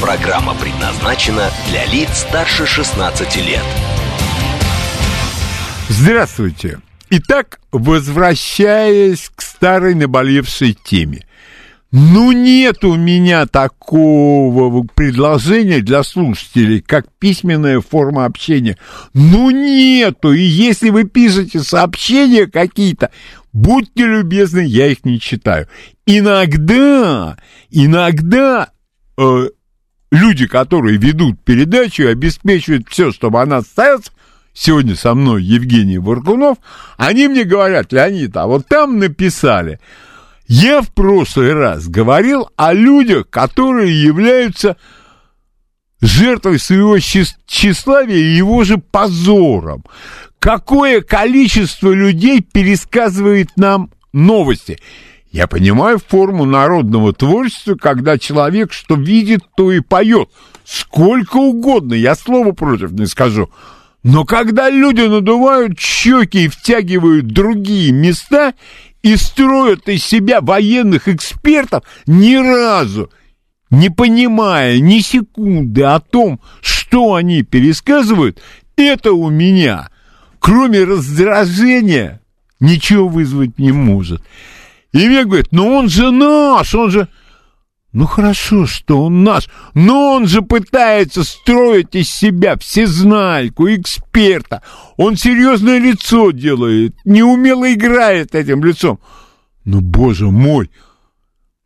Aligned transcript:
Программа 0.00 0.54
предназначена 0.54 1.50
для 1.68 1.84
лиц 1.86 2.08
старше 2.18 2.66
16 2.66 3.36
лет. 3.44 3.64
Здравствуйте. 5.88 6.80
Итак, 7.10 7.58
возвращаясь 7.72 9.28
к 9.34 9.42
старой 9.42 9.96
наболевшей 9.96 10.74
теме. 10.84 11.26
Ну, 11.90 12.30
нет 12.30 12.84
у 12.84 12.94
меня 12.94 13.46
такого 13.46 14.86
предложения 14.94 15.80
для 15.80 16.04
слушателей, 16.04 16.80
как 16.80 17.06
письменная 17.18 17.80
форма 17.80 18.24
общения. 18.24 18.78
Ну, 19.14 19.50
нету. 19.50 20.32
И 20.32 20.42
если 20.42 20.90
вы 20.90 21.04
пишете 21.04 21.58
сообщения 21.58 22.46
какие-то, 22.46 23.10
будьте 23.52 24.04
любезны, 24.04 24.60
я 24.60 24.86
их 24.86 25.04
не 25.04 25.18
читаю. 25.18 25.66
Иногда, 26.06 27.36
иногда 27.70 28.70
э, 29.16 29.48
люди, 30.10 30.46
которые 30.46 30.98
ведут 30.98 31.42
передачу 31.44 32.08
обеспечивают 32.08 32.88
все, 32.88 33.12
чтобы 33.12 33.40
она 33.40 33.62
состоялась, 33.62 34.10
сегодня 34.52 34.96
со 34.96 35.14
мной 35.14 35.42
Евгений 35.42 35.98
Варкунов, 35.98 36.58
они 36.96 37.28
мне 37.28 37.44
говорят, 37.44 37.92
Леонид, 37.92 38.36
а 38.36 38.46
вот 38.46 38.66
там 38.66 38.98
написали, 38.98 39.78
я 40.46 40.80
в 40.80 40.92
прошлый 40.92 41.52
раз 41.52 41.88
говорил 41.88 42.50
о 42.56 42.72
людях, 42.72 43.28
которые 43.30 44.02
являются 44.02 44.76
жертвой 46.00 46.58
своего 46.58 46.98
тщеславия 46.98 48.16
и 48.16 48.36
его 48.36 48.64
же 48.64 48.78
позором. 48.78 49.84
Какое 50.38 51.02
количество 51.02 51.92
людей 51.92 52.40
пересказывает 52.40 53.50
нам 53.56 53.90
новости? 54.12 54.78
Я 55.38 55.46
понимаю 55.46 56.00
форму 56.04 56.46
народного 56.46 57.12
творчества, 57.12 57.76
когда 57.76 58.18
человек 58.18 58.72
что 58.72 58.96
видит, 58.96 59.44
то 59.56 59.70
и 59.70 59.78
поет. 59.78 60.30
Сколько 60.64 61.36
угодно, 61.36 61.94
я 61.94 62.16
слова 62.16 62.50
против 62.50 62.90
не 62.90 63.06
скажу. 63.06 63.48
Но 64.02 64.24
когда 64.24 64.68
люди 64.68 65.02
надувают 65.02 65.78
щеки 65.78 66.46
и 66.46 66.48
втягивают 66.48 67.28
другие 67.28 67.92
места 67.92 68.54
и 69.04 69.14
строят 69.14 69.88
из 69.88 70.02
себя 70.02 70.40
военных 70.40 71.06
экспертов, 71.06 71.84
ни 72.08 72.34
разу 72.34 73.08
не 73.70 73.90
понимая 73.90 74.80
ни 74.80 74.98
секунды 74.98 75.84
о 75.84 76.00
том, 76.00 76.40
что 76.60 77.14
они 77.14 77.44
пересказывают, 77.44 78.42
это 78.74 79.12
у 79.12 79.30
меня, 79.30 79.90
кроме 80.40 80.82
раздражения, 80.82 82.22
ничего 82.58 83.06
вызвать 83.06 83.56
не 83.60 83.70
может. 83.70 84.20
И 84.98 85.08
мне 85.08 85.24
говорят, 85.24 85.48
ну 85.52 85.68
он 85.68 85.88
же 85.88 86.10
наш, 86.10 86.74
он 86.74 86.90
же... 86.90 87.08
Ну 87.92 88.04
хорошо, 88.04 88.66
что 88.66 89.04
он 89.04 89.24
наш, 89.24 89.48
но 89.74 90.12
он 90.14 90.26
же 90.26 90.42
пытается 90.42 91.24
строить 91.24 91.94
из 91.94 92.10
себя 92.10 92.56
всезнайку, 92.58 93.68
эксперта. 93.68 94.62
Он 94.96 95.16
серьезное 95.16 95.78
лицо 95.78 96.32
делает, 96.32 96.94
неумело 97.04 97.72
играет 97.72 98.34
этим 98.34 98.62
лицом. 98.62 98.98
Ну, 99.64 99.80
боже 99.80 100.26
мой, 100.30 100.70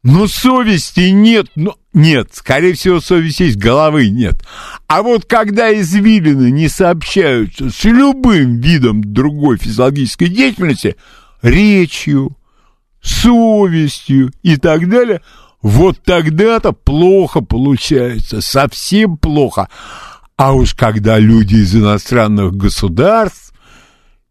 но 0.03 0.27
совести 0.27 1.11
нет, 1.11 1.49
ну, 1.55 1.75
нет, 1.95 2.31
скорее 2.33 2.75
всего, 2.75 3.01
совести 3.01 3.45
есть, 3.45 3.57
головы 3.57 4.11
нет. 4.11 4.45
А 4.87 5.03
вот 5.03 5.25
когда 5.25 5.73
извилины 5.73 6.51
не 6.51 6.69
сообщаются 6.69 7.71
с 7.71 7.83
любым 7.85 8.61
видом 8.61 9.03
другой 9.03 9.57
физиологической 9.59 10.29
деятельности, 10.29 10.97
речью, 11.41 12.37
совестью 13.03 14.33
и 14.43 14.57
так 14.57 14.89
далее– 14.89 15.21
вот 15.63 16.03
тогда-то 16.03 16.73
плохо 16.73 17.41
получается, 17.41 18.41
совсем 18.41 19.17
плохо. 19.17 19.69
А 20.37 20.53
уж 20.55 20.75
когда 20.75 21.19
люди 21.19 21.55
из 21.55 21.75
иностранных 21.75 22.55
государств, 22.55 23.55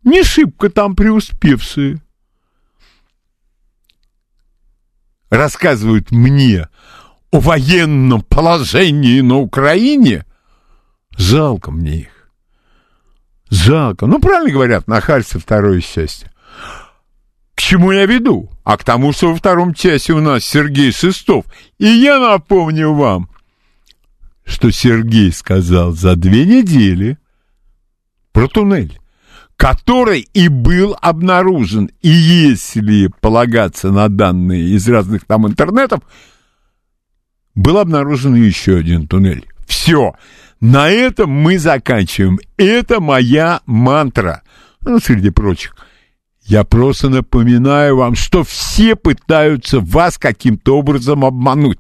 не 0.04 0.24
шибко 0.24 0.70
там 0.70 0.96
преуспевшие, 0.96 2.02
рассказывают 5.30 6.12
мне 6.12 6.68
о 7.32 7.40
военном 7.40 8.24
положении 8.24 9.22
на 9.22 9.38
Украине, 9.38 10.26
жалко 11.16 11.72
мне 11.72 12.02
их. 12.02 12.08
Жалко. 13.50 14.06
Ну, 14.06 14.20
правильно 14.20 14.52
говорят, 14.52 14.88
нахальство 14.88 15.40
второе 15.40 15.82
счастье. 15.82 16.31
К 17.56 17.62
чему 17.62 17.92
я 17.92 18.06
веду? 18.06 18.50
А 18.64 18.78
к 18.78 18.84
тому, 18.84 19.14
что 19.14 19.30
во 19.30 19.36
втором 19.36 19.74
часе 19.74 20.14
у 20.14 20.22
нас 20.22 20.44
Сергей 20.44 20.92
Шестов. 20.92 21.46
И 21.78 21.86
я 21.86 22.20
напомню 22.20 22.94
вам, 22.94 23.30
что 24.46 24.72
Сергей 24.72 25.32
сказал 25.32 25.92
за 25.92 26.16
две 26.16 26.46
недели 26.46 27.18
про 28.32 28.48
туннель, 28.48 29.00
который 29.58 30.28
и 30.34 30.48
был 30.48 30.96
обнаружен. 31.02 31.90
И 32.02 32.10
если 32.10 33.10
полагаться 33.20 33.92
на 33.92 34.10
данные 34.10 34.70
из 34.70 34.88
разных 34.88 35.26
там 35.26 35.48
интернетов, 35.48 36.02
был 37.56 37.78
обнаружен 37.78 38.36
еще 38.36 38.78
один 38.78 39.08
туннель. 39.08 39.46
Все. 39.68 40.14
На 40.60 40.90
этом 40.90 41.32
мы 41.32 41.58
заканчиваем. 41.58 42.40
Это 42.56 43.00
моя 43.00 43.62
мантра. 43.66 44.44
Ну, 44.82 45.00
среди 45.00 45.32
прочих– 45.32 45.76
я 46.44 46.64
просто 46.64 47.10
напоминаю 47.10 47.98
вам, 47.98 48.16
что 48.16 48.44
все 48.44 48.96
пытаются 48.96 49.80
вас 49.80 50.18
каким-то 50.18 50.78
образом 50.78 51.24
обмануть. 51.24 51.80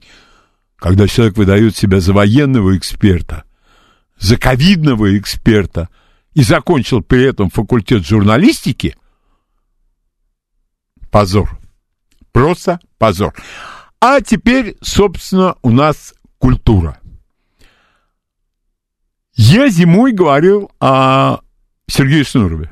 Когда 0.75 1.07
человек 1.07 1.37
выдает 1.37 1.75
себя 1.75 1.99
за 1.99 2.13
военного 2.13 2.77
эксперта, 2.77 3.43
за 4.17 4.37
ковидного 4.37 5.17
эксперта 5.17 5.89
и 6.33 6.43
закончил 6.43 7.01
при 7.01 7.23
этом 7.23 7.49
факультет 7.49 8.05
журналистики, 8.05 8.95
позор. 11.09 11.57
Просто 12.31 12.79
позор. 12.97 13.33
А 13.99 14.21
теперь, 14.21 14.77
собственно, 14.81 15.55
у 15.61 15.69
нас 15.69 16.13
культура. 16.37 16.99
Я 19.33 19.69
зимой 19.69 20.11
говорил 20.11 20.71
о 20.79 21.39
Сергее 21.87 22.23
Шнурове. 22.23 22.71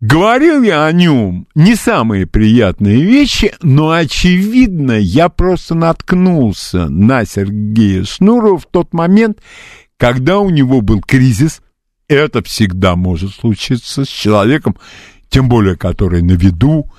Говорил 0.00 0.62
я 0.62 0.86
о 0.86 0.92
нем 0.92 1.46
не 1.54 1.74
самые 1.74 2.26
приятные 2.26 3.02
вещи, 3.02 3.52
но, 3.60 3.90
очевидно, 3.90 4.92
я 4.92 5.28
просто 5.28 5.74
наткнулся 5.74 6.88
на 6.88 7.26
Сергея 7.26 8.04
Шнурова 8.04 8.56
в 8.56 8.64
тот 8.64 8.94
момент, 8.94 9.42
когда 9.98 10.38
у 10.38 10.48
него 10.48 10.80
был 10.80 11.02
кризис. 11.02 11.60
Это 12.08 12.42
всегда 12.42 12.96
может 12.96 13.34
случиться 13.34 14.06
с 14.06 14.08
человеком, 14.08 14.78
тем 15.28 15.50
более, 15.50 15.76
который 15.76 16.22
на 16.22 16.32
виду. 16.32 16.90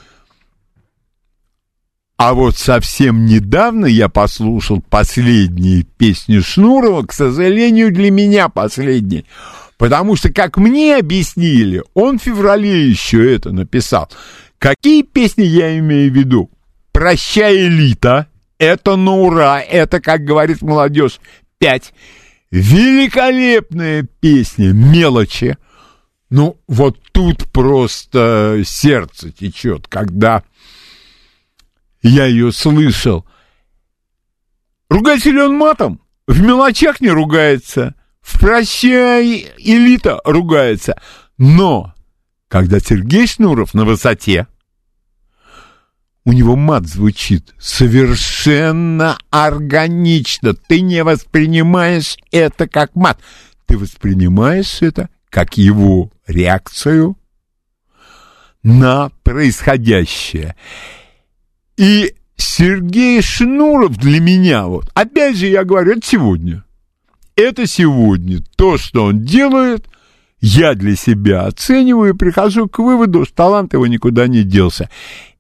А 2.24 2.36
вот 2.36 2.56
совсем 2.56 3.26
недавно 3.26 3.88
я 3.88 4.08
послушал 4.08 4.80
последние 4.80 5.84
песни 5.84 6.40
Шнурова, 6.40 7.04
к 7.04 7.14
сожалению, 7.14 7.92
для 7.92 8.12
меня 8.12 8.48
последние– 8.48 9.26
Потому 9.82 10.16
что, 10.16 10.32
как 10.32 10.58
мне 10.58 10.96
объяснили, 10.96 11.82
он 11.96 12.20
в 12.20 12.22
феврале 12.22 12.88
еще 12.88 13.34
это 13.34 13.52
написал. 13.52 14.12
Какие 14.60 15.02
песни 15.02 15.42
я 15.42 15.76
имею 15.80 16.12
в 16.12 16.16
виду? 16.16 16.52
«Прощай, 16.92 17.66
элита», 17.66 18.28
это 18.60 18.96
на 18.96 19.16
ура, 19.16 19.60
это, 19.60 20.00
как 20.00 20.24
говорит 20.24 20.62
молодежь, 20.62 21.20
пять. 21.58 21.96
Великолепная 22.52 24.08
песня 24.20 24.72
«Мелочи». 24.72 25.58
Ну, 26.30 26.60
вот 26.68 27.00
тут 27.12 27.52
просто 27.52 28.62
сердце 28.64 29.32
течет, 29.32 29.88
когда 29.88 30.44
я 32.02 32.26
ее 32.26 32.52
слышал. 32.52 33.26
Ругается 34.90 35.30
ли 35.30 35.40
он 35.42 35.56
матом? 35.56 36.02
В 36.28 36.42
мелочах 36.42 37.02
не 37.02 37.10
ругается 37.10 37.96
в 38.22 38.40
«Прощай, 38.40 39.52
элита» 39.58 40.22
ругается. 40.24 40.96
Но, 41.38 41.94
когда 42.48 42.80
Сергей 42.80 43.28
Шнуров 43.28 43.74
на 43.74 43.84
высоте, 43.86 44.48
у 46.24 46.34
него 46.34 46.56
мат 46.56 46.88
звучит 46.88 47.54
совершенно 47.60 49.18
органично. 49.32 50.54
Ты 50.54 50.82
не 50.82 51.04
воспринимаешь 51.04 52.18
это 52.32 52.68
как 52.68 52.96
мат. 52.96 53.20
Ты 53.66 53.78
воспринимаешь 53.78 54.82
это 54.82 55.10
как 55.30 55.58
его 55.58 56.12
реакцию 56.28 57.18
на 58.62 59.10
происходящее. 59.24 60.56
И 61.78 62.14
Сергей 62.36 63.22
Шнуров 63.22 63.98
для 63.98 64.20
меня, 64.20 64.66
вот, 64.66 64.90
опять 64.94 65.38
же 65.38 65.48
я 65.48 65.64
говорю, 65.64 65.94
это 65.94 66.06
сегодня. 66.06 66.64
Это 67.36 67.66
сегодня. 67.66 68.40
То, 68.56 68.78
что 68.78 69.06
он 69.06 69.22
делает, 69.22 69.88
я 70.42 70.74
для 70.74 70.96
себя 70.96 71.46
оцениваю 71.46 72.14
и 72.14 72.18
прихожу 72.18 72.68
к 72.68 72.80
выводу, 72.80 73.26
что 73.26 73.36
талант 73.36 73.74
его 73.74 73.88
никуда 73.88 74.28
не 74.28 74.44
делся. 74.44 74.90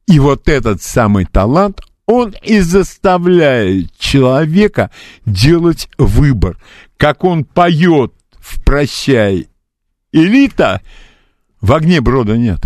И 0.08 0.20
вот 0.20 0.48
этот 0.48 0.82
самый 0.82 1.26
талант, 1.26 1.82
он 2.06 2.34
и 2.44 2.60
заставляет 2.60 3.98
человека 3.98 4.92
делать 5.26 5.90
выбор. 5.98 6.58
Как 6.98 7.24
он 7.24 7.46
поет 7.46 8.14
в 8.40 8.64
«Прощай, 8.64 9.48
элита», 10.12 10.82
в 11.62 11.74
огне 11.74 12.02
брода 12.02 12.38
нет. 12.38 12.62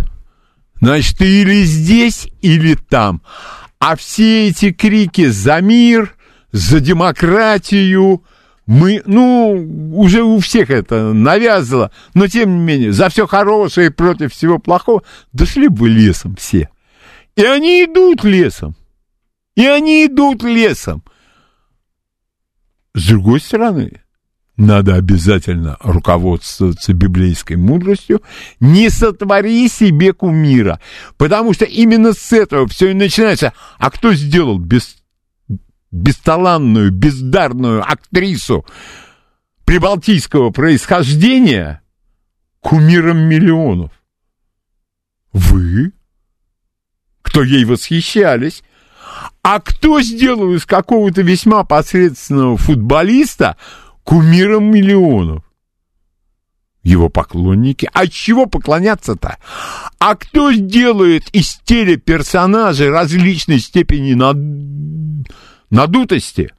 Значит, 0.80 1.18
ты 1.18 1.42
или 1.42 1.62
здесь, 1.64 2.28
или 2.42 2.74
там. 2.74 3.22
А 3.78 3.96
все 3.96 4.48
эти 4.48 4.72
крики 4.72 5.26
за 5.26 5.60
мир, 5.60 6.14
за 6.52 6.80
демократию, 6.80 8.22
мы, 8.66 9.02
ну, 9.06 9.92
уже 9.94 10.22
у 10.22 10.38
всех 10.40 10.70
это 10.70 11.12
навязано, 11.12 11.90
но 12.14 12.26
тем 12.26 12.58
не 12.58 12.62
менее, 12.64 12.92
за 12.92 13.08
все 13.08 13.26
хорошее 13.26 13.88
и 13.88 13.90
против 13.90 14.32
всего 14.32 14.58
плохого, 14.58 15.02
дошли 15.32 15.68
бы 15.68 15.88
лесом 15.88 16.36
все. 16.36 16.68
И 17.36 17.44
они 17.44 17.84
идут 17.84 18.24
лесом. 18.24 18.74
И 19.54 19.64
они 19.66 20.06
идут 20.06 20.42
лесом. 20.42 21.02
С 22.94 23.08
другой 23.08 23.40
стороны, 23.40 24.02
надо 24.56 24.94
обязательно 24.94 25.76
руководствоваться 25.80 26.94
библейской 26.94 27.54
мудростью, 27.56 28.22
не 28.58 28.88
сотвори 28.88 29.68
себе 29.68 30.12
кумира, 30.12 30.80
потому 31.18 31.52
что 31.52 31.64
именно 31.64 32.12
с 32.12 32.32
этого 32.32 32.66
все 32.66 32.90
и 32.90 32.94
начинается. 32.94 33.52
А 33.78 33.90
кто 33.90 34.14
сделал 34.14 34.58
без, 34.58 34.96
бесталанную, 35.90 36.90
бездарную 36.90 37.82
актрису 37.82 38.64
прибалтийского 39.64 40.50
происхождения 40.50 41.82
кумиром 42.60 43.18
миллионов? 43.18 43.92
Вы? 45.32 45.92
Кто 47.20 47.42
ей 47.42 47.66
восхищались? 47.66 48.62
А 49.42 49.60
кто 49.60 50.00
сделал 50.00 50.54
из 50.54 50.64
какого-то 50.64 51.22
весьма 51.22 51.64
посредственного 51.64 52.56
футболиста 52.56 53.56
кумиром 54.06 54.70
миллионов. 54.70 55.42
Его 56.84 57.08
поклонники. 57.08 57.90
А 57.92 58.06
чего 58.06 58.46
поклоняться-то? 58.46 59.38
А 59.98 60.14
кто 60.14 60.52
сделает 60.52 61.28
из 61.30 61.56
телеперсонажей 61.64 62.88
различной 62.88 63.58
степени 63.58 64.14
над... 64.14 64.36
надутости? 65.70 66.54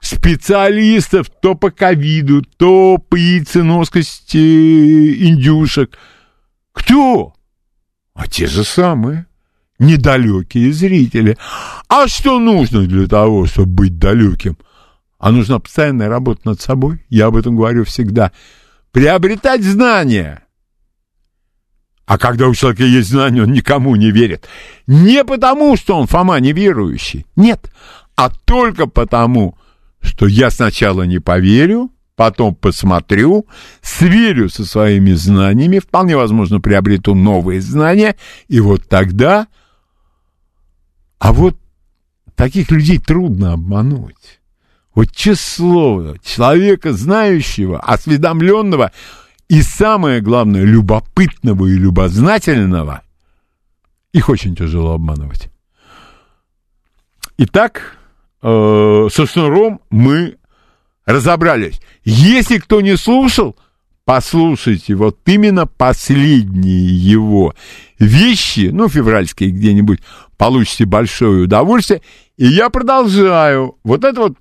Специалистов 0.00 1.30
то 1.40 1.54
по 1.54 1.70
ковиду, 1.70 2.42
то 2.42 2.98
по 2.98 3.14
яйценоскости 3.14 5.28
индюшек. 5.28 5.96
Кто? 6.72 7.32
А 8.12 8.26
те 8.26 8.48
же 8.48 8.64
самые 8.64 9.26
недалекие 9.78 10.72
зрители. 10.72 11.38
А 11.88 12.08
что 12.08 12.40
нужно 12.40 12.86
для 12.86 13.06
того, 13.06 13.46
чтобы 13.46 13.72
быть 13.72 13.98
далеким? 13.98 14.58
А 15.24 15.32
нужна 15.32 15.58
постоянная 15.58 16.10
работа 16.10 16.42
над 16.44 16.60
собой. 16.60 17.02
Я 17.08 17.28
об 17.28 17.36
этом 17.36 17.56
говорю 17.56 17.86
всегда. 17.86 18.30
Приобретать 18.92 19.64
знания. 19.64 20.44
А 22.04 22.18
когда 22.18 22.46
у 22.46 22.54
человека 22.54 22.84
есть 22.84 23.08
знания, 23.08 23.42
он 23.42 23.50
никому 23.50 23.96
не 23.96 24.10
верит. 24.10 24.46
Не 24.86 25.24
потому, 25.24 25.78
что 25.78 25.98
он 25.98 26.06
Фома 26.08 26.38
неверующий. 26.40 27.24
Нет. 27.36 27.72
А 28.16 28.28
только 28.28 28.86
потому, 28.86 29.56
что 30.02 30.26
я 30.26 30.50
сначала 30.50 31.04
не 31.04 31.20
поверю, 31.20 31.90
потом 32.16 32.54
посмотрю, 32.54 33.46
сверю 33.80 34.50
со 34.50 34.66
своими 34.66 35.12
знаниями, 35.12 35.78
вполне 35.78 36.18
возможно, 36.18 36.60
приобрету 36.60 37.14
новые 37.14 37.62
знания, 37.62 38.16
и 38.48 38.60
вот 38.60 38.86
тогда... 38.90 39.46
А 41.18 41.32
вот 41.32 41.56
таких 42.36 42.70
людей 42.70 42.98
трудно 42.98 43.54
обмануть. 43.54 44.42
Вот 44.94 45.10
число 45.10 46.16
человека, 46.24 46.92
знающего, 46.92 47.80
осведомленного 47.80 48.92
и, 49.48 49.60
самое 49.60 50.20
главное, 50.20 50.62
любопытного 50.62 51.66
и 51.66 51.72
любознательного, 51.72 53.02
их 54.12 54.28
очень 54.28 54.54
тяжело 54.54 54.92
обманывать. 54.92 55.48
Итак, 57.38 57.96
э, 58.42 59.08
со 59.10 59.26
шнуром 59.26 59.80
мы 59.90 60.36
разобрались. 61.04 61.80
Если 62.04 62.58
кто 62.58 62.80
не 62.80 62.96
слушал, 62.96 63.56
послушайте 64.04 64.94
вот 64.94 65.18
именно 65.26 65.66
последние 65.66 66.86
его 66.96 67.54
вещи, 67.98 68.70
ну, 68.72 68.88
февральские 68.88 69.50
где-нибудь, 69.50 70.00
получите 70.36 70.84
большое 70.84 71.44
удовольствие. 71.44 72.02
И 72.36 72.46
я 72.46 72.70
продолжаю. 72.70 73.76
Вот 73.82 74.04
это 74.04 74.20
вот 74.20 74.38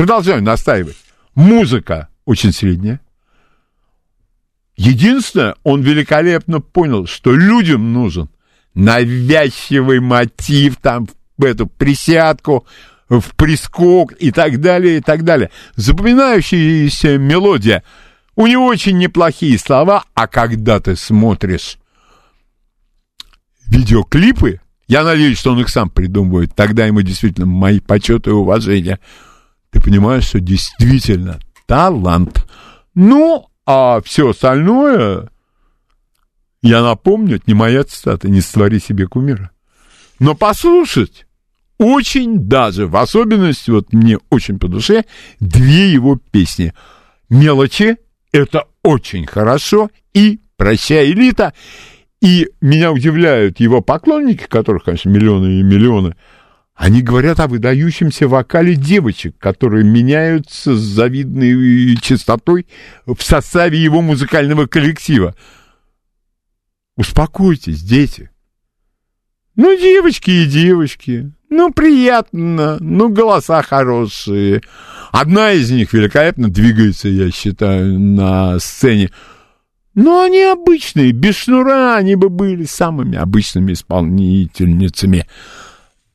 Продолжаю 0.00 0.42
настаивать. 0.42 0.96
Музыка 1.34 2.08
очень 2.24 2.54
средняя. 2.54 3.02
Единственное, 4.74 5.56
он 5.62 5.82
великолепно 5.82 6.62
понял, 6.62 7.06
что 7.06 7.34
людям 7.34 7.92
нужен 7.92 8.30
навязчивый 8.72 10.00
мотив, 10.00 10.76
там, 10.76 11.06
в 11.36 11.44
эту 11.44 11.66
присядку, 11.66 12.66
в 13.10 13.36
прискок 13.36 14.12
и 14.12 14.32
так 14.32 14.62
далее, 14.62 14.96
и 14.96 15.00
так 15.02 15.22
далее. 15.22 15.50
Запоминающаяся 15.76 17.18
мелодия. 17.18 17.82
У 18.36 18.46
него 18.46 18.64
очень 18.64 18.96
неплохие 18.96 19.58
слова, 19.58 20.04
а 20.14 20.28
когда 20.28 20.80
ты 20.80 20.96
смотришь 20.96 21.76
видеоклипы, 23.66 24.62
я 24.88 25.04
надеюсь, 25.04 25.38
что 25.38 25.52
он 25.52 25.60
их 25.60 25.68
сам 25.68 25.90
придумывает, 25.90 26.54
тогда 26.54 26.86
ему 26.86 27.02
действительно 27.02 27.46
мои 27.46 27.80
почеты 27.80 28.30
и 28.30 28.32
уважения– 28.32 28.98
ты 29.70 29.80
понимаешь, 29.80 30.24
что 30.24 30.40
действительно 30.40 31.40
талант. 31.66 32.46
Ну, 32.94 33.46
а 33.66 34.00
все 34.04 34.30
остальное, 34.30 35.30
я 36.62 36.82
напомню, 36.82 37.36
это 37.36 37.44
не 37.46 37.54
моя 37.54 37.84
цитата, 37.84 38.28
не 38.28 38.40
створи 38.40 38.80
себе 38.80 39.06
кумира. 39.06 39.50
Но 40.18 40.34
послушать 40.34 41.26
очень 41.78 42.40
даже, 42.40 42.86
в 42.86 42.96
особенности, 42.96 43.70
вот 43.70 43.92
мне 43.92 44.18
очень 44.28 44.58
по 44.58 44.68
душе, 44.68 45.04
две 45.40 45.90
его 45.90 46.16
песни. 46.16 46.74
«Мелочи»— 47.30 47.96
это 48.32 48.64
очень 48.82 49.24
хорошо, 49.24 49.90
и 50.12 50.40
«Прощай, 50.56 51.10
элита», 51.10 51.54
и 52.20 52.50
меня 52.60 52.92
удивляют 52.92 53.60
его 53.60 53.80
поклонники, 53.80 54.44
которых, 54.46 54.84
конечно, 54.84 55.08
миллионы 55.08 55.60
и 55.60 55.62
миллионы, 55.62 56.16
они 56.80 57.02
говорят 57.02 57.38
о 57.40 57.46
выдающемся 57.46 58.26
вокале 58.26 58.74
девочек, 58.74 59.36
которые 59.36 59.84
меняются 59.84 60.74
с 60.74 60.80
завидной 60.80 61.94
частотой 62.00 62.66
в 63.04 63.20
составе 63.20 63.78
его 63.78 64.00
музыкального 64.00 64.64
коллектива. 64.64 65.34
Успокойтесь, 66.96 67.82
дети. 67.82 68.30
Ну, 69.56 69.76
девочки 69.78 70.30
и 70.30 70.46
девочки. 70.46 71.30
Ну, 71.50 71.70
приятно. 71.70 72.78
Ну, 72.80 73.10
голоса 73.10 73.60
хорошие. 73.60 74.62
Одна 75.12 75.52
из 75.52 75.70
них 75.70 75.92
великолепно 75.92 76.48
двигается, 76.48 77.08
я 77.08 77.30
считаю, 77.30 78.00
на 78.00 78.58
сцене. 78.58 79.10
Но 79.94 80.22
они 80.22 80.40
обычные, 80.44 81.12
без 81.12 81.36
шнура 81.36 81.96
они 81.96 82.14
бы 82.14 82.30
были 82.30 82.64
самыми 82.64 83.18
обычными 83.18 83.74
исполнительницами. 83.74 85.26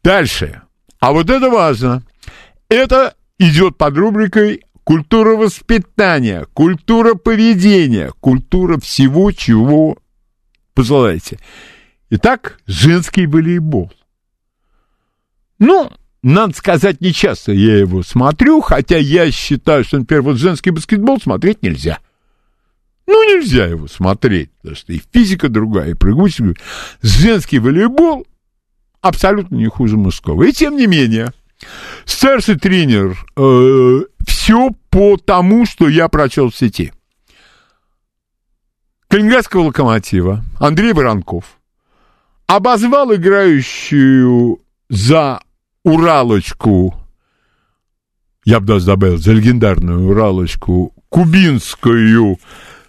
Дальше. 0.05 0.62
А 1.00 1.12
вот 1.12 1.31
это 1.31 1.50
важно. 1.50 2.03
Это 2.69 3.15
идет 3.39 3.75
под 3.75 3.97
рубрикой 3.97 4.62
культура 4.83 5.35
воспитания, 5.35 6.45
культура 6.53 7.15
поведения, 7.15 8.13
культура 8.19 8.79
всего, 8.79 9.31
чего 9.31 9.97
пожелаете. 10.75 11.39
Итак, 12.12 12.59
женский 12.67 13.25
волейбол. 13.25 13.91
Ну, 15.57 15.91
надо 16.21 16.55
сказать, 16.55 17.01
не 17.01 17.12
часто 17.12 17.51
я 17.51 17.79
его 17.79 18.03
смотрю, 18.03 18.62
хотя 18.62 18.97
я 18.97 19.31
считаю, 19.31 19.83
что, 19.83 19.97
например, 19.97 20.21
вот 20.21 20.38
женский 20.38 20.69
баскетбол 20.69 21.19
смотреть 21.19 21.63
нельзя. 21.63 21.97
Ну, 23.07 23.24
нельзя 23.24 23.65
его 23.65 23.88
смотреть, 23.88 24.51
потому 24.57 24.75
что 24.75 24.93
и 24.93 25.01
физика 25.12 25.50
другая, 25.50 25.91
и 25.91 25.93
прыгучесть. 25.95 26.59
Женский 27.01 27.57
волейбол 27.57 28.27
абсолютно 29.07 29.55
не 29.55 29.67
хуже 29.67 29.97
мужского. 29.97 30.43
И 30.43 30.51
тем 30.51 30.77
не 30.77 30.88
менее, 30.88 31.31
старший 32.05 32.57
тренер 32.57 33.24
э, 33.38 34.00
все 34.25 34.71
по 34.89 35.17
тому, 35.17 35.67
что 35.67 35.88
я 35.88 36.07
прочел 36.07 36.50
в 36.50 36.55
сети. 36.55 36.91
Калининградского 39.07 39.67
локомотива 39.67 40.43
Андрей 40.59 40.93
Воронков 40.93 41.59
обозвал 42.47 43.13
играющую 43.13 44.59
за 44.89 45.39
Уралочку, 45.83 46.95
я 48.43 48.59
бы 48.59 48.65
даже 48.65 48.88
добавил, 48.88 49.17
за 49.17 49.33
легендарную 49.33 50.09
Уралочку, 50.09 50.95
кубинскую 51.09 52.39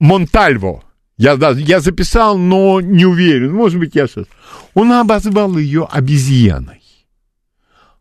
Монтальво. 0.00 0.82
Я, 1.16 1.34
я 1.34 1.80
записал, 1.80 2.38
но 2.38 2.80
не 2.80 3.04
уверен. 3.04 3.52
Может 3.52 3.78
быть, 3.78 3.94
я 3.94 4.06
сейчас... 4.06 4.26
Он 4.74 4.92
обозвал 4.92 5.56
ее 5.56 5.86
обезьяной. 5.90 6.82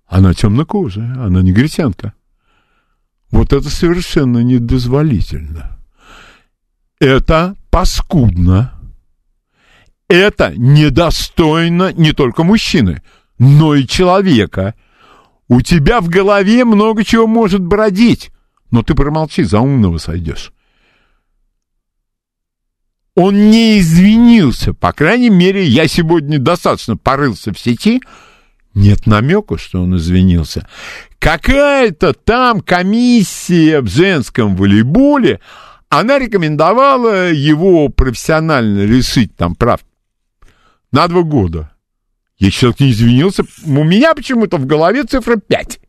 Она 0.07 0.33
темнокожая, 0.33 1.13
она 1.23 1.41
негритянка. 1.41 2.13
Вот 3.29 3.53
это 3.53 3.69
совершенно 3.69 4.39
недозволительно. 4.39 5.77
Это 6.99 7.55
паскудно. 7.69 8.73
Это 10.07 10.53
недостойно 10.57 11.93
не 11.93 12.11
только 12.11 12.43
мужчины, 12.43 13.01
но 13.39 13.75
и 13.75 13.87
человека. 13.87 14.75
У 15.51 15.59
тебя 15.59 15.99
в 15.99 16.07
голове 16.07 16.63
много 16.63 17.03
чего 17.03 17.27
может 17.27 17.59
бродить, 17.59 18.31
но 18.71 18.83
ты 18.83 18.95
промолчи, 18.95 19.43
за 19.43 19.59
умного 19.59 19.97
сойдешь. 19.97 20.53
Он 23.15 23.49
не 23.49 23.79
извинился, 23.79 24.73
по 24.73 24.93
крайней 24.93 25.29
мере, 25.29 25.65
я 25.65 25.89
сегодня 25.89 26.39
достаточно 26.39 26.95
порылся 26.95 27.51
в 27.51 27.59
сети, 27.59 28.01
нет 28.75 29.05
намека, 29.05 29.57
что 29.57 29.81
он 29.81 29.97
извинился. 29.97 30.69
Какая-то 31.19 32.13
там 32.13 32.61
комиссия 32.61 33.81
в 33.81 33.87
женском 33.87 34.55
волейболе, 34.55 35.41
она 35.89 36.17
рекомендовала 36.17 37.29
его 37.29 37.89
профессионально 37.89 38.85
решить 38.85 39.35
там 39.35 39.55
прав 39.55 39.81
на 40.93 41.09
два 41.09 41.23
года. 41.23 41.70
Если 42.41 42.59
человек 42.59 42.79
не 42.79 42.91
извинился, 42.91 43.43
у 43.67 43.83
меня 43.83 44.15
почему-то 44.15 44.57
в 44.57 44.65
голове 44.65 45.03
цифра 45.03 45.35
5. 45.35 45.79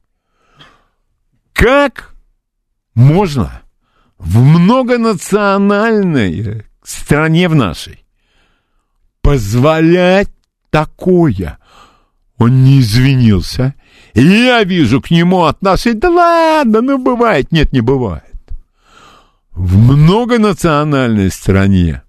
Как 1.55 2.15
можно 2.95 3.63
в 4.19 4.39
многонациональной 4.39 6.67
стране 6.85 7.49
в 7.49 7.55
нашей 7.55 8.05
позволять 9.23 10.29
такое? 10.69 11.57
Он 12.37 12.65
не 12.65 12.81
извинился. 12.81 13.75
И 14.13 14.23
я 14.23 14.63
вижу 14.63 15.01
к 15.01 15.11
нему 15.11 15.45
отношение. 15.45 16.01
Да 16.01 16.11
ладно, 16.11 16.83
ну 16.83 16.99
бывает. 16.99 17.51
Нет, 17.51 17.73
не 17.73 17.81
бывает. 17.81 18.25
В 19.53 19.79
многонациональной 19.79 21.31
стране 21.31 22.03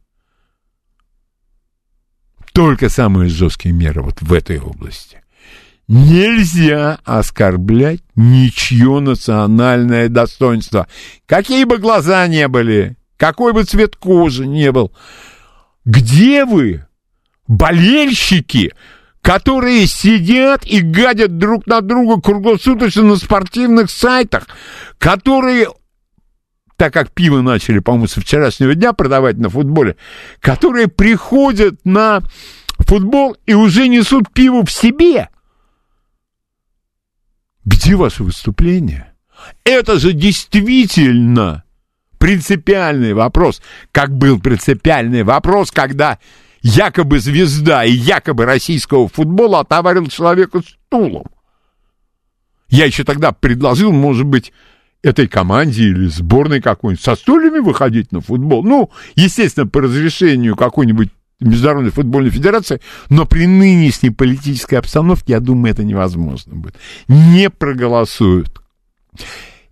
только 2.54 2.90
самые 2.90 3.30
жесткие 3.30 3.74
меры 3.74 4.02
вот 4.02 4.22
в 4.22 4.32
этой 4.32 4.60
области. 4.60 5.22
Нельзя 5.88 7.00
оскорблять 7.04 8.02
ничье 8.16 9.00
национальное 9.00 10.08
достоинство. 10.08 10.88
Какие 11.26 11.66
бы 11.66 11.78
глаза 11.78 12.26
не 12.28 12.48
были, 12.48 12.96
какой 13.18 13.54
бы 13.54 13.64
цвет 13.64 13.96
кожи 13.98 14.48
не 14.48 14.72
был. 14.72 14.94
Где 15.84 16.46
вы, 16.46 16.86
болельщики, 17.48 18.72
которые 19.22 19.88
сидят 19.88 20.66
и 20.66 20.80
гадят 20.82 21.38
друг 21.38 21.68
на 21.68 21.82
друга 21.82 22.22
круглосуточно 22.22 23.04
на 23.04 23.16
спортивных 23.18 23.90
сайтах, 23.90 24.48
которые 24.98 25.68
так 26.78 26.94
как 26.94 27.12
пиво 27.12 27.42
начали, 27.42 27.80
по-моему, 27.80 28.08
со 28.08 28.22
вчерашнего 28.22 28.74
дня 28.76 28.94
продавать 28.94 29.38
на 29.38 29.50
футболе, 29.50 29.96
которые 30.40 30.88
приходят 30.88 31.76
на 31.86 32.22
футбол 32.80 33.36
и 33.46 33.54
уже 33.54 33.88
несут 33.88 34.32
пиво 34.34 34.66
в 34.66 34.72
себе. 34.72 35.30
Где 37.66 37.96
ваше 37.96 38.24
выступление? 38.24 39.14
Это 39.64 40.00
же 40.00 40.14
действительно 40.14 41.64
принципиальный 42.18 43.14
вопрос, 43.14 43.62
как 43.92 44.16
был 44.16 44.40
принципиальный 44.40 45.24
вопрос, 45.24 45.72
когда 45.72 46.20
якобы 46.62 47.20
звезда 47.20 47.84
и 47.84 47.92
якобы 47.92 48.46
российского 48.46 49.08
футбола 49.08 49.60
отоварил 49.60 50.08
человека 50.08 50.62
стулом. 50.62 51.26
Я 52.70 52.86
еще 52.86 53.04
тогда 53.04 53.34
предложил, 53.34 53.92
может 53.92 54.26
быть, 54.26 54.54
этой 55.04 55.28
команде 55.28 55.84
или 55.84 56.08
сборной 56.08 56.62
какой-нибудь 56.62 57.04
со 57.04 57.16
стульями 57.16 57.60
выходить 57.60 58.12
на 58.12 58.22
футбол. 58.22 58.64
Ну, 58.64 58.90
естественно, 59.16 59.68
по 59.68 59.82
разрешению 59.82 60.56
какой-нибудь 60.56 61.10
Международной 61.42 61.92
футбольной 61.92 62.30
федерации, 62.30 62.80
но 63.10 63.26
при 63.26 63.46
нынешней 63.46 64.12
политической 64.12 64.76
обстановке, 64.76 65.34
я 65.34 65.40
думаю, 65.42 65.74
это 65.74 65.84
невозможно 65.84 66.56
будет. 66.56 66.76
Не 67.10 67.50
проголосуют. 67.50 68.62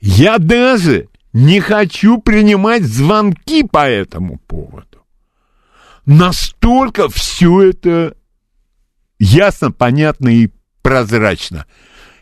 Я 0.01 0.37
даже 0.37 1.07
не 1.31 1.61
хочу 1.61 2.17
принимать 2.17 2.83
звонки 2.83 3.63
по 3.63 3.87
этому 3.87 4.37
поводу. 4.47 5.05
Настолько 6.05 7.07
все 7.07 7.69
это 7.69 8.15
ясно, 9.17 9.71
понятно 9.71 10.27
и 10.27 10.49
прозрачно. 10.81 11.65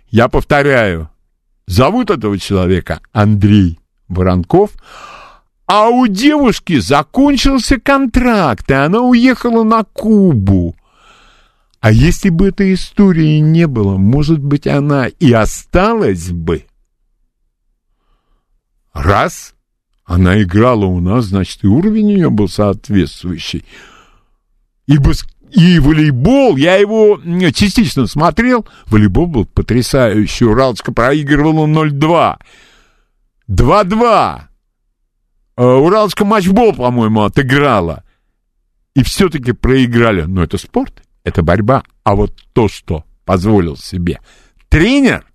Я 0.10 0.28
повторяю, 0.28 1.10
зовут 1.70 2.10
этого 2.10 2.38
человека 2.38 3.00
Андрей 3.14 3.80
Воронков, 4.08 4.72
а 5.68 5.90
у 5.90 6.08
девушки 6.08 6.80
закончился 6.80 7.80
контракт, 7.80 8.70
и 8.72 8.74
она 8.74 9.02
уехала 9.02 9.64
на 9.64 9.84
Кубу. 9.84 10.76
А 11.80 11.92
если 11.92 12.30
бы 12.30 12.48
этой 12.48 12.74
истории 12.74 13.40
не 13.40 13.68
было, 13.68 13.96
может 13.98 14.40
быть, 14.40 14.68
она 14.68 15.08
и 15.08 15.32
осталась 15.32 16.32
бы. 16.32 16.66
Раз 18.92 19.54
она 20.04 20.42
играла 20.42 20.86
у 20.86 21.00
нас, 21.00 21.26
значит, 21.26 21.64
и 21.64 21.68
уровень 21.68 22.14
у 22.14 22.16
нее 22.18 22.30
был 22.32 22.50
соответствующий. 22.50 23.64
И, 24.88 24.98
баск... 24.98 25.30
и 25.52 25.80
волейбол, 25.80 26.56
я 26.58 26.76
его 26.76 27.20
частично 27.54 28.06
смотрел, 28.08 28.68
волейбол 28.88 29.28
был 29.28 29.46
потрясающий. 29.46 30.46
Уралочка 30.46 30.92
проигрывала 30.92 31.66
0-2. 31.66 32.38
2-2. 33.50 34.42
Э, 35.58 35.64
Уралочка 35.64 36.26
матчбол, 36.26 36.74
по-моему, 36.74 37.24
отыграла. 37.24 38.04
И 38.94 39.04
все-таки 39.04 39.52
проиграли. 39.54 40.22
Но 40.24 40.44
это 40.44 40.58
спорт, 40.58 41.04
это 41.24 41.42
борьба. 41.42 41.84
А 42.04 42.16
вот 42.16 42.34
то, 42.54 42.68
что 42.70 43.06
позволил 43.26 43.76
себе 43.76 44.20
тренер, 44.70 45.26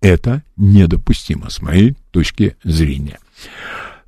это 0.00 0.42
недопустимо 0.56 1.50
с 1.50 1.62
моей 1.62 1.96
точки 2.10 2.56
зрения. 2.64 3.18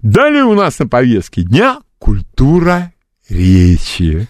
Далее 0.01 0.45
у 0.45 0.55
нас 0.55 0.79
на 0.79 0.89
повестке 0.89 1.43
дня 1.43 1.79
культура 1.99 2.93
речи. 3.29 4.29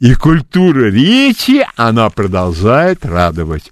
И 0.00 0.14
культура 0.14 0.90
речи, 0.90 1.66
она 1.76 2.10
продолжает 2.10 3.06
радовать. 3.06 3.70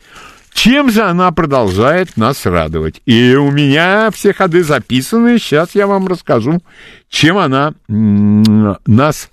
Чем 0.52 0.90
же 0.90 1.02
она 1.02 1.32
продолжает 1.32 2.16
нас 2.16 2.46
радовать? 2.46 3.00
И 3.06 3.34
у 3.34 3.50
меня 3.50 4.10
все 4.12 4.32
ходы 4.32 4.62
записаны. 4.62 5.38
Сейчас 5.38 5.74
я 5.74 5.86
вам 5.86 6.06
расскажу, 6.06 6.62
чем 7.08 7.38
она 7.38 7.74
нас 7.88 9.30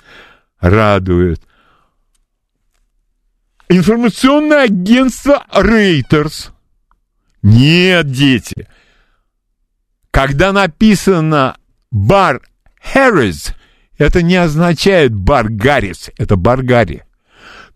радует. 0.60 1.41
Информационное 3.67 4.63
агентство 4.63 5.46
Reuters. 5.53 6.50
Нет, 7.43 8.12
дети. 8.12 8.67
Когда 10.12 10.51
написано 10.51 11.58
бар 11.91 12.41
Харрис, 12.81 13.53
это 14.00 14.24
не 14.24 14.38
означает 14.38 15.13
бар 15.13 15.50
Гаррис, 15.50 16.10
это 16.18 16.38
бар 16.38 16.63
Гарри. 16.63 17.03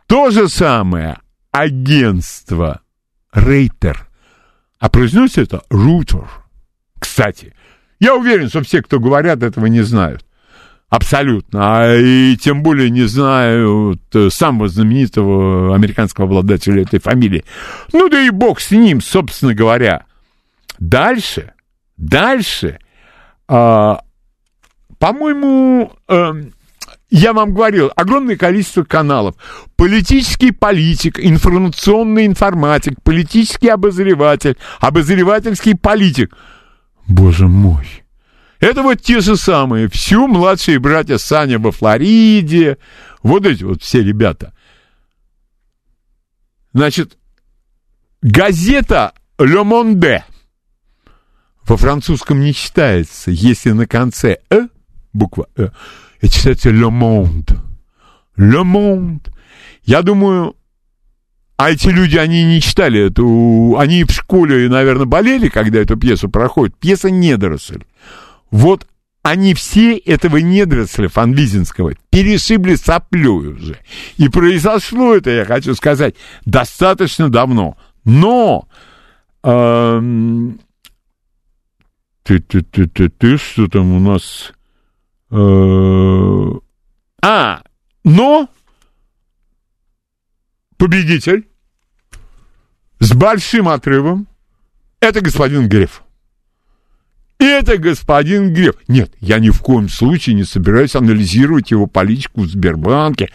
То 0.07 0.31
же 0.31 0.47
самое 0.47 1.19
агентство 1.51 2.81
Рейтер, 3.31 4.07
а 4.79 4.89
произносится 4.89 5.41
это 5.41 5.61
Рутер. 5.69 6.27
Кстати, 6.97 7.53
я 7.99 8.15
уверен, 8.15 8.49
что 8.49 8.63
все, 8.63 8.81
кто 8.81 8.99
говорят, 8.99 9.43
этого 9.43 9.67
не 9.67 9.81
знают. 9.81 10.25
Абсолютно. 10.89 11.59
А 11.61 11.95
и 11.95 12.37
тем 12.37 12.63
более 12.63 12.89
не 12.89 13.03
знаю 13.03 13.99
самого 14.29 14.69
знаменитого 14.69 15.75
американского 15.75 16.27
обладателя 16.27 16.83
этой 16.83 16.99
фамилии. 16.99 17.43
Ну 17.91 18.09
да 18.09 18.21
и 18.21 18.29
бог 18.29 18.61
с 18.61 18.71
ним, 18.71 19.01
собственно 19.01 19.53
говоря. 19.53 20.05
Дальше, 20.79 21.53
дальше, 21.97 22.79
а, 23.47 24.01
по-моему, 25.03 25.91
а, 26.07 26.33
я 27.09 27.33
вам 27.33 27.53
говорил, 27.53 27.91
огромное 27.93 28.37
количество 28.37 28.85
каналов. 28.85 29.35
Политический 29.75 30.51
политик, 30.51 31.19
информационный 31.19 32.25
информатик, 32.25 32.93
политический 33.03 33.67
обозреватель, 33.67 34.55
обозревательский 34.79 35.75
политик. 35.75 36.33
Боже 37.05 37.49
мой. 37.49 37.85
Это 38.61 38.81
вот 38.81 39.01
те 39.01 39.19
же 39.19 39.35
самые. 39.35 39.89
Все 39.89 40.25
младшие 40.25 40.79
братья 40.79 41.17
Саня 41.17 41.59
во 41.59 41.73
Флориде. 41.73 42.77
Вот 43.23 43.45
эти 43.45 43.65
вот 43.65 43.83
все 43.83 44.01
ребята. 44.01 44.53
Значит, 46.71 47.17
газета 48.21 49.11
«Le 49.37 49.65
Monde» 49.65 50.23
во 51.67 51.75
французском 51.75 52.39
не 52.39 52.53
читается, 52.53 53.31
если 53.31 53.71
на 53.71 53.85
конце 53.85 54.37
«э», 54.49 54.69
буква 55.13 55.47
«э», 55.55 55.69
и 56.21 56.29
читается 56.29 56.69
«Le 56.69 56.89
Monde». 56.89 57.57
«Le 58.37 58.63
Monde». 58.63 59.31
Я 59.83 60.01
думаю, 60.01 60.55
а 61.57 61.71
эти 61.71 61.87
люди, 61.89 62.17
они 62.17 62.43
не 62.43 62.61
читали 62.61 63.07
эту... 63.07 63.75
Они 63.77 64.03
в 64.03 64.11
школе, 64.11 64.67
наверное, 64.69 65.05
болели, 65.05 65.49
когда 65.49 65.79
эту 65.79 65.97
пьесу 65.97 66.29
проходит. 66.29 66.75
Пьеса 66.77 67.09
«Недоросль». 67.09 67.83
Вот 68.49 68.87
они 69.23 69.53
все 69.53 69.95
этого 69.95 70.37
недоросля 70.37 71.07
фанвизинского 71.07 71.93
перешибли 72.09 72.75
соплю 72.75 73.35
уже. 73.35 73.79
И 74.17 74.27
произошло 74.27 75.15
это, 75.15 75.29
я 75.29 75.45
хочу 75.45 75.73
сказать, 75.75 76.15
достаточно 76.45 77.29
давно. 77.29 77.77
Но... 78.03 78.67
Эм, 79.43 80.59
ты, 82.23 82.39
ты, 82.39 82.61
ты, 82.63 82.87
ты, 82.87 83.09
ты, 83.09 83.37
что 83.37 83.67
там 83.67 83.93
у 83.93 83.99
нас... 83.99 84.51
Э, 85.35 86.59
а, 87.23 87.63
но 88.03 88.47
победитель 90.77 91.47
с 92.99 93.13
большим 93.13 93.67
отрывом 93.67 94.27
это 94.99 95.21
господин 95.21 95.67
Греф. 95.67 96.03
Это 97.39 97.77
господин 97.77 98.53
Греф. 98.53 98.75
Нет, 98.87 99.11
я 99.19 99.39
ни 99.39 99.49
в 99.49 99.59
коем 99.61 99.89
случае 99.89 100.35
не 100.35 100.43
собираюсь 100.43 100.95
анализировать 100.95 101.71
его 101.71 101.87
политику 101.87 102.41
в 102.41 102.47
Сбербанке. 102.47 103.29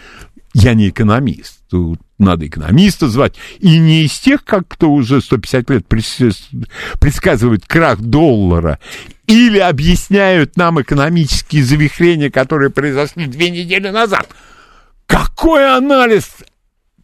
Я 0.55 0.75
не 0.75 0.88
экономист. 0.88 1.57
Тут 1.70 2.00
надо 2.18 2.46
экономиста 2.46 3.08
звать. 3.08 3.34
И 3.58 3.78
не 3.78 4.04
из 4.04 4.18
тех, 4.18 4.44
как 4.44 4.66
кто 4.68 4.90
уже 4.90 5.20
150 5.20 5.70
лет 5.70 5.87
предсказывает 5.87 7.66
крах 7.66 8.00
доллара 8.00 8.78
или 9.26 9.58
объясняют 9.58 10.56
нам 10.56 10.80
экономические 10.80 11.62
завихрения, 11.62 12.30
которые 12.30 12.70
произошли 12.70 13.26
две 13.26 13.50
недели 13.50 13.90
назад. 13.90 14.28
Какой 15.06 15.76
анализ 15.76 16.28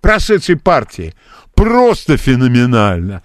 прошедшей 0.01 0.57
партии? 0.57 1.15
Просто 1.55 2.17
феноменально. 2.17 3.23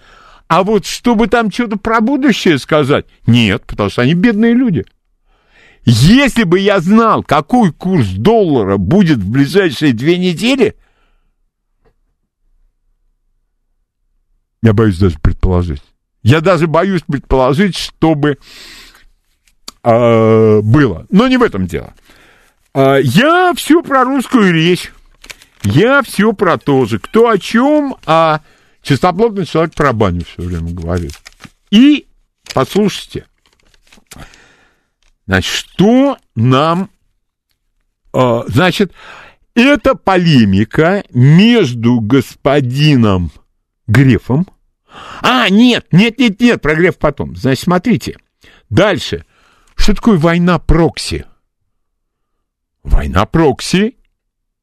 А 0.48 0.62
вот 0.62 0.84
чтобы 0.84 1.28
там 1.28 1.50
что-то 1.50 1.78
про 1.78 2.00
будущее 2.00 2.58
сказать, 2.58 3.06
нет, 3.26 3.64
потому 3.66 3.88
что 3.88 4.02
они 4.02 4.14
бедные 4.14 4.52
люди. 4.52 4.84
Если 5.84 6.42
бы 6.42 6.58
я 6.58 6.80
знал, 6.80 7.22
какой 7.22 7.72
курс 7.72 8.08
доллара 8.08 8.76
будет 8.76 9.18
в 9.18 9.30
ближайшие 9.30 9.94
две 9.94 10.18
недели, 10.18 10.74
я 14.62 14.72
боюсь 14.72 14.98
даже 14.98 15.18
предположить. 15.18 15.82
Я 16.22 16.40
даже 16.40 16.66
боюсь 16.66 17.02
предположить, 17.02 17.76
чтобы 17.76 18.38
э, 19.82 20.60
было. 20.60 21.06
Но 21.10 21.28
не 21.28 21.38
в 21.38 21.42
этом 21.42 21.66
дело. 21.66 21.94
Э, 22.74 22.98
я 23.02 23.52
все 23.54 23.82
про 23.82 24.04
русскую 24.04 24.52
речь. 24.52 24.92
Я 25.62 26.02
все 26.02 26.32
про 26.32 26.58
то 26.58 26.84
же. 26.86 26.98
Кто 26.98 27.28
о 27.28 27.38
чем, 27.38 27.96
а 28.06 28.40
Чистоплотный 28.82 29.44
человек 29.44 29.74
про 29.74 29.92
баню 29.92 30.24
все 30.24 30.42
время 30.42 30.72
говорит. 30.72 31.12
И 31.70 32.06
послушайте, 32.54 33.26
значит, 35.26 35.52
что 35.52 36.16
нам, 36.34 36.90
э, 38.14 38.42
значит, 38.48 38.92
это 39.54 39.94
полемика 39.94 41.04
между 41.10 42.00
господином 42.00 43.30
Грефом. 43.86 44.46
А, 45.22 45.48
нет, 45.48 45.86
нет, 45.92 46.18
нет, 46.18 46.40
нет, 46.40 46.62
про 46.62 46.74
Греф 46.74 46.98
потом. 46.98 47.36
Значит, 47.36 47.64
смотрите. 47.64 48.16
Дальше. 48.68 49.24
Что 49.76 49.94
такое 49.94 50.18
война 50.18 50.58
прокси? 50.58 51.24
Война 52.82 53.26
прокси, 53.26 53.96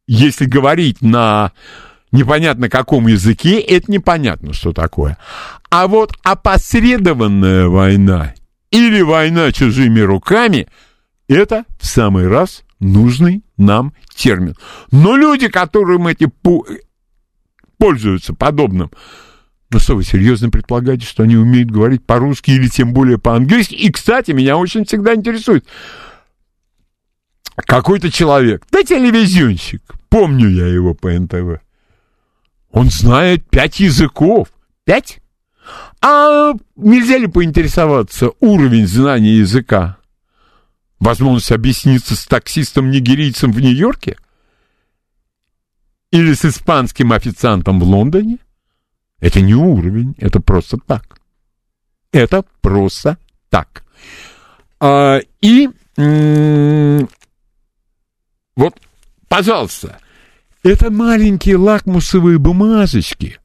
если 0.08 0.46
говорить 0.46 1.02
на 1.02 1.52
непонятно 2.12 2.70
каком 2.70 3.08
языке, 3.08 3.60
это 3.60 3.92
непонятно, 3.92 4.54
что 4.54 4.74
такое. 4.74 5.18
А 5.70 5.88
вот 5.88 6.13
опосредованная 6.24 7.68
война 7.68 8.34
или 8.72 9.02
война 9.02 9.52
чужими 9.52 10.00
руками, 10.00 10.68
это 11.28 11.66
в 11.80 11.86
самый 11.86 12.28
раз 12.28 12.63
нужный 12.80 13.44
нам 13.58 13.94
термин. 14.16 14.56
Но 14.92 15.16
люди, 15.16 15.48
которым 15.48 16.08
эти 16.08 16.30
пользуются 17.78 18.34
подобным, 18.34 18.92
ну 19.69 19.80
что, 19.80 19.95
вы 19.95 20.03
серьезно 20.03 20.49
предполагаете, 20.49 21.06
что 21.06 21.23
они 21.23 21.36
умеют 21.36 21.69
говорить 21.69 22.06
по-русски 22.06 22.51
или 22.51 22.69
тем 22.69 22.93
более 22.93 23.17
по-английски? 23.17 23.75
И, 23.75 23.91
кстати, 23.91 24.32
меня 24.32 24.58
очень 24.58 24.86
всегда 24.86 25.13
интересует. 25.13 25.65
Какой-то 27.56 28.12
человек, 28.12 28.65
да 28.71 28.84
телевизионщик, 28.84 29.82
помню 30.10 30.47
я 30.49 30.67
его 30.67 30.93
по 30.93 31.12
НТВ, 31.12 31.62
он 32.71 32.89
знает 32.89 33.49
пять 33.49 33.80
языков. 33.80 34.49
Пять? 34.86 35.19
А 36.01 36.53
нельзя 36.75 37.17
ли 37.17 37.27
поинтересоваться 37.27 38.32
уровень 38.39 38.88
знания 38.88 39.38
языка? 39.38 39.97
Возможность 40.99 41.51
объясниться 41.51 42.15
с 42.15 42.25
таксистом-нигерийцем 42.25 43.51
в 43.51 43.60
Нью-Йорке? 43.60 44.17
Или 46.12 46.34
с 46.34 46.45
испанским 46.45 47.12
официантом 47.12 47.80
в 47.80 47.84
Лондоне? 47.84 48.38
Это 49.19 49.41
не 49.41 49.56
уровень, 49.56 50.15
это 50.17 50.39
просто 50.39 50.77
так. 50.77 51.19
Это 52.12 52.43
просто 52.62 53.17
так. 53.49 53.84
А, 54.80 55.19
и 55.41 55.69
вот, 58.56 58.75
пожалуйста, 59.27 59.99
это 60.63 60.91
маленькие 60.91 61.58
лакмусовые 61.58 62.38
бумажечки, 62.38 63.39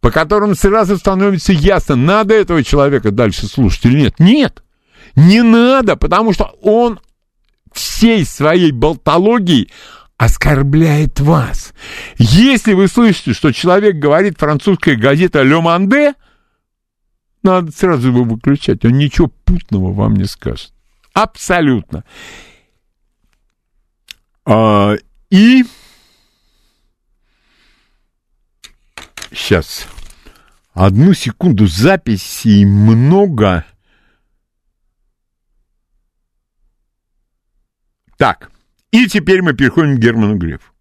по 0.00 0.10
которым 0.10 0.54
сразу 0.54 0.96
становится 0.96 1.52
ясно, 1.52 1.96
надо 1.96 2.34
этого 2.34 2.64
человека 2.64 3.10
дальше 3.10 3.46
слушать 3.46 3.84
или 3.84 4.00
нет. 4.00 4.14
Нет, 4.18 4.62
не 5.14 5.42
надо, 5.42 5.96
потому 5.96 6.32
что 6.32 6.56
он 6.62 7.00
всей 7.72 8.24
своей 8.24 8.72
болтологией 8.72 9.70
оскорбляет 10.20 11.18
вас. 11.18 11.72
Если 12.18 12.74
вы 12.74 12.88
слышите, 12.88 13.32
что 13.32 13.52
человек 13.52 13.96
говорит 13.96 14.38
французская 14.38 14.94
газета 14.94 15.42
«Ле 15.42 15.58
Манде», 15.58 16.12
надо 17.42 17.72
сразу 17.72 18.08
его 18.08 18.24
выключать, 18.24 18.84
он 18.84 18.98
ничего 18.98 19.28
путного 19.28 19.94
вам 19.94 20.16
не 20.16 20.26
скажет. 20.26 20.74
Абсолютно. 21.14 22.04
А, 24.44 24.94
и 25.30 25.64
Сейчас. 29.32 29.86
Одну 30.74 31.14
секунду. 31.14 31.66
Записей 31.66 32.66
много. 32.66 33.64
Так. 38.18 38.50
И 38.92 39.06
теперь 39.06 39.42
мы 39.42 39.52
переходим 39.52 39.96
к 39.96 40.00
Герману 40.00 40.36
Грефу. 40.36 40.72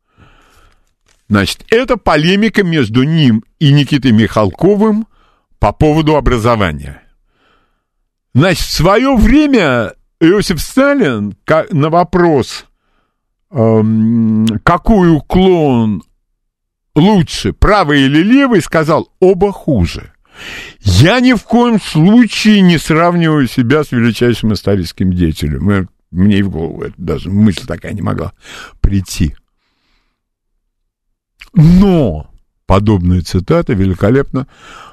Значит, 1.30 1.65
это 1.69 1.95
полемика 1.95 2.63
между 2.63 3.04
ним 3.04 3.43
и 3.60 3.72
Никитой 3.72 4.12
Михалковым 4.12 5.08
по 5.60 5.72
поводу 5.72 6.15
образования. 6.15 7.04
Значит, 8.34 8.65
в 8.65 8.72
свое 8.72 9.15
время 9.15 9.93
Иосиф 10.19 10.60
Сталин 10.60 11.36
на 11.72 11.89
вопрос, 11.89 12.65
эм, 13.52 14.48
какой 14.63 15.12
уклон 15.12 16.04
лучше, 16.95 17.54
правый 17.54 18.02
или 18.02 18.24
левый, 18.24 18.62
сказал, 18.62 19.12
оба 19.19 19.52
хуже. 19.52 20.12
Я 20.82 21.19
ни 21.19 21.34
в 21.34 21.43
коем 21.43 21.80
случае 21.80 22.62
не 22.62 22.78
сравниваю 22.78 23.48
себя 23.48 23.84
с 23.84 23.91
величайшим 23.91 24.54
историческим 24.54 25.13
деятелем. 25.13 25.89
Мне 26.12 26.39
и 26.39 26.41
в 26.41 26.50
голову 26.50 26.84
это 26.84 26.95
даже 26.98 27.30
мысль 27.30 27.65
такая 27.65 27.93
не 27.93 28.02
могла 28.02 28.34
прийти. 28.82 29.36
Но 31.54 32.32
подобная 32.65 33.22
цитата 33.22 33.74
великолепно 33.74 34.48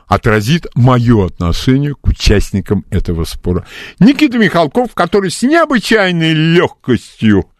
отразит 0.06 0.66
мое 0.74 1.26
отношение 1.26 1.94
к 1.94 2.06
участникам 2.06 2.84
этого 2.90 3.24
спора. 3.24 3.66
Никита 3.98 4.38
Михалков, 4.38 4.94
который 4.94 5.30
с 5.30 5.42
необычайной 5.42 6.32
легкостью 6.32 7.50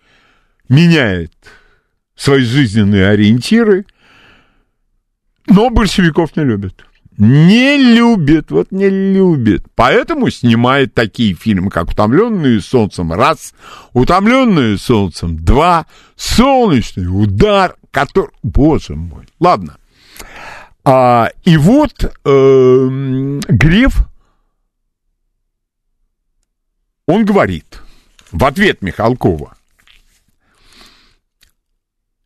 меняет 0.69 1.33
свои 2.15 2.43
жизненные 2.43 3.09
ориентиры, 3.09 3.85
но 5.47 5.71
большевиков 5.71 6.37
не 6.37 6.45
любит. 6.45 6.85
Не 7.19 7.79
любит, 7.79 8.51
вот 8.51 8.73
не 8.73 8.91
любит. 8.91 9.65
Поэтому 9.75 10.29
снимает 10.31 10.93
такие 10.93 11.35
фильмы, 11.35 11.71
как 11.71 11.91
«Утомленные 11.91 12.61
солнцем» 12.61 13.13
раз, 13.13 13.55
«Утомленные 13.95 14.77
солнцем» 14.77 15.43
два, 15.43 15.87
«Солнечный 16.15 17.07
удар», 17.07 17.77
который... 17.91 18.33
Боже 18.43 18.97
мой. 18.97 19.27
Ладно. 19.41 19.79
А, 20.85 21.31
и 21.45 21.57
вот 21.57 22.05
э, 22.05 22.89
Греф, 23.49 24.07
он 27.07 27.25
говорит 27.25 27.81
в 28.31 28.45
ответ 28.45 28.83
Михалкова, 28.83 29.57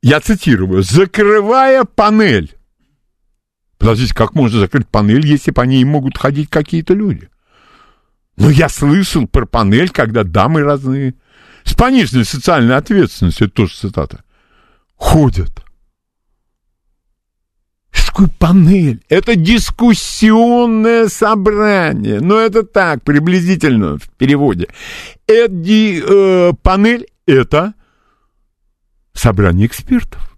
я 0.03 0.21
цитирую, 0.21 0.83
закрывая 0.83 1.85
панель. 1.85 2.57
Подождите, 3.81 4.15
как 4.15 4.35
можно 4.35 4.61
закрыть 4.61 4.87
панель, 4.87 5.27
если 5.27 5.51
по 5.51 5.63
ней 5.63 5.83
могут 5.85 6.17
ходить 6.17 6.49
какие-то 6.49 6.95
люди? 6.95 7.29
Ну, 8.37 8.49
я 8.49 8.69
слышал 8.69 9.27
про 9.27 9.47
панель, 9.47 9.91
когда 9.91 10.23
дамы 10.23 10.63
разные, 10.63 11.15
с 11.65 11.75
пониженной 11.75 12.25
социальной 12.25 12.77
ответственностью, 12.77 13.49
это 13.49 13.57
тоже 13.57 13.75
цитата, 13.75 14.23
ходят 14.95 15.65
такое 18.21 18.29
панель? 18.39 19.03
Это 19.09 19.37
дискуссионное 19.37 21.09
собрание. 21.09 22.21
Но 22.21 22.39
это 22.39 22.63
так, 22.63 23.03
приблизительно 23.03 23.99
в 23.99 24.09
переводе. 24.11 24.69
Эти, 25.27 26.03
э, 26.03 26.53
панель— 26.63 27.07
это 27.27 27.75
собрание 29.13 29.67
экспертов. 29.67 30.30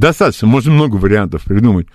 Достаточно, 0.00 0.48
можно 0.48 0.72
много 0.72 0.96
вариантов 0.96 1.44
придумать. 1.44 1.86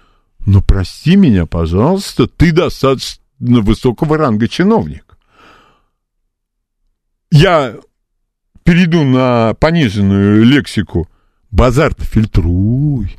Но 0.46 0.62
прости 0.62 1.16
меня, 1.16 1.48
пожалуйста, 1.48 2.28
ты 2.28 2.52
достаточно 2.52 3.18
высокого 3.40 4.16
ранга 4.16 4.48
чиновник. 4.48 5.18
Я 7.32 7.78
перейду 8.64 9.04
на 9.04 9.56
пониженную 9.56 10.46
лексику. 10.46 11.10
Базар-то 11.50 12.04
фильтруй. 12.06 13.18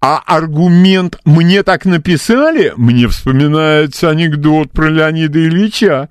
А 0.00 0.22
аргумент 0.24 1.20
«мне 1.26 1.62
так 1.64 1.84
написали» 1.84 2.72
мне 2.78 3.08
вспоминается 3.08 4.08
анекдот 4.08 4.70
про 4.72 4.88
Леонида 4.88 5.38
Ильича. 5.46 6.08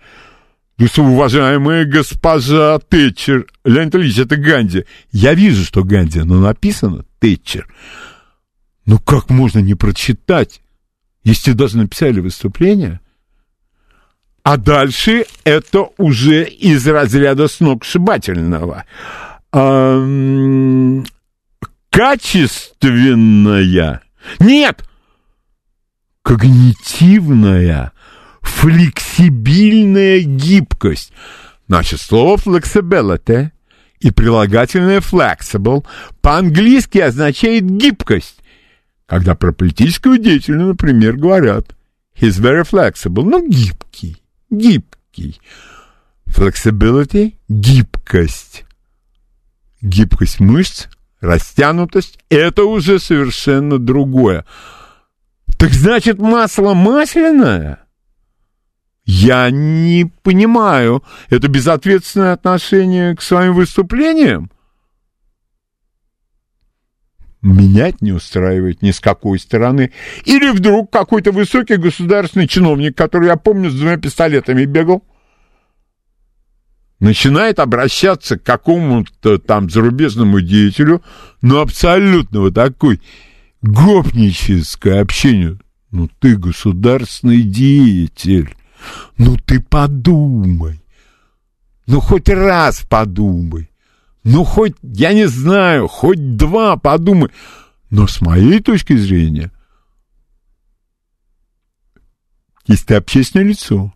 То 0.78 0.84
есть, 0.84 1.00
уважаемая 1.00 1.86
госпожа 1.86 2.78
Тэтчер, 2.78 3.48
Леонид 3.66 3.96
Ильич, 3.96 4.20
это 4.20 4.36
Ганди. 4.36 4.86
Я 5.12 5.34
вижу, 5.34 5.64
что 5.64 5.84
Ганди, 5.84 6.20
но 6.20 6.40
написано 6.40 7.07
Тэтчер. 7.20 7.68
Ну 8.86 9.00
как 9.00 9.30
можно 9.30 9.60
не 9.60 9.76
прочитать, 9.76 10.62
если 11.24 11.54
даже 11.54 11.78
написали 11.78 12.20
выступление? 12.20 13.00
А 14.44 14.58
дальше 14.58 15.26
это 15.44 15.88
уже 15.98 16.44
из 16.46 16.86
разряда 16.88 17.48
сногсшибательного 17.48 18.86
качественная, 21.90 24.02
нет, 24.40 24.84
когнитивная, 26.22 27.94
флексибильная 28.42 30.20
гибкость. 30.20 31.14
Значит, 31.68 32.02
слово 32.02 32.38
flexibility 32.38 33.52
и 34.00 34.12
прилагательное 34.12 35.00
flexible 35.00 35.86
по-английски 36.22 37.00
означает 37.00 37.66
гибкость. 37.66 38.40
Когда 39.06 39.36
про 39.36 39.54
политическую 39.54 40.18
деятельность, 40.18 40.68
например, 40.68 41.16
говорят 41.16 41.76
he's 42.20 42.40
very 42.42 42.64
flexible, 42.64 43.24
ну, 43.24 43.48
гибкий, 43.48 44.22
гибкий. 44.50 45.40
Flexibility– 46.28 47.36
гибкость. 47.48 48.66
Гибкость 49.82 50.40
мышц, 50.40 50.88
растянутость— 51.22 52.20
это 52.30 52.66
уже 52.66 53.00
совершенно 53.00 53.80
другое. 53.80 54.46
Так 55.58 55.72
значит, 55.72 56.20
масло 56.20 56.74
масляное? 56.74 57.87
Я 59.08 59.50
не 59.52 60.12
понимаю. 60.22 61.02
Это 61.30 61.48
безответственное 61.48 62.34
отношение 62.34 63.16
к 63.16 63.22
своим 63.22 63.54
выступлениям? 63.54 64.52
Меня 67.42 67.88
это 67.88 68.00
не 68.02 68.12
устраивает 68.12 68.82
ни 68.82 68.92
с 68.92 69.00
какой 69.00 69.40
стороны. 69.40 69.94
Или 70.26 70.52
вдруг 70.52 70.92
какой-то 70.92 71.32
высокий 71.32 71.78
государственный 71.78 72.50
чиновник, 72.50 72.98
который, 72.98 73.28
я 73.28 73.38
помню, 73.38 73.70
с 73.70 73.76
двумя 73.76 73.96
пистолетами 73.96 74.66
бегал, 74.66 75.06
начинает 77.00 77.60
обращаться 77.60 78.38
к 78.38 78.44
какому-то 78.44 79.38
там 79.38 79.70
зарубежному 79.70 80.42
деятелю, 80.42 81.02
ну, 81.42 81.60
абсолютно 81.60 82.42
вот 82.42 82.56
такой 82.56 83.00
гопническое 83.62 85.00
общение. 85.00 85.58
Ну, 85.92 86.10
ты 86.20 86.36
государственный 86.36 87.44
деятель, 87.44 88.54
ну, 89.18 89.38
ты 89.38 89.60
подумай, 89.60 90.82
ну, 91.86 92.00
хоть 92.02 92.30
раз 92.30 92.82
подумай, 92.88 93.70
ну, 94.24 94.44
хоть, 94.44 94.76
я 94.82 95.14
не 95.14 95.28
знаю, 95.28 95.88
хоть 95.88 96.36
два 96.36 96.76
подумай. 96.78 97.30
Но 97.90 98.08
с 98.08 98.20
моей 98.20 98.60
точки 98.60 98.98
зрения, 98.98 99.52
если 102.68 102.88
ты 102.88 102.96
общественное 102.96 103.46
лицо, 103.46 103.94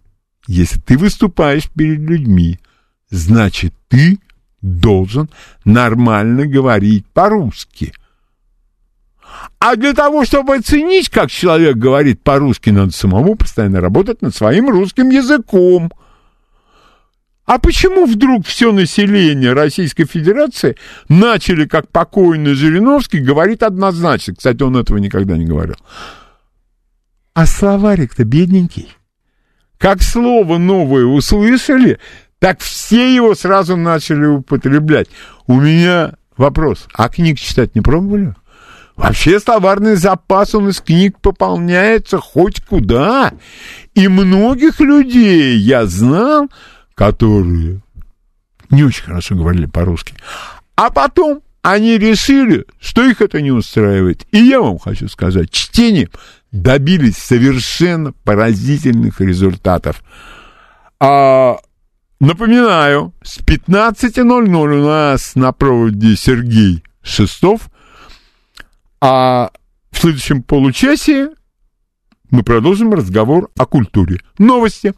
если 0.48 0.80
ты 0.80 0.98
выступаешь 0.98 1.70
перед 1.70 2.00
людьми, 2.00 2.60
значит, 3.10 3.74
ты 3.90 4.20
должен 4.62 5.30
нормально 5.66 6.48
говорить 6.48 7.06
по-русски. 7.08 7.94
А 9.60 9.76
для 9.76 9.94
того, 9.94 10.26
чтобы 10.26 10.56
оценить, 10.56 11.10
как 11.10 11.30
человек 11.30 11.76
говорит 11.76 12.22
по-русски, 12.24 12.70
надо 12.70 12.92
самому 12.92 13.36
постоянно 13.36 13.82
работать 13.82 14.22
над 14.22 14.36
своим 14.36 14.70
русским 14.70 15.10
языком. 15.10 15.92
А 17.46 17.58
почему 17.60 18.06
вдруг 18.06 18.46
все 18.46 18.72
население 18.72 19.54
Российской 19.54 20.06
Федерации 20.06 20.78
начали, 21.10 21.66
как 21.66 21.90
покойный 21.90 22.54
Жириновский, 22.54 23.20
говорить 23.20 23.62
однозначно? 23.62 24.36
Кстати, 24.36 24.62
он 24.64 24.78
этого 24.78 24.98
никогда 24.98 25.38
не 25.38 25.46
говорил. 25.46 25.76
А 27.34 27.46
словарик-то 27.46 28.24
бедненький. 28.24 28.90
Как 29.78 30.02
слово 30.02 30.58
новое 30.58 31.06
услышали, 31.06 32.00
так 32.40 32.60
все 32.60 33.14
его 33.14 33.36
сразу 33.36 33.76
начали 33.76 34.26
употреблять. 34.26 35.08
У 35.48 35.60
меня 35.60 36.14
вопрос, 36.38 36.88
а 36.94 37.10
книг 37.10 37.40
читать 37.40 37.76
не 37.76 37.82
пробовали? 37.82 38.36
Вообще 38.96 39.40
словарный 39.40 39.96
запас, 39.96 40.54
он 40.54 40.70
из 40.70 40.82
книг 40.82 41.20
пополняется 41.20 42.20
хоть 42.20 42.62
куда. 42.62 43.34
И 43.96 44.08
многих 44.08 44.80
людей 44.80 45.58
я 45.58 45.86
знал, 45.86 46.50
которые 46.96 47.82
не 48.70 48.84
очень 48.84 49.04
хорошо 49.04 49.36
говорили 49.36 49.66
по-русски. 49.66 50.14
А 50.76 50.90
потом 50.90 51.42
они 51.62 51.98
решили, 51.98 52.66
что 52.80 53.04
их 53.04 53.22
это 53.22 53.42
не 53.42 53.52
устраивает. 53.52 54.26
И 54.32 54.38
я 54.38 54.62
вам 54.62 54.80
хочу 54.80 55.08
сказать, 55.08 55.52
чтение 55.52 56.10
добились 56.52 57.18
совершенно 57.18 58.14
поразительных 58.24 59.22
результатов. 59.22 60.04
А 61.00 61.58
Напоминаю, 62.22 63.16
с 63.24 63.40
15.00 63.40 64.56
у 64.56 64.86
нас 64.86 65.34
на 65.34 65.52
проводе 65.52 66.16
Сергей 66.16 66.84
Шестов, 67.02 67.71
а 69.02 69.52
в 69.92 69.98
следующем 69.98 70.44
получасе 70.44 71.32
мы 72.30 72.44
продолжим 72.44 72.94
разговор 72.94 73.50
о 73.58 73.66
культуре. 73.66 74.20
Новости. 74.38 74.94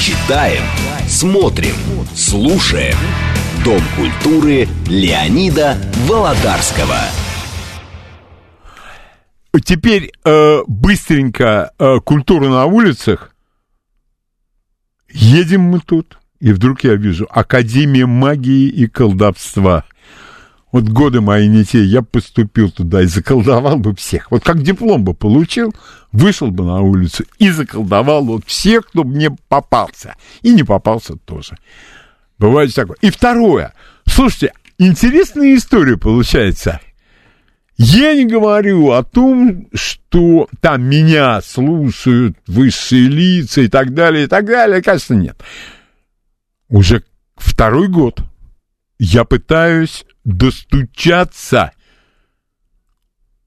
Читаем, 0.00 0.62
смотрим, 1.06 1.74
слушаем. 2.14 2.96
Дом 3.64 3.82
культуры 3.94 4.66
Леонида 4.88 5.76
Володарского. 6.08 6.98
Теперь 9.64 10.10
э, 10.24 10.62
быстренько 10.66 11.72
э, 11.78 12.00
культура 12.00 12.48
на 12.48 12.64
улицах 12.64 13.30
Едем 15.12 15.62
мы 15.62 15.80
тут, 15.80 16.18
и 16.40 16.52
вдруг 16.52 16.84
я 16.84 16.94
вижу 16.94 17.26
Академия 17.30 18.06
магии 18.06 18.68
и 18.68 18.86
колдовства. 18.86 19.84
Вот 20.72 20.84
годы 20.84 21.20
мои 21.20 21.48
не 21.48 21.64
те, 21.64 21.82
я 21.82 22.02
поступил 22.02 22.70
туда 22.70 23.02
и 23.02 23.06
заколдовал 23.06 23.76
бы 23.76 23.94
всех. 23.96 24.30
Вот 24.30 24.44
как 24.44 24.62
диплом 24.62 25.04
бы 25.04 25.14
получил, 25.14 25.74
вышел 26.12 26.50
бы 26.50 26.64
на 26.64 26.80
улицу 26.80 27.24
и 27.38 27.50
заколдовал 27.50 28.24
вот 28.24 28.44
всех, 28.46 28.86
кто 28.86 29.02
мне 29.02 29.30
попался. 29.48 30.14
И 30.42 30.52
не 30.52 30.62
попался 30.62 31.16
тоже. 31.16 31.56
Бывает 32.38 32.74
такое. 32.74 32.96
И 33.00 33.10
второе. 33.10 33.74
Слушайте, 34.06 34.52
интересная 34.78 35.56
история 35.56 35.96
получается. 35.96 36.80
Я 37.76 38.14
не 38.14 38.26
говорю 38.26 38.92
о 38.92 39.02
том, 39.02 39.68
что 39.72 40.48
там 40.60 40.82
меня 40.82 41.40
слушают 41.40 42.36
высшие 42.46 43.08
лица 43.08 43.62
и 43.62 43.68
так 43.68 43.94
далее, 43.94 44.24
и 44.24 44.26
так 44.26 44.44
далее. 44.46 44.82
Конечно, 44.82 45.14
нет. 45.14 45.42
Уже 46.68 47.02
второй 47.36 47.88
год 47.88 48.20
я 48.98 49.24
пытаюсь 49.24 50.04
достучаться, 50.32 51.72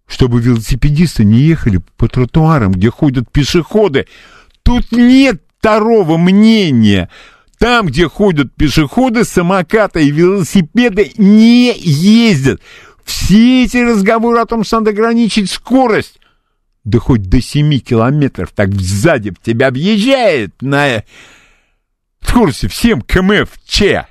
чтобы 0.08 0.42
велосипедисты 0.42 1.24
не 1.24 1.40
ехали 1.40 1.82
по 1.98 2.08
тротуарам, 2.08 2.74
где 2.74 2.90
ходят 2.90 3.32
пешеходы. 3.32 4.08
Тут 4.64 4.92
нет 4.92 5.42
второго 5.60 6.18
мнения. 6.18 7.10
Там, 7.58 7.88
где 7.88 8.10
ходят 8.10 8.54
пешеходы, 8.54 9.24
самокаты 9.24 10.06
и 10.06 10.12
велосипеды 10.12 11.14
не 11.18 11.74
ездят. 11.78 12.62
Все 13.06 13.64
эти 13.64 13.78
разговоры 13.78 14.40
о 14.40 14.46
том, 14.46 14.64
что 14.64 14.80
надо 14.80 14.92
ограничить 14.92 15.50
скорость, 15.50 16.20
да 16.84 17.00
хоть 17.00 17.24
до 17.24 17.42
7 17.42 17.80
километров, 17.80 18.52
так 18.54 18.74
сзади 18.74 19.32
в 19.32 19.40
тебя 19.42 19.68
объезжает 19.68 20.62
на 20.62 21.04
скорости 22.22 22.68
всем 22.68 23.02
КМФ 23.02 23.50
Че. 23.66 24.08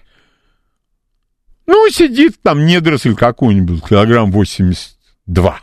Ну, 1.66 1.88
сидит 1.90 2.40
там 2.42 2.66
недоросль 2.66 3.14
какой-нибудь, 3.14 3.82
килограмм 3.88 4.30
82. 4.32 5.60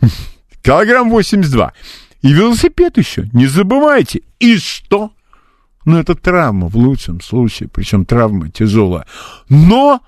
Килограмм 0.62 1.10
82. 1.10 1.72
И 2.22 2.32
велосипед 2.32 2.98
еще, 2.98 3.28
не 3.32 3.46
забывайте. 3.46 4.22
И 4.38 4.58
что? 4.58 5.12
Ну, 5.84 5.98
это 5.98 6.14
травма 6.14 6.68
в 6.68 6.76
лучшем 6.76 7.20
случае, 7.20 7.68
причем 7.68 8.04
травма 8.04 8.50
тяжелая. 8.50 9.06
Но 9.48 10.02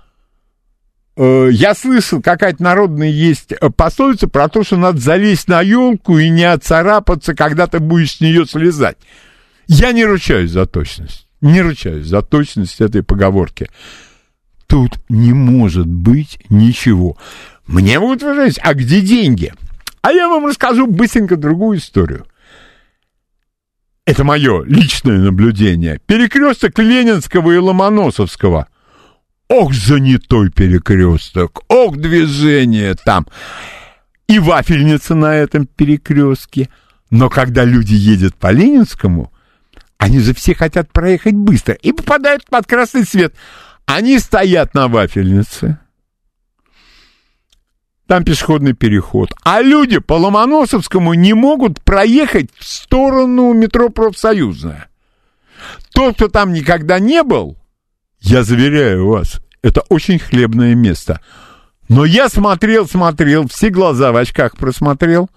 Э, 1.22 1.50
я 1.52 1.74
слышал, 1.74 2.22
какая-то 2.22 2.62
народная 2.62 3.10
есть 3.10 3.52
э, 3.52 3.70
пословица 3.70 4.26
про 4.26 4.48
то, 4.48 4.64
что 4.64 4.78
надо 4.78 5.00
залезть 5.00 5.48
на 5.48 5.60
елку 5.60 6.16
и 6.16 6.30
не 6.30 6.44
отцарапаться, 6.44 7.34
когда 7.34 7.66
ты 7.66 7.78
будешь 7.78 8.16
с 8.16 8.20
нее 8.22 8.46
слезать. 8.46 8.96
Я 9.66 9.92
не 9.92 10.06
ручаюсь 10.06 10.50
за 10.50 10.64
точность. 10.64 11.26
Не 11.42 11.60
ручаюсь 11.60 12.06
за 12.06 12.22
точность 12.22 12.80
этой 12.80 13.02
поговорки. 13.02 13.68
Тут 14.70 14.98
не 15.11 15.35
может 15.35 15.87
быть 15.87 16.38
ничего. 16.48 17.18
Мне 17.66 18.00
будут 18.00 18.22
выражать, 18.22 18.59
а 18.62 18.72
где 18.72 19.02
деньги? 19.02 19.52
А 20.00 20.12
я 20.12 20.28
вам 20.28 20.46
расскажу 20.46 20.87
быстренько 20.87 21.37
другую 21.37 21.78
историю. 21.78 22.26
Это 24.06 24.24
мое 24.24 24.64
личное 24.64 25.18
наблюдение. 25.18 26.00
Перекресток 26.06 26.78
Ленинского 26.78 27.50
и 27.50 27.59
Ломоносовского– 27.59 28.68
Ох, 29.50 29.74
занятой 29.74 30.48
перекресток, 30.48 31.62
ох, 31.66 31.96
движение 31.96 32.94
там. 32.94 33.26
И 34.28 34.38
вафельница 34.38 35.16
на 35.16 35.35
этом 35.35 35.66
перекрестке. 35.66 36.68
Но 37.11 37.28
когда 37.28 37.64
люди 37.64 37.94
едут 37.94 38.37
по 38.37 38.52
Ленинскому, 38.52 39.33
они 39.98 40.20
же 40.20 40.35
все 40.35 40.54
хотят 40.54 40.92
проехать 40.92 41.35
быстро 41.35 41.74
и 41.74 41.90
попадают 41.90 42.44
под 42.48 42.68
красный 42.68 43.04
свет. 43.04 43.35
Они 43.92 44.18
стоят 44.18 44.74
на 44.74 44.87
вафельнице. 44.87 45.79
Там 48.07 48.24
пешеходный 48.24 48.72
переход. 48.72 49.31
А 49.42 49.62
люди 49.62 49.98
по 49.98 50.14
Ломоносовскому 50.14 51.14
не 51.14 51.33
могут 51.33 51.81
проехать 51.83 52.50
в 52.57 52.64
сторону 52.64 53.53
метро 53.53 53.88
Профсоюзная. 53.88 54.88
Тот, 55.92 56.14
кто 56.14 56.29
там 56.29 56.53
никогда 56.53 56.98
не 56.98 57.22
был, 57.22 57.57
я 58.20 58.42
заверяю 58.42 59.09
вас, 59.09 59.40
это 59.62 59.83
очень 59.88 60.18
хлебное 60.18 60.74
место. 60.74 61.20
Но 61.88 62.05
я 62.05 62.29
смотрел, 62.29 62.87
смотрел, 62.87 63.48
все 63.48 63.70
глаза 63.70 64.12
в 64.12 64.16
очках 64.16 64.57
просмотрел, 64.57 65.31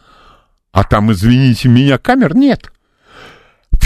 а 0.71 0.83
там, 0.83 1.11
извините 1.11 1.69
меня, 1.69 1.97
камер 1.97 2.35
нет. 2.35 2.72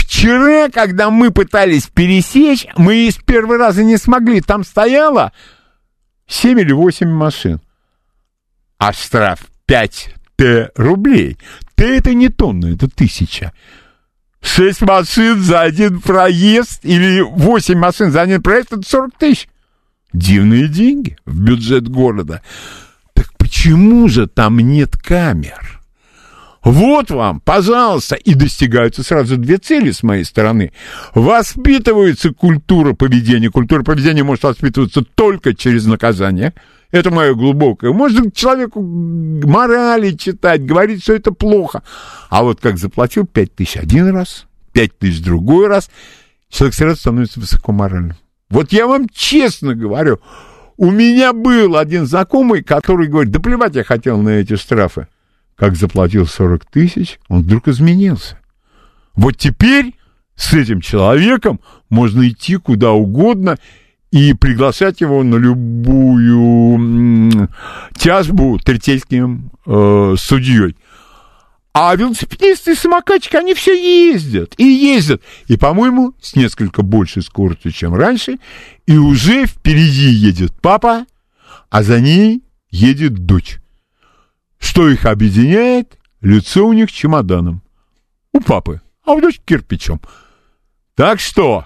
Вчера, 0.08 0.70
когда 0.70 1.10
мы 1.10 1.30
пытались 1.30 1.88
пересечь, 1.88 2.66
мы 2.78 3.08
из 3.08 3.16
первого 3.16 3.58
раза 3.58 3.84
не 3.84 3.98
смогли. 3.98 4.40
Там 4.40 4.64
стояло 4.64 5.32
7 6.26 6.58
или 6.58 6.72
8 6.72 7.06
машин. 7.06 7.60
А 8.78 8.94
штраф 8.94 9.40
5 9.66 10.14
Т 10.36 10.70
рублей. 10.76 11.36
Т 11.74 11.98
это 11.98 12.14
не 12.14 12.30
тонна, 12.30 12.72
это 12.72 12.88
тысяча. 12.88 13.52
Шесть 14.40 14.80
машин 14.80 15.42
за 15.42 15.60
один 15.60 16.00
проезд 16.00 16.86
или 16.86 17.20
восемь 17.20 17.78
машин 17.78 18.10
за 18.10 18.22
один 18.22 18.40
проезд, 18.42 18.72
это 18.72 18.88
40 18.88 19.18
тысяч. 19.18 19.48
Дивные 20.14 20.68
деньги 20.68 21.18
в 21.26 21.38
бюджет 21.38 21.86
города. 21.86 22.40
Так 23.12 23.30
почему 23.36 24.08
же 24.08 24.26
там 24.26 24.58
нет 24.58 24.96
камер? 24.96 25.77
Вот 26.70 27.10
вам, 27.10 27.40
пожалуйста, 27.40 28.14
и 28.14 28.34
достигаются 28.34 29.02
сразу 29.02 29.36
две 29.36 29.56
цели 29.56 29.90
с 29.90 30.02
моей 30.02 30.24
стороны. 30.24 30.72
Воспитывается 31.14 32.34
культура 32.34 32.92
поведения. 32.92 33.50
Культура 33.50 33.82
поведения 33.82 34.22
может 34.22 34.44
воспитываться 34.44 35.02
только 35.02 35.54
через 35.54 35.86
наказание– 35.86 36.54
это 36.90 37.10
мое 37.10 37.34
глубокое. 37.34 37.92
Можно 37.92 38.30
человеку 38.30 38.80
морали 38.82 40.12
читать, 40.12 40.64
говорить, 40.64 41.02
что 41.02 41.12
это 41.12 41.32
плохо. 41.32 41.82
А 42.30 42.42
вот 42.42 42.60
как 42.60 42.78
заплатил 42.78 43.26
пять 43.26 43.54
тысяч 43.54 43.76
один 43.76 44.08
раз, 44.08 44.46
пять 44.72 44.96
тысяч 44.98 45.22
другой 45.22 45.68
раз, 45.68 45.90
человек 46.48 46.74
сразу 46.74 46.96
становится 46.96 47.40
высокоморальным. 47.40 48.16
Вот 48.48 48.72
я 48.72 48.86
вам 48.86 49.06
честно 49.12 49.74
говорю, 49.74 50.20
у 50.78 50.90
меня 50.90 51.34
был 51.34 51.76
один 51.76 52.06
знакомый, 52.06 52.62
который 52.62 53.08
говорит, 53.08 53.32
да 53.32 53.40
плевать 53.40 53.74
я 53.74 53.84
хотел 53.84 54.18
на 54.22 54.30
эти 54.30 54.56
штрафы. 54.56 55.08
Как 55.58 55.74
заплатил 55.74 56.26
40 56.26 56.64
тысяч, 56.66 57.18
он 57.28 57.42
вдруг 57.42 57.66
изменился. 57.66 58.38
Вот 59.14 59.36
теперь 59.36 59.94
с 60.36 60.54
этим 60.54 60.80
человеком 60.80 61.60
можно 61.90 62.28
идти 62.28 62.56
куда 62.56 62.92
угодно 62.92 63.56
и 64.12 64.34
приглашать 64.34 65.00
его 65.00 65.24
на 65.24 65.34
любую 65.34 66.78
тяжбу 67.96 68.60
третейским 68.64 69.50
э, 69.66 70.14
судьей. 70.16 70.76
А 71.74 71.94
велосипедисты 71.96 72.72
и 72.72 72.76
самокатчики, 72.76 73.34
они 73.36 73.54
все 73.54 73.72
ездят 74.12 74.54
и 74.58 74.64
ездят. 74.64 75.22
И, 75.48 75.56
по-моему, 75.56 76.14
с 76.20 76.36
несколько 76.36 76.82
большей 76.82 77.22
скоростью, 77.22 77.72
чем 77.72 77.94
раньше. 77.94 78.38
И 78.86 78.96
уже 78.96 79.46
впереди 79.46 80.08
едет 80.08 80.52
папа, 80.60 81.04
а 81.68 81.82
за 81.82 82.00
ней 82.00 82.42
едет 82.70 83.14
дочь. 83.26 83.58
Что 84.58 84.88
их 84.88 85.06
объединяет? 85.06 85.98
Лицо 86.20 86.66
у 86.66 86.72
них 86.72 86.90
чемоданом. 86.90 87.62
У 88.32 88.40
папы, 88.40 88.80
а 89.04 89.12
у 89.12 89.20
дочь 89.20 89.40
кирпичом. 89.44 90.00
Так 90.94 91.20
что 91.20 91.64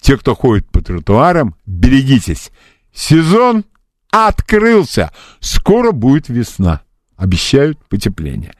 те, 0.00 0.16
кто 0.16 0.34
ходит 0.34 0.68
по 0.70 0.80
тротуарам, 0.80 1.56
берегитесь. 1.66 2.50
Сезон 2.92 3.64
открылся. 4.10 5.12
Скоро 5.40 5.92
будет 5.92 6.28
весна. 6.28 6.82
Обещают 7.16 7.78
потепление. 7.88 8.52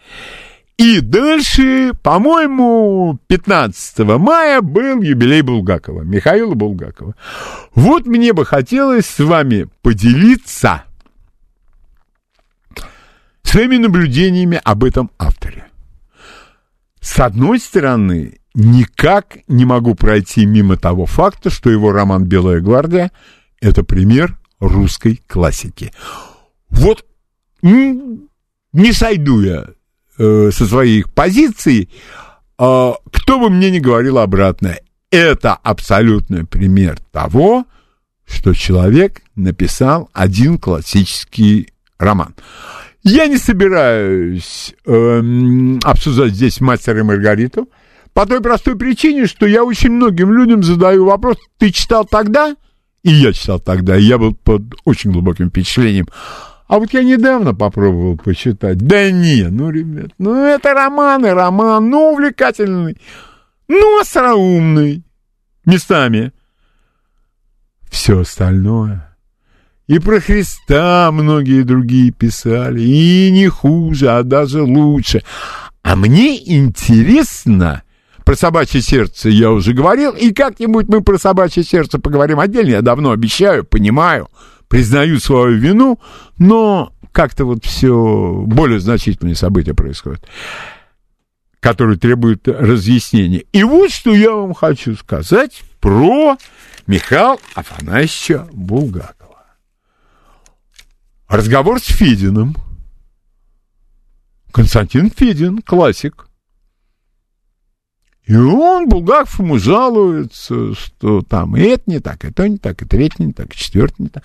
И 0.76 1.00
дальше, 1.00 1.92
по-моему, 2.02 3.18
15 3.28 3.98
мая 4.18 4.60
был 4.60 5.00
юбилей 5.02 5.42
Булгакова, 5.42 6.02
Михаила 6.02 6.54
Булгакова. 6.54 7.14
Вот 7.74 8.06
мне 8.06 8.32
бы 8.32 8.44
хотелось 8.44 9.06
с 9.06 9.20
вами 9.20 9.68
поделиться 9.82 10.84
своими 13.54 13.76
наблюдениями 13.76 14.60
об 14.64 14.82
этом 14.82 15.12
авторе. 15.16 15.66
С 17.00 17.20
одной 17.20 17.60
стороны, 17.60 18.40
никак 18.52 19.38
не 19.46 19.64
могу 19.64 19.94
пройти 19.94 20.44
мимо 20.44 20.76
того 20.76 21.06
факта, 21.06 21.50
что 21.50 21.70
его 21.70 21.92
роман 21.92 22.24
«Белая 22.24 22.60
гвардия»— 22.60 23.12
это 23.60 23.84
пример 23.84 24.36
русской 24.58 25.22
классики. 25.28 25.92
Вот 26.68 27.06
не 27.62 28.92
сойду 28.92 29.40
я 29.40 29.66
э, 30.18 30.50
со 30.50 30.66
своих 30.66 31.12
позиций, 31.12 31.88
э, 32.58 32.92
кто 33.12 33.38
бы 33.38 33.50
мне 33.50 33.70
ни 33.70 33.78
говорил 33.78 34.18
обратное. 34.18 34.80
Это 35.12 35.54
абсолютный 35.54 36.44
пример 36.44 36.98
того, 37.12 37.66
что 38.26 38.52
человек 38.52 39.22
написал 39.36 40.10
один 40.12 40.58
классический 40.58 41.68
роман. 41.98 42.34
Я 43.04 43.26
не 43.26 43.36
собираюсь 43.36 44.74
э, 44.86 45.22
обсуждать 45.84 46.32
здесь 46.32 46.60
«Мастера 46.60 47.00
и 47.00 47.02
Маргариту», 47.02 47.68
По 48.14 48.26
той 48.26 48.40
простой 48.40 48.76
причине, 48.76 49.26
что 49.26 49.46
я 49.46 49.62
очень 49.62 49.90
многим 49.90 50.32
людям 50.32 50.62
задаю 50.62 51.04
вопрос, 51.04 51.36
ты 51.58 51.70
читал 51.70 52.06
тогда? 52.06 52.56
И 53.02 53.10
я 53.10 53.34
читал 53.34 53.60
тогда, 53.60 53.96
и 53.96 54.02
я 54.02 54.16
был 54.16 54.34
под 54.34 54.62
очень 54.86 55.12
глубоким 55.12 55.50
впечатлением. 55.50 56.06
А 56.66 56.78
вот 56.78 56.94
я 56.94 57.02
недавно 57.02 57.54
попробовал 57.54 58.16
почитать. 58.16 58.78
Да 58.78 59.10
не, 59.10 59.48
ну, 59.50 59.70
ребят, 59.70 60.12
ну 60.16 60.42
это 60.42 60.72
роман 60.72 61.26
и 61.26 61.28
роман, 61.28 61.90
ну 61.90 62.12
увлекательный, 62.12 62.96
ну 63.68 64.00
остроумный 64.00 65.04
местами. 65.66 66.32
Все 67.90 68.20
остальное 68.20 69.13
и 69.86 69.98
про 69.98 70.20
Христа 70.20 71.10
многие 71.12 71.62
другие 71.62 72.10
писали, 72.10 72.80
и 72.80 73.30
не 73.30 73.48
хуже, 73.48 74.10
а 74.10 74.22
даже 74.22 74.62
лучше. 74.62 75.22
А 75.82 75.96
мне 75.96 76.38
интересно, 76.56 77.82
про 78.24 78.34
собачье 78.34 78.80
сердце 78.80 79.28
я 79.28 79.50
уже 79.50 79.74
говорил, 79.74 80.12
и 80.12 80.32
как-нибудь 80.32 80.88
мы 80.88 81.02
про 81.02 81.18
собачье 81.18 81.62
сердце 81.62 81.98
поговорим 81.98 82.40
отдельно, 82.40 82.70
я 82.70 82.82
давно 82.82 83.10
обещаю, 83.10 83.64
понимаю, 83.64 84.28
признаю 84.68 85.20
свою 85.20 85.58
вину, 85.58 86.00
но 86.38 86.92
как-то 87.12 87.44
вот 87.44 87.64
все 87.64 88.42
более 88.46 88.80
значительные 88.80 89.36
события 89.36 89.74
происходят, 89.74 90.26
которые 91.60 91.98
требуют 91.98 92.48
разъяснения. 92.48 93.44
И 93.52 93.62
вот 93.62 93.90
что 93.90 94.14
я 94.14 94.32
вам 94.32 94.54
хочу 94.54 94.96
сказать 94.96 95.62
про 95.80 96.38
Михаила 96.86 97.36
Афанасьевича 97.54 98.48
Булгакова. 98.52 99.23
Разговор 101.28 101.80
с 101.80 101.86
Фединым. 101.86 102.56
Константин 104.52 105.10
Федин, 105.10 105.62
классик. 105.62 106.28
И 108.26 108.34
он, 108.34 108.88
Булгаков, 108.88 109.38
ему 109.40 109.58
жалуется, 109.58 110.74
что 110.74 111.22
там 111.22 111.56
и 111.56 111.62
это 111.62 111.82
не 111.86 111.98
так, 111.98 112.24
и 112.24 112.32
то 112.32 112.48
не 112.48 112.58
так, 112.58 112.80
и 112.80 112.86
третье 112.86 113.24
не 113.24 113.32
так, 113.32 113.52
и 113.52 113.56
четвертое 113.56 114.04
не 114.04 114.08
так. 114.08 114.24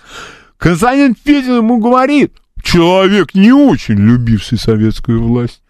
Константин 0.56 1.14
Федин 1.14 1.56
ему 1.56 1.78
говорит, 1.78 2.34
человек, 2.62 3.34
не 3.34 3.52
очень 3.52 3.96
любивший 3.96 4.58
советскую 4.58 5.22
власть, 5.22 5.62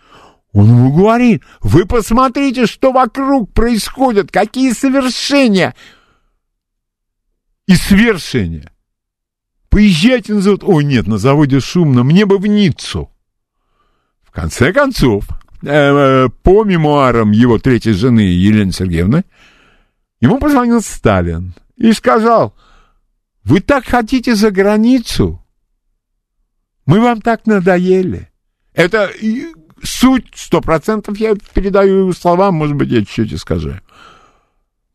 он 0.53 0.69
ему 0.69 0.93
говорит, 0.93 1.43
вы 1.61 1.87
посмотрите, 1.87 2.67
что 2.67 2.93
вокруг 2.93 3.53
происходит, 3.53 4.31
какие 4.31 4.73
совершения 4.73 5.75
и 7.67 7.75
свершения. 7.75 8.73
Поезжайте 9.71 10.35
на 10.35 10.41
завод. 10.41 10.65
Ой, 10.65 10.85
нет, 10.85 11.07
на 11.07 11.17
заводе 11.17 11.61
шумно, 11.61 12.03
мне 12.03 12.27
бы 12.27 12.39
в 12.39 12.47
Ниццу. 12.47 13.11
В 14.23 14.33
конце 14.33 14.73
концов, 14.73 15.25
э, 15.63 15.69
э, 15.69 16.29
по 16.43 16.65
мемуарам 16.65 17.31
его 17.31 17.59
третьей 17.59 17.93
жены 17.93 18.21
Елены 18.21 18.73
Сергеевны, 18.73 19.25
ему 20.21 20.39
позвонил 20.39 20.83
Сталин 20.83 21.55
и 21.77 21.93
сказал, 21.93 22.55
вы 23.45 23.61
так 23.61 23.87
хотите 23.87 24.35
за 24.35 24.51
границу? 24.51 25.45
Мы 26.87 27.01
вам 27.01 27.21
так 27.21 27.47
надоели. 27.47 28.29
Это 28.75 29.11
суть, 29.83 30.27
сто 30.35 30.61
процентов 30.61 31.19
я 31.19 31.35
передаю 31.55 32.01
его 32.01 32.13
словам, 32.13 32.55
может 32.55 32.77
быть, 32.77 32.91
я 32.91 33.01
чуть-чуть 33.01 33.33
и 33.33 33.37
скажу. 33.37 33.75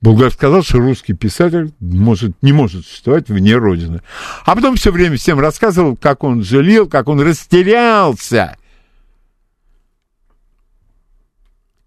Булгаков 0.02 0.34
сказал, 0.34 0.64
что 0.64 0.78
русский 0.80 1.14
писатель 1.14 1.74
может, 1.80 2.32
не 2.42 2.52
может 2.52 2.86
существовать 2.86 3.30
вне 3.30 3.56
Родины. 3.56 4.02
А 4.46 4.56
потом 4.56 4.76
все 4.76 4.92
время 4.92 5.18
всем 5.18 5.40
рассказывал, 5.40 5.96
как 5.96 6.24
он 6.24 6.44
жалел, 6.44 6.88
как 6.88 7.08
он 7.08 7.22
растерялся. 7.22 8.58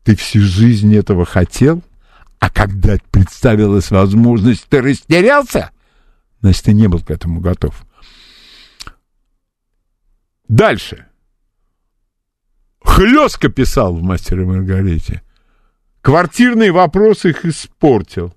Ты 0.05 0.17
всю 0.17 0.41
жизнь 0.41 0.95
этого 0.97 1.27
хотел, 1.27 1.83
а 2.39 2.51
когда 2.51 2.97
представилась 3.11 3.91
возможность, 3.91 4.67
ты 4.69 4.81
растерялся? 4.81 5.71
Значит, 6.41 6.65
ты 6.65 6.73
не 6.73 6.89
был 6.89 7.01
к 7.01 7.11
этому 7.11 7.41
готов. 7.41 7.85
Дальше. 10.49 11.07
Хлестко 12.83 13.49
писал 13.49 13.95
в 13.95 14.03
«Мастере 14.03 14.45
Маргарите». 14.45 15.23
Квартирный 16.01 16.71
вопрос 16.71 17.25
их 17.25 17.45
испортил. 17.45 18.33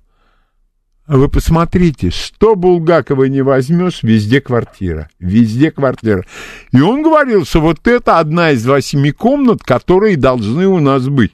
А 1.05 1.17
вы 1.17 1.27
посмотрите, 1.27 2.09
что 2.09 2.55
Булгакова 2.55 3.25
не 3.25 3.41
возьмешь, 3.41 4.01
везде 4.01 4.39
квартира. 4.39 5.09
Везде 5.19 5.71
квартира. 5.71 6.25
И 6.71 6.79
он 6.79 7.03
говорил, 7.03 7.45
что 7.45 7.59
вот 7.59 7.85
это 7.87 8.19
одна 8.19 8.51
из 8.51 8.65
восьми 8.65 9.11
комнат, 9.11 9.63
которые 9.63 10.15
должны 10.15 10.67
у 10.67 10.79
нас 10.79 11.07
быть. 11.07 11.33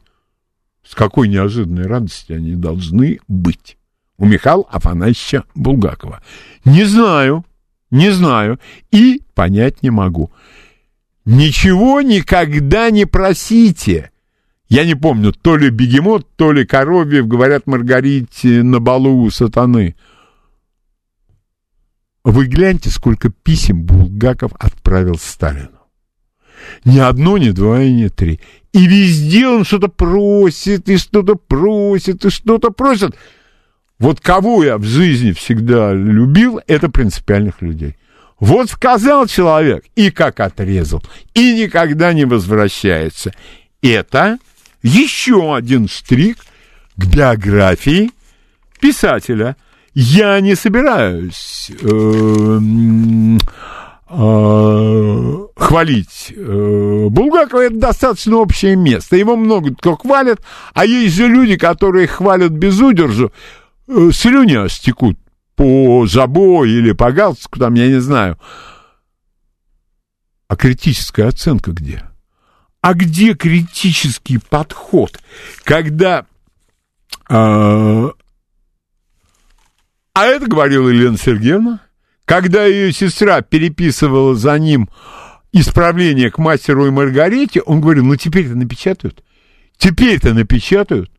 С 0.84 0.96
какой 0.96 1.28
неожиданной 1.28 1.86
радости 1.86 2.32
они 2.32 2.56
должны 2.56 3.20
быть. 3.28 3.78
У 4.18 4.26
Михаила 4.26 4.66
Афанасьевича 4.72 5.44
Булгакова. 5.54 6.24
Не 6.66 6.86
знаю, 6.86 7.46
не 7.92 8.10
знаю 8.10 8.60
и 8.90 9.22
понять 9.36 9.84
не 9.84 9.92
могу. 9.92 10.32
Ничего 11.24 12.02
никогда 12.02 12.90
не 12.90 13.06
просите. 13.06 14.12
Я 14.70 14.86
не 14.86 14.96
помню, 14.96 15.32
то 15.32 15.56
ли 15.56 15.70
бегемот, 15.70 16.28
то 16.36 16.52
ли 16.52 16.66
коровьев, 16.66 17.28
говорят 17.28 17.68
Маргарите 17.68 18.64
на 18.64 18.80
балу 18.80 19.22
у 19.24 19.30
сатаны. 19.30 19.96
Вы 22.24 22.48
гляньте, 22.48 22.90
сколько 22.90 23.30
писем 23.30 23.84
Булгаков 23.84 24.52
отправил 24.60 25.18
Сталину. 25.18 25.70
Ни 26.84 27.00
одно, 27.00 27.38
ни 27.38 27.52
два 27.52 27.82
и 27.82 27.94
ни 27.94 28.10
три. 28.10 28.42
И 28.74 28.86
везде 28.88 29.48
он 29.48 29.64
что-то 29.64 29.88
просит, 29.88 30.90
и 30.90 30.98
что-то 30.98 31.36
просит, 31.36 32.26
и 32.26 32.30
что-то 32.30 32.72
просит. 32.72 33.16
Вот 34.00 34.20
кого 34.20 34.64
я 34.64 34.78
в 34.78 34.84
жизни 34.84 35.32
всегда 35.32 35.94
любил, 35.94 36.60
это 36.68 36.90
принципиальных 36.90 37.62
людей. 37.62 37.96
Вот 38.40 38.70
сказал 38.70 39.26
человек, 39.28 39.86
и 39.96 40.12
как 40.12 40.42
отрезал, 40.42 41.02
и 41.34 41.64
никогда 41.64 42.14
не 42.14 42.26
возвращается. 42.26 43.34
Это 43.82 44.38
еще 44.82 45.56
один 45.56 45.88
штрих 45.88 46.38
к 46.96 47.06
биографии 47.06 48.12
писателя. 48.80 49.56
Я 49.94 50.40
не 50.42 50.56
собираюсь 50.56 51.72
э, 51.82 52.60
э, 54.10 55.48
хвалить 55.56 56.34
э, 56.36 57.08
Булгакова, 57.10 57.62
это 57.62 57.76
достаточно 57.78 58.38
общее 58.38 58.76
место. 58.76 59.16
Его 59.16 59.36
много 59.36 59.74
кто 59.74 59.96
хвалит, 59.96 60.40
а 60.74 60.86
есть 60.86 61.16
же 61.16 61.28
люди, 61.28 61.58
которые 61.58 62.08
хвалят 62.08 62.52
без 62.52 62.80
удержу, 62.80 63.32
э, 63.88 64.12
слюни 64.14 64.54
аж 64.54 64.80
текут 64.80 65.18
по 65.56 66.06
забой 66.06 66.70
или 66.70 66.92
по 66.92 67.12
галстуку, 67.12 67.60
там, 67.60 67.74
я 67.74 67.88
не 67.88 68.00
знаю. 68.00 68.38
А 70.48 70.56
критическая 70.56 71.28
оценка 71.28 71.72
где? 71.72 72.04
А 72.82 72.94
где 72.94 73.34
критический 73.34 74.38
подход, 74.38 75.20
когда... 75.64 76.26
Э, 77.30 78.10
а 80.14 80.26
это 80.26 80.48
говорила 80.48 80.90
Елена 80.90 81.18
Сергеевна, 81.18 81.82
когда 82.26 82.66
ее 82.66 82.92
сестра 82.92 83.42
переписывала 83.42 84.36
за 84.36 84.58
ним 84.60 84.90
исправление 85.52 86.32
к 86.32 86.38
мастеру 86.38 86.88
и 86.88 86.92
Маргарите, 86.92 87.62
он 87.62 87.82
говорил, 87.82 88.06
ну 88.06 88.16
теперь-то 88.16 88.56
напечатают. 88.56 89.24
Теперь-то 89.78 90.34
напечатают. 90.34 91.12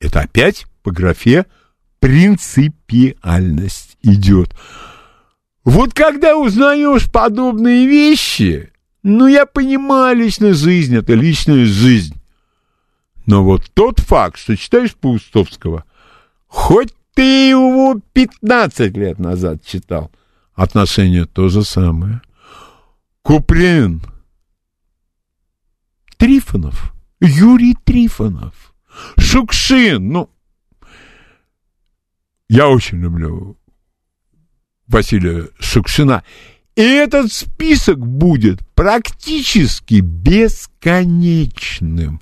Это 0.00 0.20
опять 0.20 0.66
по 0.82 0.90
графе 0.90 1.46
принципиальность 2.00 3.96
идет. 4.02 4.54
Вот 5.64 5.94
когда 5.94 6.36
узнаешь 6.36 7.10
подобные 7.10 7.86
вещи, 7.86 8.70
ну, 9.04 9.26
я 9.26 9.44
понимаю, 9.44 10.16
личная 10.16 10.54
жизнь— 10.54 10.96
это 10.96 11.12
личная 11.12 11.66
жизнь. 11.66 12.16
Но 13.26 13.44
вот 13.44 13.70
тот 13.74 14.00
факт, 14.00 14.38
что 14.38 14.56
читаешь 14.56 14.94
Паустовского, 14.94 15.84
хоть 16.46 16.94
ты 17.14 17.50
его 17.50 18.00
15 18.14 18.96
лет 18.96 19.18
назад 19.18 19.64
читал, 19.64 20.10
отношение 20.54 21.26
то 21.26 21.50
же 21.50 21.64
самое. 21.64 22.22
Куприн, 23.22 24.02
Трифонов, 26.16 26.94
Юрий 27.20 27.76
Трифонов, 27.84 28.74
Шукшин, 29.18 30.08
ну, 30.08 30.30
я 32.48 32.68
очень 32.68 33.00
люблю 33.00 33.58
Василия 34.86 35.48
Шукшина. 35.58 36.24
И 36.76 36.82
этот 36.82 37.32
список 37.32 38.04
будет 38.04 38.60
практически 38.74 40.00
бесконечным. 40.00 42.20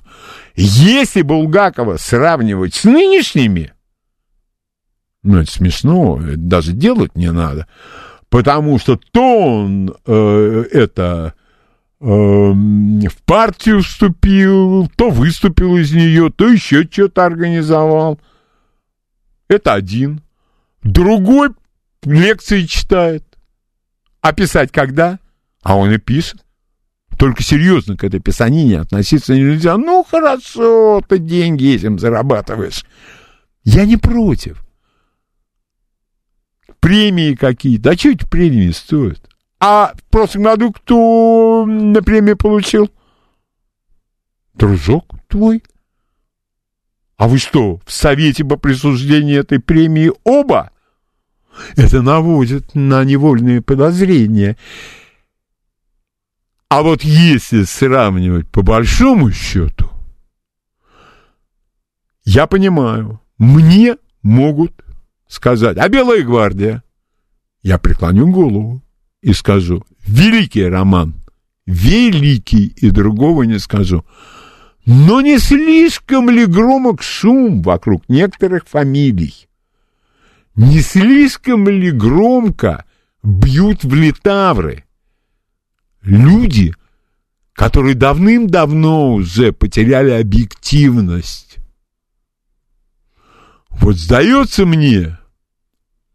Если 0.55 1.23
Булгакова 1.23 1.97
сравнивать 1.97 2.75
с 2.75 2.83
нынешними, 2.83 3.73
ну, 5.23 5.39
это 5.39 5.51
смешно, 5.51 6.21
это 6.21 6.37
даже 6.37 6.73
делать 6.73 7.15
не 7.15 7.31
надо, 7.31 7.65
потому 8.29 8.77
что 8.77 8.99
то 9.11 9.63
он, 9.63 9.95
э, 10.05 10.65
это, 10.71 11.33
эм, 11.99 12.99
в 12.99 13.17
партию 13.25 13.81
вступил, 13.81 14.87
то 14.95 15.09
выступил 15.09 15.77
из 15.77 15.93
нее, 15.93 16.29
то 16.29 16.47
еще 16.47 16.83
что-то 16.83 17.25
организовал. 17.25 18.19
Это 19.47 19.73
один. 19.73 20.21
Другой 20.83 21.49
лекции 22.03 22.65
читает. 22.65 23.23
А 24.23 24.31
писать 24.31 24.71
когда? 24.71 25.19
А 25.63 25.75
он 25.75 25.91
и 25.91 25.97
пишет. 25.97 26.45
Только 27.19 27.43
серьезно 27.43 27.97
к 27.97 28.05
этой 28.05 28.21
писанине 28.21 28.79
относиться 28.79 29.35
нельзя. 29.35 29.77
Ну, 29.77 30.03
хорошо, 30.03 31.03
ты 31.07 31.19
деньги 31.19 31.75
этим 31.75 31.99
зарабатываешь. 31.99 32.85
Я 33.65 33.85
не 33.85 33.97
против. 33.97 34.65
Премии 36.79 37.35
какие-то. 37.35 37.91
А 37.91 37.97
что 37.97 38.11
эти 38.11 38.25
премии 38.25 38.71
стоят? 38.71 39.19
А 39.59 39.93
в 39.93 40.03
прошлом 40.09 40.43
году 40.43 40.71
кто 40.71 41.65
на 41.67 42.01
премию 42.01 42.37
получил? 42.37 42.89
Дружок 44.53 45.05
твой. 45.27 45.63
А 47.17 47.27
вы 47.27 47.39
что, 47.39 47.81
в 47.85 47.91
совете 47.91 48.45
по 48.45 48.55
присуждению 48.55 49.41
этой 49.41 49.59
премии 49.59 50.13
оба? 50.23 50.71
Это 51.75 52.01
наводит 52.01 52.75
на 52.75 53.03
невольные 53.03 53.61
подозрения. 53.61 54.57
А 56.69 56.81
вот 56.81 57.03
если 57.03 57.63
сравнивать 57.63 58.47
по 58.47 58.63
большому 58.63 59.31
счету, 59.31 59.89
я 62.25 62.47
понимаю, 62.47 63.21
мне 63.37 63.97
могут 64.23 64.73
сказать, 65.27 65.77
а 65.77 65.87
Белая 65.89 66.23
гвардия? 66.23 66.83
Я 67.61 67.77
преклоню 67.77 68.31
голову 68.31 68.81
и 69.21 69.33
скажу, 69.33 69.85
великий 69.99 70.65
роман, 70.65 71.13
великий, 71.65 72.67
и 72.67 72.89
другого 72.89 73.43
не 73.43 73.59
скажу. 73.59 74.03
Но 74.85 75.21
не 75.21 75.37
слишком 75.39 76.29
ли 76.29 76.45
громок 76.45 77.01
шум 77.01 77.61
вокруг 77.61 78.03
некоторых 78.09 78.63
фамилий? 78.67 79.47
Не 80.55 80.81
слишком 80.81 81.67
ли 81.67 81.91
громко 81.91 82.85
бьют 83.23 83.83
в 83.83 83.93
литавры? 83.93 84.83
люди, 86.03 86.75
которые 87.53 87.95
давным-давно 87.95 89.13
уже 89.13 89.51
потеряли 89.51 90.11
объективность. 90.11 91.57
Вот 93.69 93.95
сдается 93.95 94.65
мне, 94.65 95.17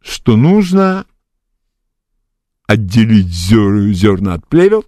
что 0.01 0.37
нужно 0.37 1.07
отделить 2.67 3.29
зер, 3.29 3.93
зерна 3.93 4.35
от 4.35 4.47
плевел 4.47 4.85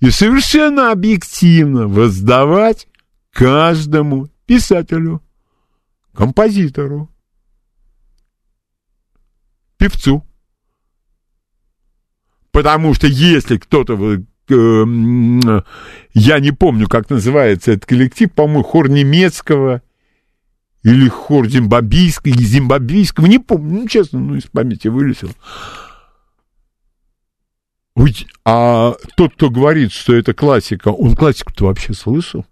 и 0.00 0.10
совершенно 0.10 0.92
объективно 0.92 1.88
воздавать 1.88 2.88
каждому 3.30 4.28
писателю, 4.46 5.22
композитору, 6.14 7.10
певцу, 9.76 10.26
Потому 12.56 12.94
что 12.94 13.06
если 13.06 13.58
кто-то 13.58 14.22
э, 14.48 15.62
я 16.14 16.40
не 16.40 16.52
помню, 16.52 16.88
как 16.88 17.10
называется 17.10 17.72
этот 17.72 17.84
коллектив, 17.84 18.32
по-моему, 18.32 18.62
хор 18.62 18.88
немецкого 18.88 19.82
или 20.82 21.06
хор 21.08 21.48
зимбабвийского, 21.48 22.32
или 22.32 22.42
зимбабвийского, 22.42 23.26
не 23.26 23.38
помню, 23.38 23.80
ну, 23.80 23.88
честно, 23.88 24.20
ну, 24.20 24.36
из 24.36 24.44
памяти 24.44 24.88
вылетел. 24.88 25.32
А 28.46 28.94
тот, 29.16 29.34
кто 29.34 29.50
говорит, 29.50 29.92
что 29.92 30.14
это 30.14 30.32
классика, 30.32 30.88
он 30.88 31.14
классику-то 31.14 31.66
вообще 31.66 31.92
слышал? 31.92 32.46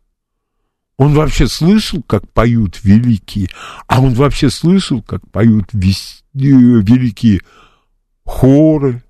Он 0.99 1.15
вообще 1.15 1.47
слышал, 1.47 2.03
как 2.03 2.31
поют 2.31 2.85
великие? 2.85 3.49
А 3.87 4.03
он 4.03 4.13
вообще 4.13 4.51
слышал, 4.51 5.01
как 5.01 5.27
поют 5.31 5.71
вес... 5.73 6.24
Э, 6.35 6.39
великие 6.39 7.41
хоры, 8.25 9.05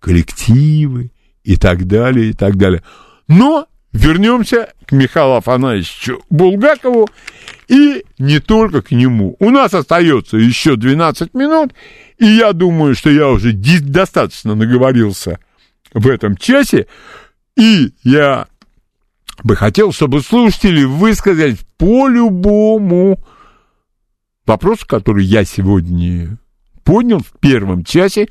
коллективы 0.00 1.12
и 1.44 1.56
так 1.56 1.86
далее, 1.86 2.30
и 2.30 2.32
так 2.32 2.56
далее. 2.56 2.82
Но 3.28 3.66
вернемся 3.92 4.72
к 4.84 4.92
Михаилу 4.92 5.34
Афанасьевичу 5.34 6.24
Булгакову 6.30 7.08
и 7.68 8.04
не 8.18 8.40
только 8.40 8.82
к 8.82 8.90
нему. 8.90 9.36
У 9.38 9.50
нас 9.50 9.72
остается 9.72 10.36
еще 10.36 10.74
12 10.74 11.32
минут, 11.34 11.72
и 12.18 12.26
я 12.26 12.52
думаю, 12.52 12.96
что 12.96 13.08
я 13.08 13.28
уже 13.28 13.52
достаточно 13.52 14.56
наговорился 14.56 15.38
в 15.92 16.08
этом 16.08 16.36
часе, 16.36 16.88
и 17.56 17.92
я 18.02 18.48
бы 19.44 19.54
хотел, 19.54 19.92
чтобы 19.92 20.22
слушатели 20.22 20.82
высказали 20.82 21.56
по 21.76 22.08
любому 22.08 23.24
вопросу, 24.44 24.86
который 24.88 25.24
я 25.24 25.44
сегодня 25.44 26.36
поднял 26.84 27.18
в 27.18 27.32
первом 27.40 27.84
часе 27.84 28.28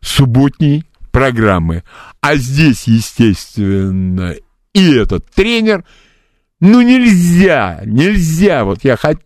субботней 0.00 0.84
программы. 1.10 1.84
А 2.20 2.36
здесь, 2.36 2.84
естественно, 2.84 4.34
и 4.72 4.94
этот 4.94 5.30
тренер. 5.30 5.84
Ну, 6.60 6.82
нельзя, 6.82 7.80
нельзя, 7.86 8.64
вот 8.64 8.84
я 8.84 8.96
хочу, 8.96 9.20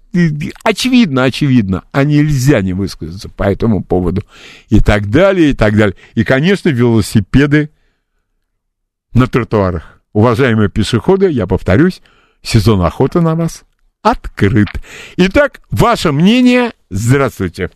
очевидно, 0.63 1.25
очевидно, 1.25 1.83
а 1.91 2.05
нельзя 2.05 2.61
не 2.61 2.75
высказаться 2.75 3.29
по 3.29 3.43
этому 3.43 3.83
поводу. 3.83 4.23
И 4.69 4.79
так 4.79 5.11
далее, 5.11 5.51
и 5.51 5.55
так 5.55 5.77
далее. 5.77 5.97
И, 6.15 6.23
конечно, 6.23 6.69
велосипеды 6.69 7.71
на 9.15 9.27
тротуарах. 9.27 10.01
Уважаемые 10.13 10.69
пешеходы, 10.69 11.29
я 11.29 11.49
повторюсь, 11.49 12.03
сезон 12.41 12.83
охоты 12.83 13.21
на 13.21 13.35
вас 13.35 13.65
открыт. 14.03 14.69
Итак, 15.17 15.61
ваше 15.71 16.13
мнение, 16.13 16.71
здравствуйте. 16.91 17.71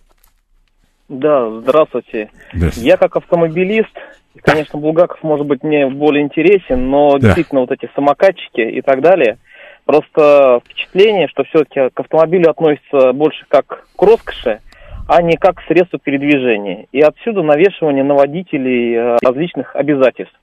Да, 1.08 1.50
здравствуйте. 1.60 2.30
здравствуйте. 2.52 2.88
Я 2.88 2.96
как 2.96 3.16
автомобилист, 3.16 3.96
конечно, 4.42 4.78
Булгаков 4.78 5.22
может 5.22 5.46
быть 5.46 5.62
мне 5.62 5.86
более 5.86 6.22
интересен, 6.22 6.90
но 6.90 7.12
да. 7.12 7.18
действительно 7.18 7.62
вот 7.62 7.72
эти 7.72 7.90
самокатчики 7.94 8.60
и 8.60 8.82
так 8.82 9.00
далее, 9.00 9.38
просто 9.86 10.60
впечатление, 10.64 11.28
что 11.28 11.44
все-таки 11.44 11.88
к 11.94 12.00
автомобилю 12.00 12.50
относится 12.50 13.12
больше 13.12 13.46
как 13.48 13.86
к 13.96 14.02
роскоши, 14.02 14.60
а 15.08 15.22
не 15.22 15.36
как 15.36 15.56
к 15.56 15.66
средству 15.66 15.98
передвижения. 15.98 16.86
И 16.92 17.00
отсюда 17.00 17.42
навешивание 17.42 18.04
на 18.04 18.14
водителей 18.14 18.94
э, 18.94 19.16
различных 19.24 19.74
обязательств. 19.74 20.38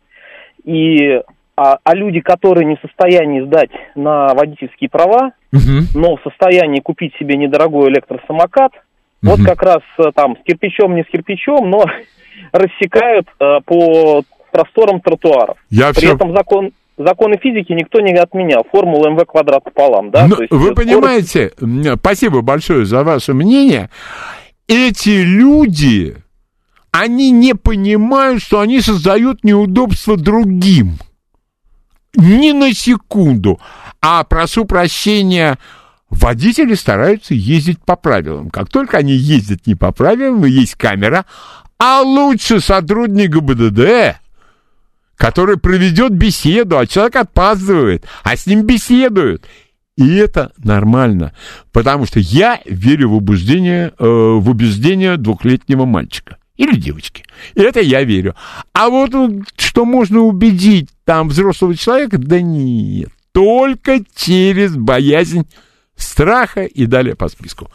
И 0.64 1.22
а, 1.56 1.78
а 1.84 1.96
люди, 1.96 2.20
которые 2.20 2.66
не 2.66 2.76
в 2.76 2.82
состоянии 2.82 3.42
сдать 3.42 3.70
на 3.94 4.34
водительские 4.34 4.90
права, 4.90 5.34
угу. 5.54 5.86
но 5.94 6.16
в 6.18 6.22
состоянии 6.24 6.82
купить 6.82 7.16
себе 7.18 7.38
недорогой 7.38 7.90
электросамокат, 7.90 8.72
вот 9.32 9.44
как 9.44 9.62
раз 9.62 9.82
э, 9.98 10.12
там 10.14 10.38
с 10.38 10.44
кирпичом, 10.46 10.96
не 10.96 11.04
с 11.04 11.08
кирпичом, 11.08 11.70
но 11.70 11.86
рассекают 12.52 13.28
э, 13.40 13.60
по 13.66 14.24
просторам 14.52 15.02
тротуаров. 15.02 15.58
Я 15.70 15.90
При 15.90 16.06
все... 16.06 16.16
этом 16.16 16.36
закон 16.36 16.72
законы 16.98 17.38
физики 17.42 17.74
никто 17.74 18.00
не 18.00 18.14
отменял. 18.14 18.66
Формулу 18.72 19.10
МВ 19.12 19.26
квадрат 19.26 19.64
пополам, 19.64 20.12
да? 20.12 20.28
Но, 20.28 20.36
ну, 20.36 20.42
есть, 20.42 20.52
вы 20.52 20.72
скорость... 20.72 20.78
понимаете, 20.78 21.52
спасибо 21.98 22.42
большое 22.42 22.86
за 22.86 23.04
ваше 23.04 23.34
мнение. 23.34 23.90
Эти 24.68 25.22
люди, 25.22 26.16
они 26.92 27.32
не 27.32 27.54
понимают, 27.54 28.42
что 28.42 28.62
они 28.62 28.80
создают 28.82 29.44
неудобства 29.44 30.18
другим. 30.18 30.94
Ни 32.16 32.52
на 32.52 32.74
секунду. 32.74 33.60
А 34.02 34.24
прошу 34.24 34.66
прощения, 34.66 35.58
водители 36.10 36.74
стараются 36.76 37.34
ездить 37.34 37.80
по 37.80 37.96
правилам. 37.96 38.50
Как 38.50 38.70
только 38.70 38.98
они 38.98 39.14
ездят 39.14 39.68
не 39.68 39.76
по 39.76 39.92
правилам, 39.92 40.46
есть 40.46 40.76
камера, 40.76 41.26
а 41.78 42.02
лучше 42.02 42.60
сотрудник 42.60 43.32
ГБДД, 43.32 44.18
который 45.16 45.58
проведет 45.58 46.12
беседу, 46.12 46.78
а 46.78 46.88
человек 46.88 47.16
опаздывает, 47.16 48.06
а 48.24 48.36
с 48.36 48.46
ним 48.46 48.64
беседуют. 48.64 49.46
И 49.98 50.16
это 50.16 50.52
нормально, 50.58 51.34
потому 51.72 52.06
что 52.06 52.20
я 52.20 52.60
верю 52.66 53.10
в 53.10 53.16
убеждение, 53.16 53.94
э, 53.98 54.06
в 54.06 54.50
убеждение 54.50 55.16
двухлетнего 55.16 55.86
мальчика 55.86 56.38
или 56.58 56.76
девочки. 56.76 57.24
И 57.54 57.62
это 57.62 57.80
я 57.80 58.04
верю. 58.04 58.36
А 58.74 58.90
вот 58.90 59.12
что 59.58 59.86
можно 59.86 60.20
убедить 60.20 60.90
там 61.06 61.30
взрослого 61.30 61.76
человека, 61.76 62.18
да 62.18 62.42
нет, 62.42 63.10
только 63.32 64.00
через 64.16 64.76
боязнь 64.76 65.48
страха 65.96 66.64
и 66.64 66.86
далее 66.86 67.16
по 67.16 67.28
списку. 67.28 67.68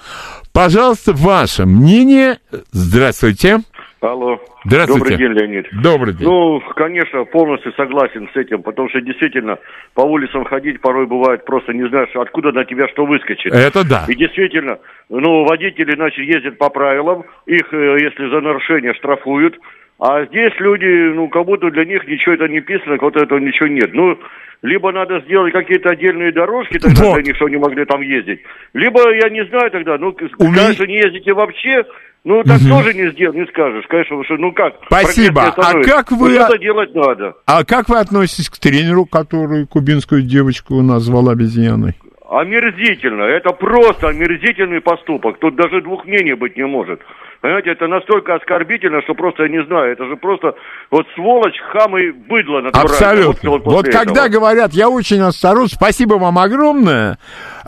Пожалуйста, 0.53 1.13
ваше 1.13 1.67
мнение. 1.67 2.39
Здравствуйте. 2.73 3.61
Алло. 4.01 4.41
Здравствуйте. 4.65 5.01
Добрый 5.01 5.19
день, 5.19 5.33
Леонид. 5.33 5.67
Добрый 5.83 6.15
день. 6.15 6.27
Ну, 6.27 6.61
конечно, 6.75 7.25
полностью 7.25 7.73
согласен 7.75 8.31
с 8.33 8.37
этим, 8.37 8.63
потому 8.63 8.89
что 8.89 9.01
действительно 9.03 9.59
по 9.95 10.03
улицам 10.03 10.45
ходить 10.45 10.81
порой 10.81 11.07
бывает 11.07 11.45
просто 11.45 11.75
не 11.75 11.87
знаешь, 11.89 12.09
откуда 12.15 12.51
на 12.53 12.65
тебя 12.65 12.89
что 12.89 13.05
выскочит. 13.05 13.53
Это 13.53 13.87
да. 13.87 14.07
И 14.09 14.15
действительно, 14.15 14.79
ну, 15.11 15.45
водители, 15.45 15.95
значит, 15.95 16.25
ездят 16.25 16.57
по 16.57 16.71
правилам, 16.71 17.25
их, 17.45 17.73
э, 17.73 17.97
если 18.01 18.31
за 18.31 18.41
нарушение 18.41 18.95
штрафуют, 18.95 19.59
А 20.01 20.25
здесь 20.25 20.53
люди, 20.59 21.13
ну, 21.15 21.29
как 21.29 21.45
будто 21.45 21.71
для 21.71 21.85
них 21.85 22.07
ничего 22.09 22.35
это 22.35 22.49
не 22.49 22.61
писано, 22.61 22.97
вот 22.99 23.17
этого 23.17 23.39
ничего 23.39 23.69
нет. 23.69 23.91
Ну, 23.93 24.19
либо 24.63 24.93
надо 24.93 25.21
сделать 25.21 25.53
какие-то 25.53 25.91
отдельные 25.91 26.33
дорожки 26.33 26.79
тогда 26.79 27.05
вот. 27.05 27.15
для 27.17 27.25
них, 27.25 27.37
чтобы 27.37 27.51
они 27.51 27.59
могли 27.59 27.85
там 27.85 28.01
ездить. 28.01 28.41
Либо, 28.73 29.01
я 29.15 29.29
не 29.29 29.45
знаю 29.49 29.71
тогда, 29.71 29.99
ну, 29.99 30.09
У 30.09 30.53
конечно, 30.55 30.85
не 30.85 30.97
ездите 30.97 31.35
вообще, 31.35 31.85
ну, 32.25 32.43
так 32.45 32.61
угу. 32.63 32.69
тоже 32.69 32.95
не 32.95 33.11
сделать, 33.11 33.37
не 33.37 33.47
скажешь, 33.49 33.85
конечно, 33.89 34.25
что, 34.25 34.37
ну 34.39 34.53
как? 34.53 34.75
Спасибо. 34.87 35.43
А 35.57 35.83
как 35.83 36.13
вы... 36.13 36.31
Ну, 36.31 36.47
что 36.47 36.57
делать 36.57 36.95
надо. 36.95 37.35
А 37.45 37.65
как 37.65 37.91
вы 37.91 37.99
относитесь 37.99 38.49
к 38.49 38.59
тренеру, 38.59 39.05
который 39.05 39.67
кубинскую 39.67 40.23
девочку 40.23 40.81
назвал 40.81 41.29
обезьяной? 41.29 41.93
Омерзительно. 42.27 43.25
Это 43.25 43.51
просто 43.51 44.09
омерзительный 44.09 44.81
поступок. 44.81 45.39
Тут 45.41 45.57
даже 45.57 45.83
двух 45.83 46.07
мнений 46.07 46.35
быть 46.35 46.57
не 46.57 46.65
может. 46.65 47.01
Понимаете, 47.41 47.71
это 47.71 47.87
настолько 47.87 48.35
оскорбительно, 48.35 49.01
что 49.03 49.15
просто 49.15 49.45
я 49.45 49.49
не 49.49 49.65
знаю. 49.65 49.93
Это 49.93 50.07
же 50.07 50.17
просто 50.17 50.55
вот 50.91 51.07
сволочь, 51.15 51.59
хам 51.73 51.97
и 51.97 52.11
быдло 52.11 52.61
натурально. 52.61 52.91
Абсолютно. 52.91 53.51
Вот, 53.51 53.65
вот 53.65 53.89
когда 53.89 54.29
говорят, 54.29 54.75
я 54.75 54.91
очень 54.91 55.21
осторожен, 55.21 55.75
спасибо 55.75 56.15
вам 56.15 56.39
огромное. 56.39 57.19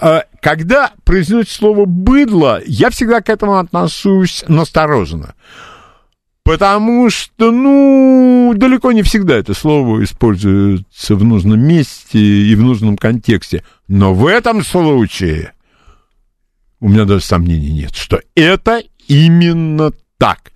Э, 0.01 0.21
когда 0.43 0.93
произносят 1.07 1.51
слово 1.51 1.87
«быдло», 1.87 2.61
я 2.67 2.91
всегда 2.91 3.23
к 3.23 3.31
этому 3.31 3.57
отношусь 3.57 4.45
настороженно. 4.47 5.35
Потому 6.45 7.09
что, 7.09 7.51
ну, 7.51 8.53
далеко 8.55 8.93
не 8.93 9.03
всегда 9.03 9.37
это 9.37 9.55
слово 9.55 10.03
используется 10.03 11.15
в 11.15 11.25
нужном 11.25 11.61
месте 11.61 12.19
и 12.19 12.55
в 12.57 12.61
нужном 12.61 12.99
контексте. 12.99 13.65
Но 13.89 14.13
в 14.13 14.27
этом 14.27 14.63
случае 14.63 15.53
у 16.83 16.89
меня 16.89 17.05
даже 17.05 17.25
сомнений 17.25 17.71
нет, 17.71 17.95
что 17.95 18.21
это 18.35 18.83
именно 19.09 19.93
так. 20.19 20.53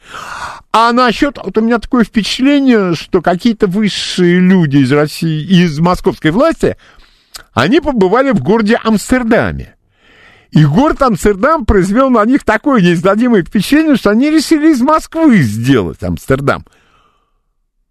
А 0.72 0.92
насчет, 0.92 1.38
вот 1.42 1.56
у 1.58 1.60
меня 1.60 1.78
такое 1.78 2.04
впечатление, 2.04 2.94
что 2.94 3.22
какие-то 3.22 3.66
высшие 3.66 4.38
люди 4.40 4.76
из 4.78 4.92
России, 4.92 5.42
из 5.42 5.78
московской 5.78 6.30
власти, 6.30 6.76
они 7.52 7.80
побывали 7.80 8.30
в 8.30 8.42
городе 8.42 8.78
Амстердаме. 8.82 9.74
И 10.50 10.64
город 10.64 11.02
Амстердам 11.02 11.66
произвел 11.66 12.10
на 12.10 12.24
них 12.24 12.44
такое 12.44 12.80
неизгладимое 12.80 13.42
впечатление, 13.42 13.96
что 13.96 14.10
они 14.10 14.30
решили 14.30 14.70
из 14.72 14.80
Москвы 14.80 15.38
сделать 15.38 16.02
Амстердам. 16.02 16.64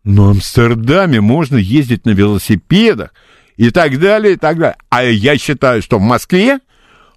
Но 0.04 0.28
в 0.28 0.30
Амстердаме 0.32 1.20
можно 1.20 1.58
ездить 1.58 2.06
на 2.06 2.12
велосипедах 2.12 3.12
и 3.58 3.72
так 3.72 4.00
далее, 4.00 4.34
и 4.34 4.38
так 4.38 4.58
далее. 4.58 4.78
А 4.90 5.04
я 5.04 5.38
считаю, 5.38 5.82
что 5.82 5.98
в 5.98 6.02
Москве, 6.02 6.60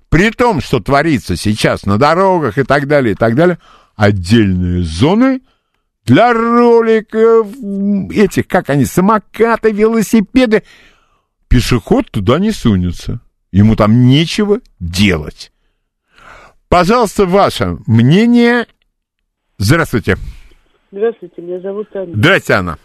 при 0.08 0.30
том, 0.30 0.60
что 0.60 0.80
творится 0.80 1.36
сейчас 1.36 1.84
на 1.84 1.98
дорогах 1.98 2.58
и 2.58 2.64
так 2.64 2.86
далее, 2.86 3.12
и 3.12 3.16
так 3.16 3.34
далее, 3.34 3.58
отдельные 3.96 4.82
зоны 4.82 5.42
для 6.04 6.32
роликов, 6.32 7.48
этих, 8.10 8.48
как 8.48 8.70
они, 8.70 8.84
самокаты, 8.84 9.70
велосипеды. 9.70 10.62
Пешеход 11.48 12.10
туда 12.10 12.38
не 12.38 12.50
сунется. 12.50 13.20
Ему 13.52 13.76
там 13.76 14.06
нечего 14.06 14.60
делать. 14.80 15.52
Пожалуйста, 16.68 17.24
ваше 17.26 17.78
мнение. 17.86 18.66
Здравствуйте. 19.58 20.16
Здравствуйте, 20.90 21.42
меня 21.42 21.60
зовут 21.60 21.88
Анна. 21.94 22.14
Здравствуйте, 22.14 22.52
Анна. 22.54 22.78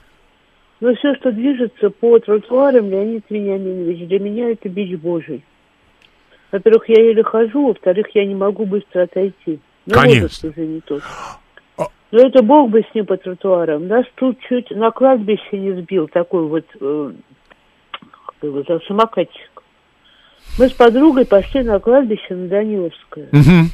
Ну, 0.80 0.93
все, 0.95 1.15
что 1.15 1.32
движется 1.32 1.89
по 1.89 2.19
тротуарам, 2.19 2.89
Леонид 2.89 3.24
Вениаминович, 3.30 4.07
для 4.07 4.19
меня 4.19 4.51
это 4.51 4.67
бич 4.67 4.99
божий. 4.99 5.43
Во-первых, 6.54 6.88
я 6.88 7.04
еле 7.04 7.24
хожу, 7.24 7.70
во-вторых, 7.70 8.06
я 8.14 8.26
не 8.28 8.36
могу 8.36 8.66
быстро 8.68 9.01
отойти. 9.01 9.60
Ну, 9.88 9.93
Конечно. 9.95 10.49
уже 10.49 10.66
не 10.68 10.82
тот. 10.82 11.01
А 11.80 11.88
Но 12.12 12.20
это 12.20 12.43
бог 12.43 12.70
бы 12.70 12.82
с 12.82 12.95
ним 12.95 13.08
по 13.08 13.18
тротуарам. 13.18 13.88
Нас 13.88 14.06
тут 14.14 14.38
чуть 14.47 14.70
на 14.70 14.91
кладбище 14.91 15.58
не 15.58 15.72
сбил 15.82 16.08
такой 16.08 16.45
вот 16.45 16.66
э, 16.80 17.12
как 17.91 18.36
его, 18.43 18.64
самокатчик. 18.88 19.64
Мы 20.60 20.68
с 20.68 20.74
подругой 20.74 21.26
пошли 21.26 21.64
на 21.64 21.80
кладбище 21.80 22.36
на 22.36 22.47
Даниловское. 22.47 23.30
Угу. 23.32 23.70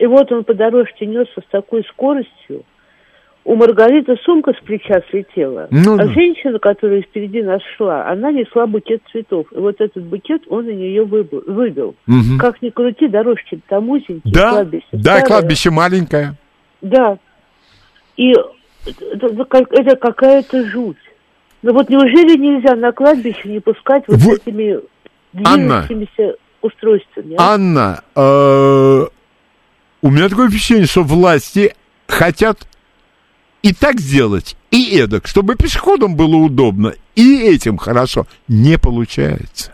И 0.00 0.06
вот 0.06 0.32
он 0.32 0.42
по 0.42 0.54
дорожке 0.54 1.06
несся 1.06 1.40
с 1.40 1.50
такой 1.52 1.84
скоростью. 1.84 2.64
У 3.44 3.56
Маргариты 3.56 4.16
сумка 4.24 4.52
с 4.54 4.64
плеча 4.64 5.02
слетела. 5.10 5.68
Ну, 5.70 5.98
а 5.98 6.06
женщина, 6.08 6.58
которая 6.58 7.02
впереди 7.02 7.42
нас 7.42 7.60
шла, 7.76 8.08
она 8.08 8.32
несла 8.32 8.66
букет 8.66 9.02
цветов. 9.12 9.46
И 9.52 9.56
вот 9.56 9.80
этот 9.80 10.02
букет 10.04 10.42
он 10.48 10.66
у 10.66 10.70
нее 10.70 11.04
выбил. 11.04 11.42
выбил. 11.46 11.94
Угу. 12.08 12.38
Как 12.38 12.62
ни 12.62 12.70
крути, 12.70 13.06
дорожки 13.06 13.60
там 13.68 13.90
узенькие. 13.90 14.32
Да, 14.32 14.50
кладбище 14.50 14.86
да, 14.92 14.98
старое. 14.98 15.26
кладбище 15.26 15.70
маленькое. 15.70 16.34
Да. 16.80 17.18
И 18.16 18.32
это, 18.32 19.66
это 19.70 19.96
какая-то 19.96 20.64
жуть. 20.66 20.96
Но 21.62 21.70
ну 21.70 21.78
вот 21.78 21.90
неужели 21.90 22.38
нельзя 22.38 22.74
на 22.76 22.92
кладбище 22.92 23.48
не 23.48 23.60
пускать 23.60 24.04
вот 24.08 24.18
Вы... 24.18 24.36
этими 24.36 24.80
Анна, 25.44 25.86
устройствами. 26.62 27.34
А? 27.38 27.54
Анна, 27.54 28.02
э, 28.14 29.06
у 30.02 30.10
меня 30.10 30.28
такое 30.28 30.48
впечатление, 30.48 30.86
что 30.86 31.02
власти 31.02 31.74
хотят 32.06 32.66
и 33.64 33.72
так 33.72 33.98
сделать, 33.98 34.56
и 34.70 34.94
эдак, 34.94 35.26
чтобы 35.26 35.56
пешеходам 35.56 36.16
было 36.16 36.36
удобно, 36.36 36.92
и 37.16 37.40
этим 37.40 37.78
хорошо. 37.78 38.26
Не 38.46 38.76
получается. 38.76 39.72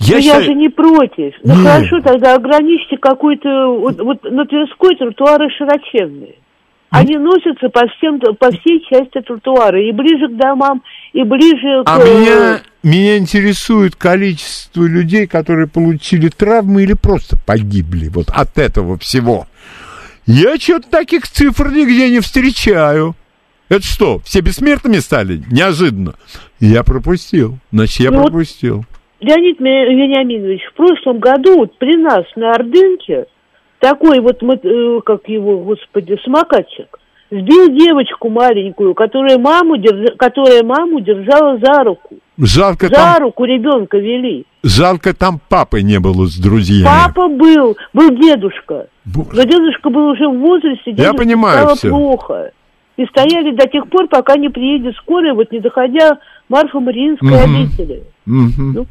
Я, 0.00 0.16
Но 0.16 0.20
считаю... 0.20 0.40
я 0.40 0.46
же 0.46 0.54
не 0.54 0.68
против. 0.68 1.34
Ну 1.44 1.54
Нет. 1.54 1.64
хорошо, 1.64 2.00
тогда 2.02 2.34
ограничьте 2.34 2.96
какой-то... 2.98 3.48
Вот, 3.78 4.00
вот 4.00 4.24
на 4.24 4.44
Тверской 4.44 4.96
тротуары 4.96 5.48
широченные. 5.50 6.34
Они 6.90 7.16
носятся 7.16 7.68
по, 7.68 7.86
всем, 7.96 8.18
по 8.18 8.50
всей 8.50 8.84
части 8.90 9.20
тротуара, 9.20 9.80
и 9.80 9.92
ближе 9.92 10.26
к 10.26 10.36
домам, 10.36 10.82
и 11.12 11.22
ближе 11.22 11.82
а 11.84 11.98
к... 11.98 12.00
А 12.00 12.04
меня, 12.04 12.60
меня 12.82 13.18
интересует 13.18 13.94
количество 13.94 14.84
людей, 14.84 15.28
которые 15.28 15.68
получили 15.68 16.28
травмы 16.28 16.82
или 16.82 16.94
просто 16.94 17.36
погибли 17.46 18.08
вот 18.08 18.30
от 18.30 18.58
этого 18.58 18.98
всего. 18.98 19.46
Я 20.30 20.58
что-то 20.58 20.90
таких 20.90 21.26
цифр 21.26 21.70
нигде 21.70 22.10
не 22.10 22.20
встречаю. 22.20 23.14
Это 23.70 23.82
что, 23.82 24.18
все 24.18 24.40
бессмертными 24.42 24.98
стали? 24.98 25.40
Неожиданно. 25.50 26.16
Я 26.60 26.84
пропустил. 26.84 27.56
Значит, 27.72 28.00
я 28.00 28.10
ну, 28.10 28.24
пропустил. 28.24 28.84
Леонид 29.20 29.58
Вениаминович, 29.58 30.60
в 30.70 30.74
прошлом 30.74 31.18
году 31.18 31.56
вот 31.56 31.78
при 31.78 31.96
нас 31.96 32.26
на 32.36 32.52
Ордынке 32.52 33.24
такой 33.78 34.20
вот, 34.20 34.42
э, 34.42 35.00
как 35.06 35.26
его, 35.30 35.60
господи, 35.60 36.18
самокатчик, 36.22 36.98
сбил 37.30 37.70
девочку 37.70 38.28
маленькую, 38.28 38.92
которая 38.92 39.38
маму, 39.38 39.78
держ... 39.78 40.14
которая 40.18 40.62
маму 40.62 41.00
держала 41.00 41.58
за 41.58 41.84
руку. 41.84 42.18
Жалко 42.38 42.88
за 42.88 42.94
там... 42.94 43.22
руку 43.22 43.44
ребенка 43.44 43.98
вели. 43.98 44.46
Жалко, 44.62 45.12
там 45.12 45.40
папы 45.48 45.82
не 45.82 45.98
было 45.98 46.26
с 46.26 46.36
друзьями. 46.36 46.84
Папа 46.84 47.28
был, 47.28 47.76
был 47.92 48.10
дедушка. 48.16 48.86
Боже. 49.04 49.30
Но 49.32 49.42
дедушка 49.42 49.90
был 49.90 50.08
уже 50.08 50.28
в 50.28 50.38
возрасте, 50.38 50.92
дедушка 50.92 51.12
Я 51.12 51.14
понимаю 51.14 51.58
стало 51.58 51.74
все. 51.76 51.88
плохо. 51.88 52.52
И 52.96 53.06
стояли 53.06 53.54
до 53.54 53.66
тех 53.68 53.88
пор, 53.88 54.08
пока 54.08 54.36
не 54.36 54.48
приедет 54.48 54.94
скорая, 54.96 55.34
вот 55.34 55.50
не 55.50 55.60
доходя 55.60 56.18
Марфа-Мариинской 56.48 57.28
угу. 57.28 57.44
обители. 57.44 58.04
Угу. 58.26 58.62
Ну, 58.74 58.86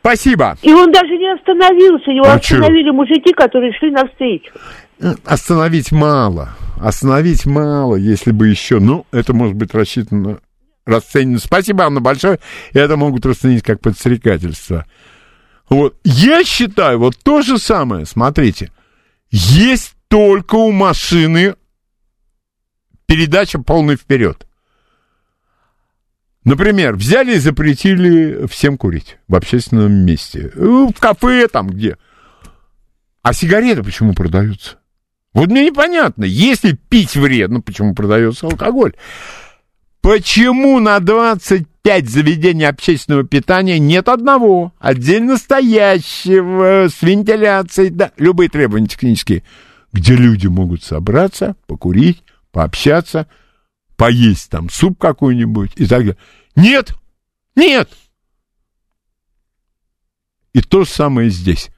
Спасибо. 0.00 0.56
И 0.60 0.70
он 0.72 0.92
даже 0.92 1.16
не 1.16 1.32
остановился, 1.32 2.10
его 2.10 2.26
а 2.26 2.34
остановили 2.34 2.90
чё? 2.90 2.92
мужики, 2.92 3.32
которые 3.32 3.72
шли 3.72 3.90
навстречу. 3.90 4.52
Э, 5.00 5.14
остановить 5.24 5.92
мало. 5.92 6.50
Остановить 6.78 7.46
мало, 7.46 7.96
если 7.96 8.30
бы 8.30 8.48
еще. 8.48 8.80
Ну, 8.80 9.06
это 9.12 9.32
может 9.32 9.56
быть 9.56 9.72
рассчитано, 9.72 10.40
расценено. 10.86 11.38
Спасибо, 11.38 11.84
Анна, 11.84 12.00
большое. 12.00 12.40
Это 12.72 12.96
могут 12.96 13.26
расценить 13.26 13.62
как 13.62 13.80
подстрекательство. 13.80 14.86
Вот. 15.68 15.98
Я 16.04 16.44
считаю, 16.44 16.98
вот 16.98 17.16
то 17.22 17.42
же 17.42 17.58
самое, 17.58 18.06
смотрите, 18.06 18.70
есть 19.30 19.94
только 20.08 20.56
у 20.56 20.70
машины 20.70 21.56
передача 23.06 23.58
полный 23.58 23.96
вперед. 23.96 24.46
Например, 26.44 26.94
взяли 26.94 27.36
и 27.36 27.38
запретили 27.38 28.46
всем 28.46 28.76
курить 28.76 29.16
в 29.28 29.34
общественном 29.34 29.92
месте. 29.92 30.52
Ну, 30.54 30.92
в 30.94 31.00
кафе 31.00 31.48
там 31.48 31.68
где. 31.68 31.96
А 33.22 33.32
сигареты 33.32 33.82
почему 33.82 34.12
продаются? 34.12 34.78
Вот 35.32 35.48
мне 35.48 35.64
непонятно. 35.64 36.24
Если 36.24 36.72
пить 36.72 37.16
вредно, 37.16 37.62
почему 37.62 37.94
продается 37.94 38.46
алкоголь? 38.46 38.92
Почему 40.04 40.78
на 40.80 41.00
25 41.00 42.08
заведений 42.08 42.66
общественного 42.66 43.24
питания 43.24 43.78
нет 43.78 44.08
одного, 44.08 44.72
отдельно 44.78 45.38
стоящего, 45.38 46.88
с 46.88 47.02
вентиляцией, 47.02 47.90
да, 47.90 48.12
любые 48.18 48.48
требования 48.48 48.86
технические, 48.86 49.42
где 49.92 50.14
люди 50.14 50.46
могут 50.46 50.84
собраться, 50.84 51.56
покурить, 51.66 52.22
пообщаться– 52.52 53.26
поесть 53.96 54.50
там 54.50 54.68
суп 54.70 54.98
какой-нибудь 54.98 55.72
и 55.76 55.86
так 55.86 56.00
далее. 56.00 56.16
Нет! 56.56 56.94
Нет! 57.56 57.90
И 60.52 60.60
то 60.60 60.84
же 60.84 60.90
самое 60.90 61.30
здесь. 61.30 61.70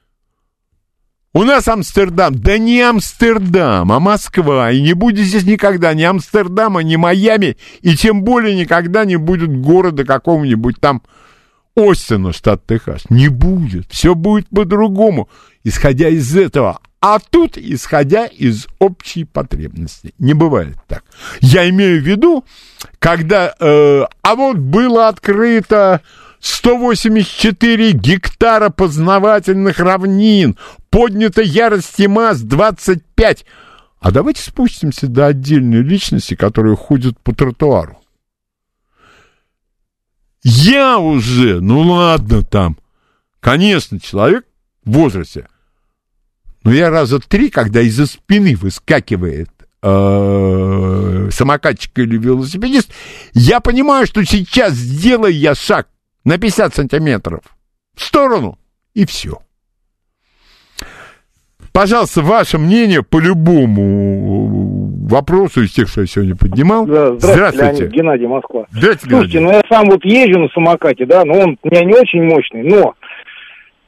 У 1.37 1.43
нас 1.43 1.67
Амстердам. 1.67 2.33
Да 2.33 2.57
не 2.57 2.81
Амстердам, 2.81 3.91
а 3.91 3.99
Москва. 3.99 4.71
И 4.71 4.81
не 4.81 4.93
будет 4.93 5.27
здесь 5.27 5.43
никогда 5.43 5.93
ни 5.93 6.01
Амстердама, 6.01 6.81
ни 6.81 6.95
Майами. 6.95 7.57
И 7.81 7.95
тем 7.95 8.23
более 8.23 8.55
никогда 8.55 9.05
не 9.05 9.17
будет 9.17 9.55
города 9.55 10.03
какого-нибудь 10.03 10.79
там 10.79 11.03
Остина, 11.75 12.33
штат 12.33 12.65
Техас. 12.65 13.03
Не 13.11 13.27
будет. 13.27 13.85
Все 13.91 14.15
будет 14.15 14.49
по-другому, 14.49 15.29
исходя 15.63 16.09
из 16.09 16.35
этого. 16.35 16.79
А 17.01 17.19
тут, 17.19 17.55
исходя 17.55 18.25
из 18.25 18.65
общей 18.79 19.23
потребности. 19.23 20.15
Не 20.17 20.33
бывает 20.33 20.77
так. 20.87 21.03
Я 21.39 21.69
имею 21.69 22.01
в 22.01 22.03
виду, 22.03 22.45
когда... 22.97 23.53
Э, 23.59 24.05
а 24.23 24.35
вот 24.35 24.57
было 24.57 25.07
открыто 25.07 26.01
184 26.47 27.91
гектара 27.91 28.69
познавательных 28.69 29.79
равнин, 29.79 30.57
поднята 30.89 31.41
ярость 31.41 31.99
МАЗ-25. 31.99 33.45
А 33.99 34.11
давайте 34.11 34.41
спустимся 34.41 35.07
до 35.07 35.27
отдельной 35.27 35.81
личности, 35.81 36.35
которая 36.35 36.75
ходит 36.75 37.19
по 37.19 37.33
тротуару. 37.35 37.99
Я 40.43 40.99
уже, 40.99 41.59
ну 41.59 41.81
ладно 41.81 42.43
там, 42.43 42.77
конечно, 43.41 43.99
человек 43.99 44.45
в 44.85 44.91
возрасте, 44.91 45.49
но 46.63 46.71
я 46.71 46.89
раза 46.89 47.19
три, 47.19 47.49
когда 47.49 47.81
из-за 47.81 48.05
спины 48.05 48.55
выскакивает 48.55 49.49
э, 49.81 51.29
самокатчик 51.31 51.99
или 51.99 52.17
велосипедист, 52.17 52.89
я 53.33 53.59
понимаю, 53.59 54.07
что 54.07 54.23
сейчас 54.23 54.73
сделаю 54.73 55.37
я 55.37 55.53
шаг 55.53 55.89
на 56.27 56.37
50 56.37 56.75
сантиметров 56.75 57.39
в 57.95 58.03
сторону, 58.03 58.57
и 58.93 59.05
все. 59.05 59.37
Пожалуйста, 61.71 62.21
ваше 62.21 62.57
мнение 62.57 63.01
по 63.01 63.17
любому 63.19 65.07
вопросу 65.07 65.63
из 65.63 65.71
тех, 65.71 65.87
что 65.87 66.01
я 66.01 66.07
сегодня 66.07 66.35
поднимал. 66.35 66.85
Да, 66.85 67.15
здравствуйте, 67.15 67.33
здравствуйте. 67.33 67.83
Леонид, 67.83 67.95
Геннадий, 67.95 68.27
Москва. 68.27 68.65
Здравствуйте, 68.71 69.15
Слушайте, 69.15 69.37
Геннадий. 69.37 69.61
ну 69.61 69.63
я 69.69 69.77
сам 69.77 69.85
вот 69.89 70.03
езжу 70.03 70.39
на 70.39 70.49
самокате, 70.49 71.05
да, 71.05 71.23
но 71.23 71.33
он 71.39 71.57
у 71.63 71.67
меня 71.69 71.85
не 71.85 71.93
очень 71.93 72.23
мощный, 72.23 72.63
но 72.63 72.93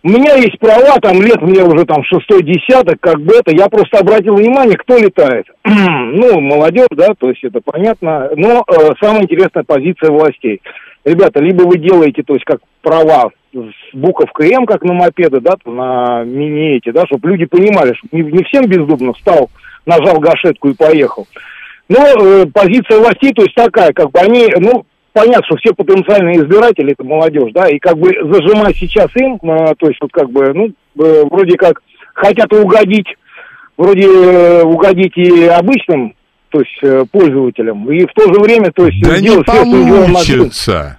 у 0.03 0.07
меня 0.07 0.35
есть 0.35 0.57
права, 0.59 0.97
там 1.01 1.21
лет 1.21 1.41
мне 1.41 1.61
уже 1.61 1.83
там 1.85 2.05
шестой 2.05 2.43
десяток, 2.43 3.01
как 3.01 3.19
бы 3.19 3.33
это, 3.35 3.53
я 3.53 3.67
просто 3.67 3.97
обратил 3.97 4.35
внимание, 4.35 4.77
кто 4.77 4.97
летает. 4.97 5.45
ну, 5.65 6.39
молодежь, 6.39 6.87
да, 6.91 7.09
то 7.19 7.27
есть 7.27 7.43
это 7.43 7.59
понятно, 7.59 8.29
но 8.37 8.63
э, 8.65 8.91
самая 9.01 9.23
интересная 9.23 9.63
позиция 9.63 10.11
властей– 10.11 10.61
ребята, 11.09 11.41
либо 11.41 11.63
вы 11.63 11.77
делаете, 11.77 12.23
то 12.23 12.33
есть 12.33 12.45
как 12.45 12.59
права 12.81 13.31
с 13.51 13.95
буковкой 13.95 14.51
М, 14.53 14.65
как 14.65 14.83
на 14.83 14.93
мопеды, 14.93 15.39
да, 15.41 15.55
на 15.65 16.23
мини 16.23 16.77
эти, 16.77 16.91
да, 16.91 17.05
чтобы 17.07 17.29
люди 17.29 17.45
понимали, 17.45 17.93
что 17.93 18.07
не, 18.11 18.21
не 18.21 18.43
всем 18.43 18.65
бездумно 18.67 19.13
встал, 19.13 19.49
нажал 19.85 20.19
гашетку 20.19 20.69
и 20.69 20.75
поехал. 20.75 21.27
Но 21.87 21.97
э, 21.97 22.45
позиция 22.53 22.99
властей, 22.99 23.33
то 23.33 23.41
есть 23.41 23.55
такая, 23.55 23.91
как 23.93 24.11
бы 24.11 24.19
они, 24.19 24.47
ну, 24.59 24.85
понятно, 25.11 25.43
что 25.45 25.57
все 25.57 25.73
потенциальные 25.73 26.37
избиратели 26.37 26.93
это 26.93 27.03
молодежь, 27.03 27.51
да, 27.53 27.67
и 27.67 27.79
как 27.79 27.97
бы 27.97 28.09
зажимать 28.31 28.77
сейчас 28.77 29.09
им, 29.15 29.39
э, 29.41 29.73
то 29.77 29.87
есть 29.87 29.99
вот 29.99 30.11
как 30.11 30.29
бы, 30.29 30.53
ну, 30.53 30.67
э, 30.67 31.23
вроде 31.31 31.57
как 31.57 31.81
хотят 32.13 32.53
угодить, 32.53 33.07
вроде 33.77 34.05
э, 34.05 34.63
угодить 34.63 35.17
и 35.17 35.45
обычным 35.45 36.13
то 36.51 36.59
есть 36.59 36.77
э, 36.81 37.05
пользователям. 37.11 37.89
И 37.91 38.05
в 38.05 38.13
то 38.13 38.23
же 38.33 38.39
время, 38.39 38.71
то 38.71 38.85
есть... 38.85 39.01
Да 39.03 39.19
не 39.19 39.43
получится. 39.43 40.98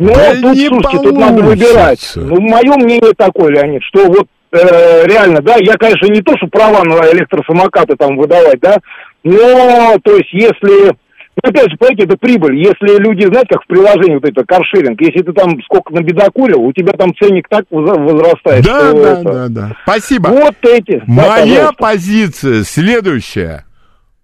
Ну, 0.00 0.14
да 0.14 0.32
тут, 0.32 0.56
не 0.56 0.66
слушайте, 0.66 0.70
получится. 0.70 1.02
тут 1.02 1.18
надо 1.18 1.42
выбирать. 1.42 2.12
Ну, 2.16 2.40
мое 2.40 2.76
мнение 2.78 3.12
такое, 3.14 3.50
Леонид, 3.50 3.82
что 3.82 4.06
вот 4.06 4.26
э, 4.52 5.06
реально, 5.06 5.42
да, 5.42 5.56
я, 5.60 5.74
конечно, 5.74 6.06
не 6.06 6.22
то, 6.22 6.34
что 6.38 6.46
права 6.46 6.82
на 6.84 6.94
электросамокаты 7.12 7.96
там 7.96 8.16
выдавать, 8.16 8.60
да, 8.60 8.78
но, 9.24 9.98
то 10.02 10.16
есть, 10.16 10.32
если... 10.32 10.94
Ну, 11.42 11.48
опять 11.50 11.70
же, 11.70 11.76
понимаете, 11.76 12.04
это 12.04 12.16
прибыль. 12.16 12.58
Если 12.58 12.98
люди, 12.98 13.26
знаете, 13.26 13.48
как 13.50 13.62
в 13.62 13.66
приложении 13.66 14.14
вот 14.14 14.24
это, 14.24 14.44
каршеринг, 14.44 15.00
если 15.00 15.22
ты 15.22 15.32
там 15.32 15.62
сколько 15.64 15.92
набедокурил, 15.92 16.62
у 16.62 16.72
тебя 16.72 16.92
там 16.94 17.14
ценник 17.14 17.46
так 17.48 17.64
возрастает. 17.70 18.64
Да, 18.64 18.90
что 18.90 19.02
да, 19.02 19.12
это... 19.12 19.22
да, 19.22 19.48
да. 19.48 19.76
Спасибо. 19.84 20.28
Вот 20.28 20.56
эти. 20.62 21.02
Моя 21.06 21.66
да, 21.66 21.72
позиция 21.72 22.64
следующая. 22.64 23.64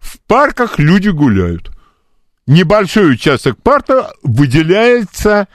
В 0.00 0.18
парках 0.26 0.78
люди 0.78 1.10
гуляют. 1.10 1.70
Небольшой 2.46 3.12
участок 3.12 3.56
парка 3.62 4.12
выделяется 4.22 5.48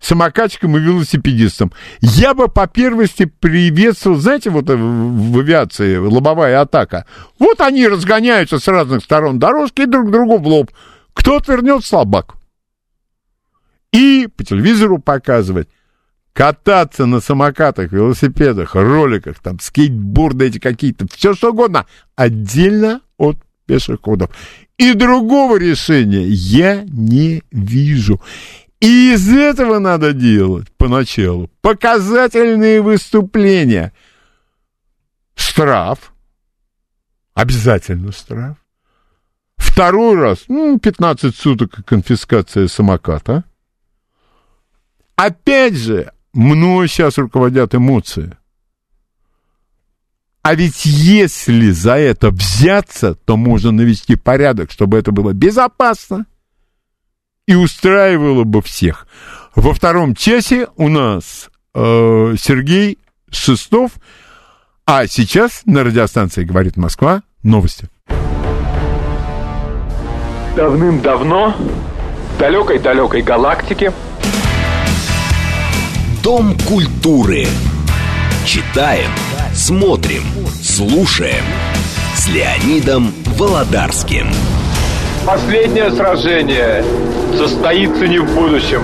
самокатчикам 0.00 0.76
и 0.76 0.80
велосипедистам. 0.80 1.72
Я 2.00 2.34
бы 2.34 2.48
по 2.48 2.66
первости 2.66 3.24
приветствовал, 3.24 4.16
знаете, 4.18 4.50
вот 4.50 4.68
в 4.68 5.38
авиации 5.38 5.96
лобовая 5.96 6.60
атака. 6.60 7.06
Вот 7.38 7.60
они 7.60 7.86
разгоняются 7.88 8.58
с 8.58 8.68
разных 8.68 9.02
сторон 9.04 9.38
дорожки 9.38 9.82
и 9.82 9.86
друг 9.86 10.10
другу 10.10 10.38
в 10.38 10.46
лоб. 10.46 10.70
Кто 11.12 11.36
отвернет 11.36 11.84
слабак? 11.84 12.36
И 13.92 14.28
по 14.36 14.44
телевизору 14.44 14.98
показывать. 14.98 15.68
Кататься 16.32 17.06
на 17.06 17.20
самокатах, 17.20 17.90
велосипедах, 17.90 18.76
роликах, 18.76 19.40
там, 19.40 19.58
скейтборды 19.58 20.46
эти 20.46 20.60
какие-то, 20.60 21.06
все 21.12 21.34
что 21.34 21.50
угодно, 21.50 21.86
отдельно 22.14 23.00
от 23.16 23.38
пешеходов. 23.66 24.30
И 24.76 24.94
другого 24.94 25.58
решения 25.58 26.24
я 26.24 26.84
не 26.84 27.42
вижу. 27.50 28.20
И 28.80 29.12
из 29.14 29.28
этого 29.28 29.80
надо 29.80 30.12
делать 30.12 30.68
поначалу 30.76 31.50
показательные 31.60 32.80
выступления. 32.80 33.92
Штраф. 35.34 36.12
Обязательно 37.34 38.12
штраф. 38.12 38.56
Второй 39.56 40.16
раз, 40.16 40.44
ну, 40.48 40.78
15 40.78 41.34
суток 41.34 41.84
конфискация 41.84 42.68
самоката. 42.68 43.44
Опять 45.16 45.74
же, 45.74 46.12
мной 46.32 46.86
сейчас 46.88 47.18
руководят 47.18 47.74
эмоции. 47.74 48.36
А 50.42 50.54
ведь 50.54 50.84
если 50.86 51.70
за 51.72 51.96
это 51.98 52.30
взяться, 52.30 53.14
то 53.14 53.36
можно 53.36 53.72
навести 53.72 54.14
порядок, 54.14 54.70
чтобы 54.70 54.98
это 54.98 55.10
было 55.10 55.32
безопасно 55.32 56.26
и 57.48 57.54
устраивало 57.54 58.44
бы 58.44 58.60
всех. 58.60 59.08
Во 59.56 59.72
втором 59.72 60.14
часе 60.14 60.68
у 60.76 60.88
нас 60.88 61.48
э, 61.74 62.34
Сергей 62.38 62.98
Шестов, 63.32 63.92
а 64.86 65.06
сейчас 65.06 65.62
на 65.64 65.82
радиостанции 65.82 66.44
«Говорит 66.44 66.76
Москва» 66.76 67.22
новости. 67.42 67.88
Давным-давно 70.54 71.56
в 71.56 72.38
далекой-далекой 72.38 73.22
галактике 73.22 73.92
Дом 76.22 76.56
культуры. 76.68 77.46
Читаем– 78.44 79.10
Смотрим, 79.58 80.22
слушаем 80.62 81.44
с 82.14 82.28
Леонидом 82.28 83.12
Володарским. 83.36 84.28
Последнее 85.26 85.90
сражение 85.90 86.84
состоится 87.36 88.06
не 88.06 88.18
в 88.18 88.34
будущем. 88.34 88.82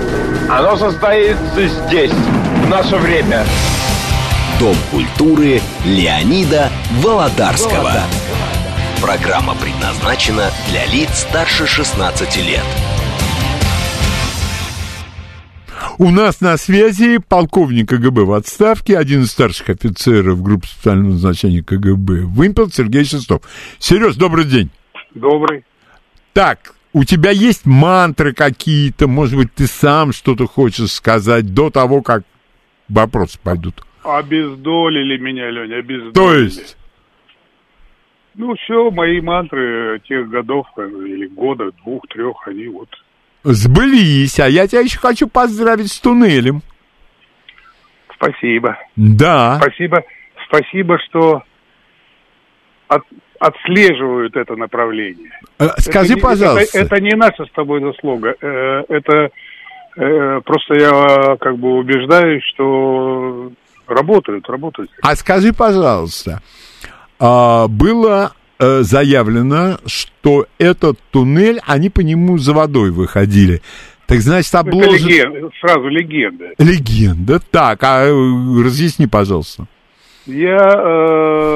Оно 0.49 0.77
состоится 0.77 1.67
здесь, 1.67 2.13
в 2.13 2.69
наше 2.69 2.97
время. 2.97 3.45
Дом 4.59 4.77
культуры 4.91 5.61
Леонида 5.85 6.71
Володарского. 7.03 8.03
Программа 9.01 9.55
предназначена 9.55 10.51
для 10.71 10.87
лиц 10.87 11.11
старше 11.29 11.67
16 11.67 12.37
лет. 12.47 12.65
У 15.99 16.11
нас 16.11 16.41
на 16.41 16.57
связи 16.57 17.19
полковник 17.19 17.89
КГБ 17.89 18.25
в 18.25 18.33
отставке, 18.33 18.99
один 18.99 19.23
из 19.23 19.31
старших 19.31 19.71
офицеров 19.71 20.43
группы 20.43 20.67
специального 20.67 21.13
назначения 21.13 21.63
КГБ, 21.63 22.23
Вымпел 22.27 22.71
Сергей 22.71 23.05
Шестов. 23.05 23.43
Сереж, 23.79 24.17
добрый 24.17 24.45
день. 24.45 24.71
Добрый. 25.15 25.65
Так, 26.33 26.75
у 26.95 27.05
тебя 27.05 27.31
есть 27.31 27.67
мантры 27.67 28.33
какие-то, 28.33 29.07
может 29.07 29.37
быть, 29.37 29.53
ты 29.53 29.67
сам 29.67 30.13
что-то 30.13 30.47
хочешь 30.47 30.93
сказать 30.93 31.53
до 31.53 31.69
того, 31.69 32.01
как 32.01 32.23
вопросы 32.89 33.39
пойдут? 33.43 33.85
Обездолили 34.03 35.19
меня, 35.19 35.51
Леня, 35.51 35.79
обездолили. 35.79 36.13
То 36.13 36.35
есть? 36.35 36.79
Ну, 38.37 38.55
все, 38.57 38.91
мои 38.91 39.21
мантры 39.21 40.01
тех 40.09 40.29
годов, 40.29 40.67
или 40.77 41.27
года, 41.27 41.71
двух, 41.83 42.07
трех, 42.09 42.49
они 42.49 42.69
вот 42.69 42.89
Сбылись, 43.45 44.41
а 44.41 44.49
я 44.49 44.67
тебя 44.67 44.81
еще 44.81 44.99
хочу 44.99 45.29
поздравить 45.29 45.93
с 45.93 46.01
туннелем. 46.01 46.63
Спасибо. 48.15 48.79
Да. 48.97 49.59
Спасибо, 49.61 50.03
спасибо, 50.47 50.99
что 51.01 51.43
от, 52.89 53.03
отслеживают 53.45 54.37
это 54.37 54.57
направление. 54.57 55.31
Э, 55.59 55.69
скажи, 55.79 56.15
это, 56.15 56.23
пожалуйста. 56.23 56.79
Это, 56.79 56.95
это 56.95 57.03
не 57.03 57.15
наша 57.15 57.45
с 57.45 57.51
тобой 57.51 57.81
заслуга. 57.81 58.35
Э, 58.41 58.83
это 58.89 59.31
э, 59.97 60.41
просто 60.45 60.75
я 60.75 61.37
как 61.39 61.59
бы 61.59 61.77
убеждаюсь, 61.77 62.43
что 62.55 63.53
работают, 63.87 64.49
работают. 64.49 64.91
А 65.03 65.15
скажи, 65.15 65.53
пожалуйста, 65.53 66.41
а, 67.19 67.69
было 67.69 68.33
заявлено, 68.59 69.79
что 69.85 70.47
этот 70.59 70.99
туннель, 71.11 71.61
они 71.67 71.91
по 71.91 72.01
нему 72.01 72.39
за 72.39 72.55
водой 72.55 72.93
выходили. 72.93 73.61
Так 74.07 74.21
значит, 74.21 74.55
обложен... 74.55 74.95
Это 74.95 75.05
легенда, 75.05 75.51
сразу 75.61 75.89
легенда. 75.89 76.45
Легенда, 76.59 77.41
так, 77.51 77.83
а 77.83 78.07
разъясни, 78.07 79.07
пожалуйста. 79.07 79.67
Я 80.27 80.57
э, 80.57 81.54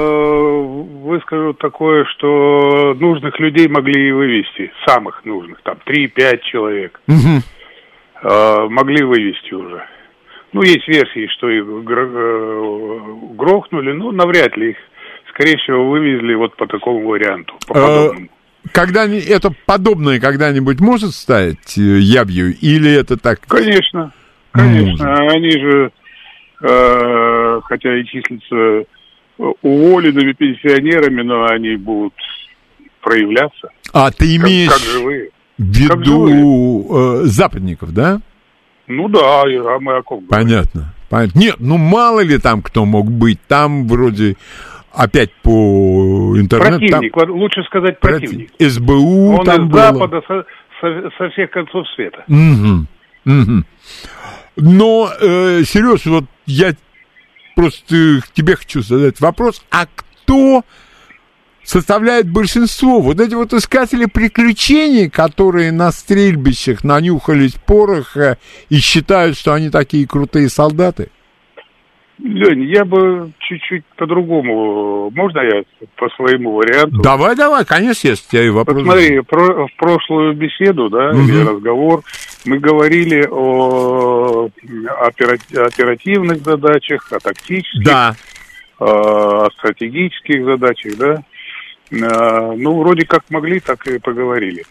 выскажу 1.08 1.54
такое, 1.54 2.04
что 2.04 2.94
нужных 2.94 3.38
людей 3.40 3.68
могли 3.68 4.12
вывести, 4.12 4.72
самых 4.86 5.24
нужных, 5.24 5.60
там 5.62 5.78
3-5 5.86 6.40
человек, 6.50 7.00
угу. 7.08 7.42
э, 8.22 8.68
могли 8.68 9.04
вывести 9.04 9.52
уже. 9.54 9.84
Ну, 10.52 10.62
есть 10.62 10.86
версии, 10.88 11.26
что 11.36 11.50
их 11.50 11.64
э, 11.64 13.00
грохнули, 13.36 13.92
но 13.92 14.12
навряд 14.12 14.56
ли 14.56 14.70
их, 14.70 14.76
скорее 15.30 15.56
всего, 15.58 15.88
вывезли 15.88 16.34
вот 16.34 16.56
по 16.56 16.66
такому 16.66 17.08
варианту, 17.08 17.54
по 17.66 17.72
э, 17.72 17.80
подобному. 17.80 18.28
Когда 18.72 19.04
это 19.06 19.50
подобное 19.66 20.20
когда-нибудь 20.20 20.80
может 20.80 21.10
стать 21.10 21.76
э, 21.76 21.80
явью, 21.80 22.54
или 22.60 22.90
это 22.90 23.16
так? 23.16 23.40
Конечно, 23.46 24.12
конечно. 24.52 25.14
Они 25.14 25.50
же 25.50 25.92
Э, 26.60 27.60
хотя 27.64 27.96
и 27.96 28.04
числятся 28.04 28.90
уволенными 29.38 30.32
пенсионерами, 30.32 31.22
но 31.22 31.46
они 31.46 31.76
будут 31.76 32.14
проявляться. 33.00 33.68
А 33.92 34.10
ты 34.10 34.36
имеешь 34.36 34.70
как, 34.70 34.78
как 34.78 34.88
живые. 34.88 35.30
в 35.56 35.62
виду 35.62 36.86
э, 36.90 37.24
западников, 37.24 37.92
да? 37.92 38.20
Ну 38.86 39.08
да, 39.08 39.42
а 39.42 39.78
мы 39.80 39.96
о 39.96 40.02
ком 40.02 40.24
Понятно. 40.26 40.94
Понятно. 41.08 41.38
Нет, 41.38 41.56
ну 41.58 41.76
мало 41.76 42.20
ли 42.20 42.38
там 42.38 42.62
кто 42.62 42.84
мог 42.84 43.10
быть. 43.10 43.38
Там 43.46 43.86
вроде 43.86 44.36
опять 44.92 45.32
по 45.42 46.34
интернету. 46.36 46.78
Противник, 46.78 47.14
там... 47.14 47.30
лучше 47.30 47.62
сказать 47.64 48.00
противник. 48.00 48.50
СБУ 48.58 49.38
Он 49.38 49.44
там 49.44 49.66
из 49.66 49.70
было. 49.70 49.82
Запада, 49.82 50.22
со, 50.26 50.44
со, 50.80 51.10
со 51.16 51.30
всех 51.30 51.50
концов 51.50 51.86
света. 51.94 52.24
Угу. 52.28 52.86
Угу. 53.26 53.64
Но, 54.56 55.10
э, 55.20 55.62
Сереж, 55.64 56.06
вот 56.06 56.24
я 56.46 56.72
просто 57.58 58.22
тебе 58.34 58.54
хочу 58.54 58.82
задать 58.82 59.18
вопрос, 59.18 59.62
а 59.68 59.86
кто 59.86 60.64
составляет 61.64 62.30
большинство? 62.30 63.00
Вот 63.00 63.18
эти 63.18 63.34
вот 63.34 63.52
искатели 63.52 64.04
приключений, 64.04 65.10
которые 65.10 65.72
на 65.72 65.90
стрельбищах 65.90 66.84
нанюхались 66.84 67.54
пороха 67.66 68.38
и 68.68 68.78
считают, 68.78 69.36
что 69.36 69.54
они 69.54 69.70
такие 69.70 70.06
крутые 70.06 70.50
солдаты? 70.50 71.10
Лень, 72.28 72.64
я 72.64 72.84
бы 72.84 73.32
чуть-чуть 73.38 73.84
по-другому. 73.96 75.10
Можно 75.10 75.40
я 75.40 75.62
по 75.96 76.08
своему 76.10 76.52
варианту? 76.52 77.00
Давай, 77.00 77.34
давай, 77.34 77.64
конечно, 77.64 78.08
если 78.08 78.26
у 78.26 78.30
тебя 78.30 78.44
и 78.44 78.50
вопрос. 78.50 78.76
Посмотри, 78.76 79.20
про, 79.20 79.66
в 79.66 79.76
прошлую 79.76 80.34
беседу, 80.34 80.90
да, 80.90 81.10
угу. 81.10 81.20
или 81.20 81.40
разговор, 81.40 82.02
мы 82.44 82.58
говорили 82.58 83.26
о 83.30 84.50
оперативных 85.00 86.42
задачах, 86.42 87.10
о 87.12 87.18
тактических, 87.18 87.84
да. 87.84 88.14
о 88.78 89.48
стратегических 89.50 90.44
задачах, 90.44 90.96
да. 90.98 91.22
А, 92.02 92.52
ну, 92.54 92.78
вроде 92.78 93.06
как 93.06 93.24
могли, 93.30 93.60
так 93.60 93.86
и 93.86 93.98
поговорили. 93.98 94.64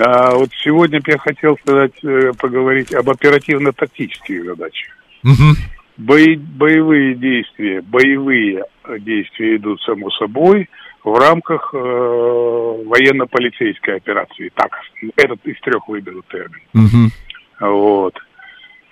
А 0.00 0.34
вот 0.34 0.50
сегодня 0.62 1.00
я 1.06 1.18
хотел 1.18 1.56
сказать, 1.58 1.92
э, 2.04 2.32
поговорить 2.38 2.94
об 2.94 3.10
оперативно-тактических 3.10 4.44
задачах. 4.44 4.96
Угу. 5.24 5.79
Бои, 6.00 6.36
боевые 6.36 7.14
действия, 7.14 7.80
боевые 7.82 8.64
действия 9.00 9.56
идут 9.56 9.82
само 9.82 10.10
собой 10.12 10.70
в 11.04 11.12
рамках 11.12 11.74
э, 11.74 11.76
военно-полицейской 11.76 13.96
операции. 13.96 14.50
Так, 14.54 14.70
этот 15.16 15.44
из 15.44 15.60
трех 15.60 15.86
выберу 15.88 16.22
термин. 16.30 16.62
Угу. 16.74 17.10
Вот. 17.68 18.14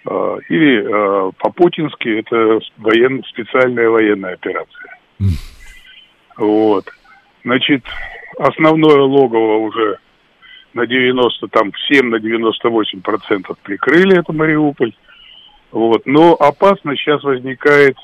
Э, 0.07 0.37
или 0.51 0.85
э, 0.85 1.31
по-путински 1.39 2.19
это 2.19 2.61
воен, 2.77 3.25
специальная 3.25 3.89
военная 3.89 4.35
операция. 4.35 4.99
Угу. 5.19 5.31
Вот. 6.47 6.91
Значит, 7.43 7.87
основное 8.39 9.01
логово 9.01 9.57
уже 9.57 9.97
на 10.75 10.87
90, 10.87 11.49
там, 11.49 11.73
7 11.89 12.11
на 12.11 12.21
98 12.21 13.01
процентов 13.01 13.57
прикрыли, 13.63 14.19
это 14.19 14.35
Мариуполь. 14.35 14.93
Вот. 15.73 16.03
Но 16.07 16.35
опасность 16.35 17.01
сейчас 17.01 17.23
возникает. 17.23 17.97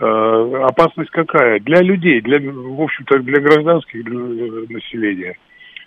Э, 0.00 0.64
опасность 0.64 1.10
какая? 1.10 1.60
Для 1.60 1.80
людей, 1.80 2.20
для, 2.20 2.38
в 2.38 2.80
общем-то, 2.80 3.18
для 3.20 3.40
гражданских 3.40 4.04
для 4.04 4.18
населения. 4.68 5.36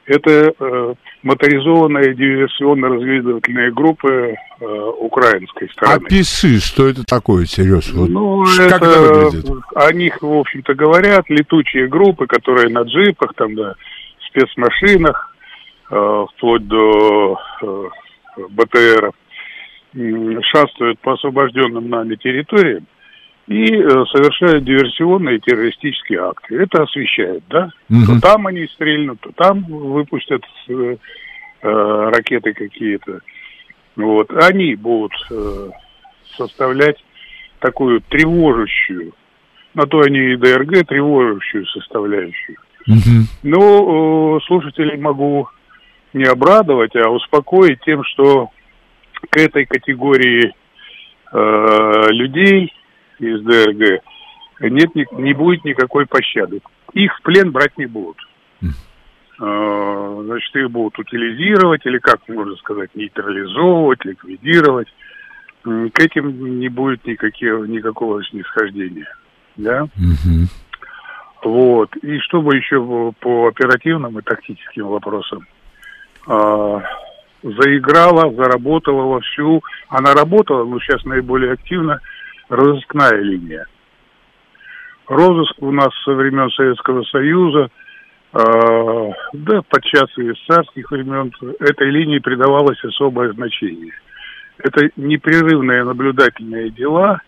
Это 0.06 0.54
э, 0.58 0.94
моторизованные 1.22 2.16
диверсионно-разведывательные 2.16 3.72
группы 3.74 4.36
э, 4.60 4.66
украинской 5.00 5.70
стороны. 5.70 6.06
Опиши, 6.06 6.62
что 6.62 6.88
это 6.88 7.04
такое, 7.04 7.46
Сереж? 7.46 7.92
Вот 7.92 8.10
ну, 8.10 8.46
как 8.46 8.82
это, 8.82 8.86
это 8.86 9.14
выглядит? 9.14 9.64
О 9.76 9.94
них, 9.94 10.22
в 10.22 10.34
общем-то, 10.34 10.74
говорят. 10.76 11.30
Летучие 11.30 11.90
группы, 11.90 12.26
которые 12.26 12.70
на 12.70 12.84
джипах, 12.84 13.34
там, 13.36 13.54
да, 13.56 13.76
спецмашинах, 14.30 15.36
э, 15.92 16.26
вплоть 16.34 16.66
до 16.66 17.38
э, 17.62 17.84
БТРов 18.50 19.14
шастают 20.44 21.00
по 21.00 21.14
освобожденным 21.14 21.90
нами 21.90 22.16
территориям 22.16 22.86
и 23.48 23.64
э, 23.64 24.06
совершают 24.12 24.66
диверсионные 24.66 25.40
террористические 25.40 26.20
акты. 26.20 26.58
Это 26.58 26.84
освещает, 26.84 27.44
да? 27.50 27.72
Угу. 27.90 28.06
То 28.06 28.22
там 28.22 28.48
они 28.48 28.68
стрельнут, 28.68 29.22
то 29.22 29.32
там 29.32 29.64
выпустят 29.64 30.44
э, 30.68 30.98
э, 31.62 32.10
ракеты 32.14 32.54
какие-то. 32.54 33.22
Вот. 33.96 34.32
Они 34.32 34.76
будут 34.76 35.14
э, 35.32 35.70
составлять 36.36 36.98
такую 37.60 38.02
тревожащую, 38.02 39.14
на 39.74 39.86
то 39.86 40.02
они 40.02 40.34
и 40.34 40.36
ДРГ, 40.36 40.86
тревожащую 40.86 41.66
составляющую. 41.68 42.58
Угу. 42.88 43.28
Но 43.44 44.38
э, 44.38 44.46
слушателей 44.46 44.98
могу 44.98 45.48
не 46.14 46.26
обрадовать, 46.26 46.96
а 46.98 47.10
успокоить 47.10 47.80
тем, 47.86 48.04
что 48.04 48.50
к 49.30 49.38
этой 49.38 49.66
категории 49.66 50.54
э, 51.34 52.12
людей 52.12 52.74
из 53.20 53.42
ДРГ 53.42 54.04
нет, 54.60 54.96
не, 54.96 55.06
не 55.12 55.34
будет 55.34 55.64
никакой 55.66 56.06
пощады. 56.06 56.62
Их 56.94 57.16
в 57.18 57.22
плен 57.22 57.52
брать 57.52 57.78
не 57.78 57.86
будут. 57.86 58.18
Э, 59.40 60.22
значит, 60.26 60.56
их 60.56 60.72
будут 60.72 60.98
утилизировать, 60.98 61.86
или 61.86 62.00
как 62.00 62.28
можно 62.28 62.56
сказать, 62.56 62.90
нейтрализовывать, 62.96 64.04
ликвидировать. 64.04 64.88
К 65.64 66.00
этим 66.00 66.60
не 66.60 66.70
будет 66.70 67.06
никаких, 67.06 67.68
никакого 67.68 68.24
снисхождения. 68.26 69.08
Да? 69.58 69.84
Угу. 69.84 70.48
Вот. 71.44 71.96
И 71.98 72.20
чтобы 72.20 72.56
еще 72.56 73.14
по 73.20 73.48
оперативным 73.48 74.18
и 74.18 74.22
тактическим 74.22 74.88
вопросам. 74.88 75.46
Э, 77.44 77.50
заиграла, 77.50 78.34
заработала 78.34 79.04
вовсю. 79.04 79.62
Она 79.90 80.14
работала, 80.14 80.64
но 80.66 80.80
сейчас 80.80 81.04
наиболее 81.06 81.54
активно 81.54 82.00
розыскная 82.50 83.20
линия. 83.20 83.66
Розыск 85.08 85.56
у 85.62 85.72
нас 85.72 85.90
со 86.04 86.14
времен 86.14 86.50
Советского 86.52 87.04
Союза, 87.04 87.70
э, 88.34 89.12
да, 89.34 89.62
подчас 89.70 90.18
и 90.18 90.34
с 90.34 90.46
царских 90.46 90.92
времен, 90.92 91.32
этой 91.60 91.90
линии 91.90 92.20
придавалось 92.20 92.84
особое 92.84 93.32
значение. 93.34 93.94
Это 94.58 94.90
непрерывные 94.98 95.84
наблюдательные 95.84 96.72
дела 96.72 97.22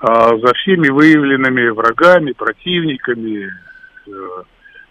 э, 0.00 0.06
за 0.06 0.54
всеми 0.54 0.88
выявленными 0.88 1.68
врагами, 1.68 2.32
противниками 2.32 3.48
э, 4.06 4.10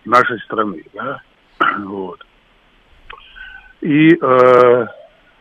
нашей 0.05 0.39
страны. 0.41 0.83
Да? 0.93 1.21
Вот. 1.79 2.23
И 3.83 4.15
э, 4.15 4.85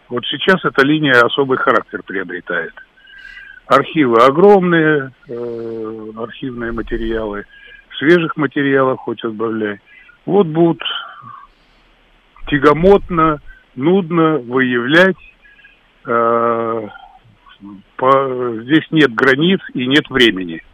вот 0.09 0.25
сейчас 0.27 0.65
эта 0.65 0.85
линия 0.85 1.13
особый 1.25 1.59
характер 1.59 2.03
приобретает. 2.05 2.73
Архивы 3.67 4.17
огромные, 4.17 5.13
э, 5.29 6.11
архивные 6.17 6.73
материалы, 6.73 7.45
свежих 7.99 8.37
материалов 8.37 8.99
хоть 8.99 9.23
отбавляй. 9.23 9.81
Вот 10.27 10.49
будут 10.49 10.83
тягомотно, 12.49 13.41
нудно 13.77 14.39
выявлять. 14.39 15.17
Э, 16.05 16.89
по, 17.97 18.61
здесь 18.65 18.87
нет 18.91 19.15
границ 19.15 19.61
и 19.73 19.87
нет 19.87 20.11
времени. 20.11 20.65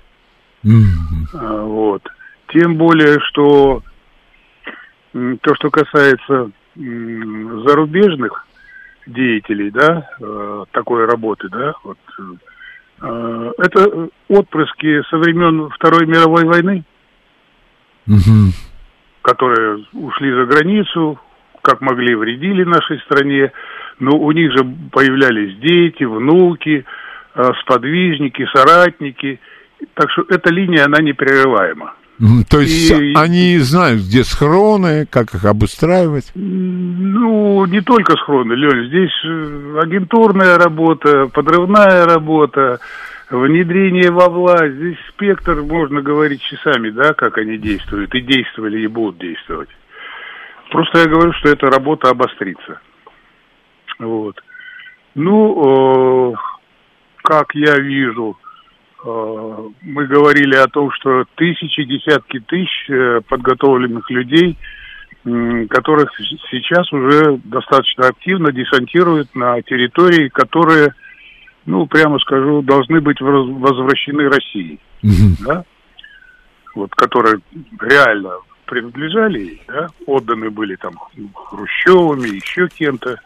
Mm-hmm. 0.65 1.67
вот. 1.67 2.03
Тем 2.51 2.77
более, 2.77 3.21
что 3.21 3.83
то, 5.13 5.55
что 5.55 5.71
касается 5.71 6.51
зарубежных 6.79 8.47
деятелей, 9.07 9.71
да, 9.71 10.09
э, 10.21 10.65
такой 10.73 11.07
работы, 11.07 11.49
да, 11.49 11.75
вот, 11.83 11.99
э, 13.01 13.53
это 13.59 14.09
отпрыски 14.29 15.03
со 15.09 15.19
времен 15.19 15.69
Второй 15.71 16.07
мировой 16.07 16.45
войны. 16.45 16.85
угу. 18.07 18.53
которые 19.23 19.85
ушли 19.93 20.33
за 20.33 20.47
границу, 20.47 21.19
как 21.63 21.83
могли, 21.83 22.15
вредили 22.15 22.65
нашей 22.65 22.99
стране. 23.01 23.53
Но 23.99 24.17
у 24.17 24.33
них 24.33 24.53
же 24.53 24.65
появлялись 24.91 25.59
дети, 25.59 26.05
внуки, 26.05 26.87
э, 27.35 27.43
сподвижники, 27.61 28.47
соратники. 28.55 29.39
Так 29.95 30.11
что 30.13 30.25
эта 30.31 30.51
линия, 30.51 30.87
она 30.87 31.03
непрерываема. 31.03 31.95
То 32.51 32.61
есть 32.61 32.91
и, 32.91 33.15
они 33.15 33.59
знают, 33.59 34.01
где 34.01 34.25
схроны, 34.25 35.07
как 35.07 35.35
их 35.35 35.45
обустраивать? 35.45 36.33
Ну, 36.35 37.65
не 37.67 37.81
только 37.81 38.17
схроны, 38.17 38.55
Лёнь. 38.55 38.89
Здесь 38.89 39.25
э, 39.25 39.81
агентурная 39.81 40.59
работа, 40.59 41.27
подрывная 41.33 42.07
работа, 42.07 42.81
внедрение 43.31 44.11
во 44.11 44.29
власть. 44.29 44.75
Здесь 44.75 44.99
спектр, 45.11 45.63
можно 45.63 46.03
говорить 46.03 46.43
часами, 46.43 46.91
да, 46.91 47.15
как 47.15 47.39
они 47.39 47.57
действуют, 47.57 48.13
и 48.15 48.21
действовали, 48.21 48.81
и 48.81 48.89
будут 48.89 49.19
действовать. 49.19 49.69
Просто 50.71 50.99
я 50.99 51.07
говорю, 51.07 51.33
что 51.35 51.51
эта 51.51 51.67
работа 51.67 52.11
обострится. 52.11 52.81
Вот. 54.01 54.41
Ну, 55.15 56.33
э, 56.33 56.37
как 57.23 57.55
я 57.55 57.77
вижу, 57.77 58.37
мы 59.05 60.07
говорили 60.07 60.57
о 60.57 60.67
том, 60.67 60.91
что 60.93 61.25
тысячи, 61.37 61.85
десятки 61.85 62.41
тысяч 62.41 62.91
э, 62.91 63.21
подготовленных 63.29 64.11
людей, 64.11 64.57
э, 65.25 65.67
которых 65.67 66.11
сейчас 66.51 66.93
уже 66.93 67.39
достаточно 67.45 68.09
активно 68.09 68.51
десантируют 68.51 69.35
на 69.37 69.63
территории, 69.63 70.29
которые, 70.29 70.95
ну, 71.65 71.87
прямо 71.87 72.19
скажу, 72.19 72.63
должны 72.63 73.01
быть 73.01 73.21
возвращены 73.21 74.29
России. 74.29 74.81
Mm-hmm. 75.05 75.47
Да? 75.47 75.65
Вот, 76.75 76.91
которые 76.95 77.41
реально 77.81 78.33
принадлежали 78.67 79.39
ей, 79.39 79.63
да, 79.69 79.87
отданы 80.07 80.51
были 80.51 80.77
там 80.77 80.95
Хрущевыми, 81.35 82.37
еще 82.37 82.69
кем-то, 82.69 83.17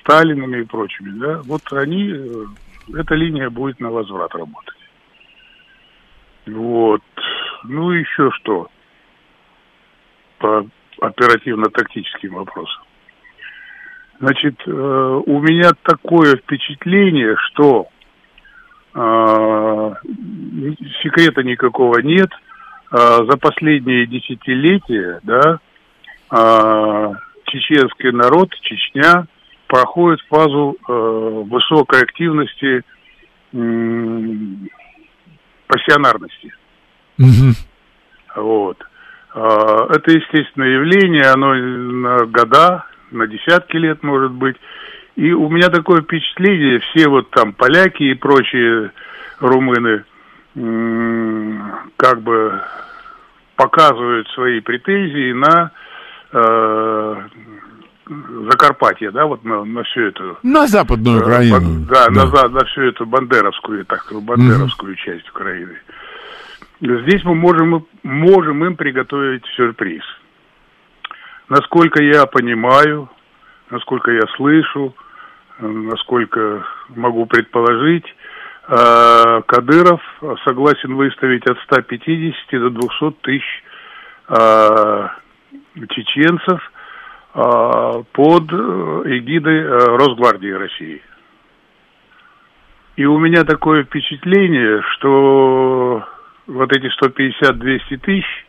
Сталинами 0.00 0.60
и 0.62 0.64
прочими, 0.64 1.18
да, 1.18 1.42
вот 1.44 1.62
они, 1.72 2.10
э, 2.10 2.44
эта 2.94 3.14
линия 3.14 3.50
будет 3.50 3.80
на 3.80 3.90
возврат 3.90 4.34
работать. 4.34 4.77
Вот. 6.54 7.02
Ну, 7.64 7.90
еще 7.92 8.30
что 8.32 8.68
по 10.38 10.66
оперативно-тактическим 11.00 12.34
вопросам. 12.34 12.82
Значит, 14.20 14.56
э, 14.66 14.70
у 14.70 15.40
меня 15.40 15.70
такое 15.82 16.36
впечатление, 16.36 17.36
что 17.46 17.88
э, 18.94 19.94
секрета 21.02 21.42
никакого 21.42 22.00
нет– 22.00 22.30
а, 22.90 23.24
за 23.24 23.36
последние 23.36 24.06
десятилетия, 24.06 25.20
да, 25.22 25.58
чеченский 27.44 28.12
народ, 28.12 28.54
Чечня, 28.60 29.26
проходит 29.66 30.20
фазу 30.28 30.76
э, 30.76 31.42
высокой 31.50 32.02
активности 32.02 32.82
пассионарности. 35.68 36.52
Угу. 37.18 37.54
Вот. 38.36 38.78
А, 39.34 39.86
это 39.90 40.10
естественное 40.10 40.70
явление, 40.70 41.26
оно 41.26 41.54
на 41.54 42.26
года, 42.26 42.84
на 43.12 43.26
десятки 43.26 43.76
лет 43.76 44.02
может 44.02 44.32
быть. 44.32 44.56
И 45.14 45.32
у 45.32 45.48
меня 45.48 45.68
такое 45.68 46.02
впечатление, 46.02 46.80
все 46.80 47.08
вот 47.08 47.30
там 47.30 47.52
поляки 47.52 48.02
и 48.02 48.14
прочие 48.14 48.90
румыны– 49.38 50.04
как 51.96 52.22
бы 52.22 52.60
показывают 53.56 54.28
свои 54.28 54.60
претензии 54.60 55.32
на 55.32 55.70
э, 56.32 57.16
Закарпатье, 58.50 59.10
да, 59.10 59.26
вот 59.26 59.44
на, 59.44 59.64
на 59.64 59.82
всю 59.84 60.00
эту... 60.06 60.38
На 60.42 60.66
Западную 60.66 61.18
э, 61.18 61.22
Украину. 61.22 61.60
Бан, 61.60 61.86
да, 61.86 62.08
да. 62.08 62.26
На, 62.26 62.48
на 62.48 62.64
всю 62.66 62.82
эту 62.82 63.06
бандеровскую, 63.06 63.84
так 63.84 64.02
сказать, 64.02 64.24
бандеровскую 64.24 64.94
mm-hmm. 64.94 65.04
часть 65.04 65.28
Украины. 65.28 65.78
Здесь 66.80 67.24
мы 67.24 67.34
можем, 67.34 67.86
можем 68.02 68.64
им 68.64 68.76
приготовить 68.76 69.44
сюрприз. 69.56 70.02
Насколько 71.48 72.02
я 72.02 72.26
понимаю, 72.26 73.10
насколько 73.70 74.10
я 74.10 74.22
слышу, 74.36 74.94
насколько 75.60 76.64
могу 76.88 77.26
предположить, 77.26 78.06
Э, 78.68 79.40
Кадыров 79.46 80.02
согласен 80.44 80.94
выставить 80.94 81.46
от 81.46 81.58
150 81.60 82.60
до 82.60 82.68
200 82.68 83.16
тысяч 83.22 83.64
э, 84.28 85.08
чеченцев 85.88 86.60
под 87.32 88.52
эгидой 88.52 89.66
Росгвардии 89.96 90.50
России. 90.50 91.02
И 92.96 93.04
у 93.04 93.18
меня 93.18 93.44
такое 93.44 93.84
впечатление, 93.84 94.82
что 94.94 96.04
вот 96.46 96.72
эти 96.76 96.90
150-200 97.00 97.96
тысяч, 97.98 98.46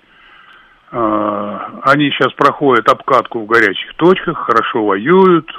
они 0.91 2.09
сейчас 2.11 2.33
проходят 2.33 2.89
обкатку 2.89 3.41
в 3.41 3.45
горячих 3.45 3.93
точках, 3.95 4.37
хорошо 4.37 4.85
воюют, 4.85 5.51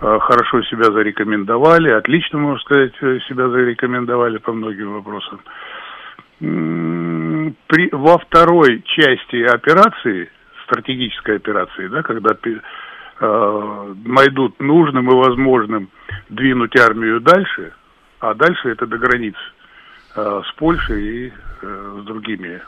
Э, 0.00 0.18
хорошо 0.20 0.62
себя 0.62 0.84
зарекомендовали, 0.92 1.90
отлично, 1.90 2.38
можно 2.38 2.60
сказать, 2.60 2.92
э, 3.00 3.18
себя 3.28 3.48
зарекомендовали 3.48 4.38
по 4.38 4.52
многим 4.52 4.94
вопросам. 4.94 5.40
При, 6.38 7.88
во 7.90 8.18
второй 8.18 8.80
части 8.82 9.42
операции, 9.42 10.30
стратегической 10.68 11.36
операции, 11.36 11.88
да, 11.88 12.02
когда 12.02 12.30
э, 12.30 13.94
найдут 14.04 14.60
нужным 14.60 15.10
и 15.10 15.14
возможным 15.14 15.88
двинуть 16.28 16.76
армию 16.76 17.20
дальше, 17.20 17.72
а 18.20 18.34
дальше 18.34 18.70
это 18.70 18.86
до 18.86 18.98
границ 18.98 19.34
э, 20.14 20.42
с 20.46 20.52
Польшей 20.56 21.02
и 21.02 21.32
э, 21.62 22.00
с 22.00 22.04
другими 22.04 22.60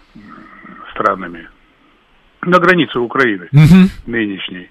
странами, 0.92 1.48
на 2.42 2.58
границе 2.58 2.98
Украины 2.98 3.48
угу. 3.52 3.90
нынешней 4.06 4.70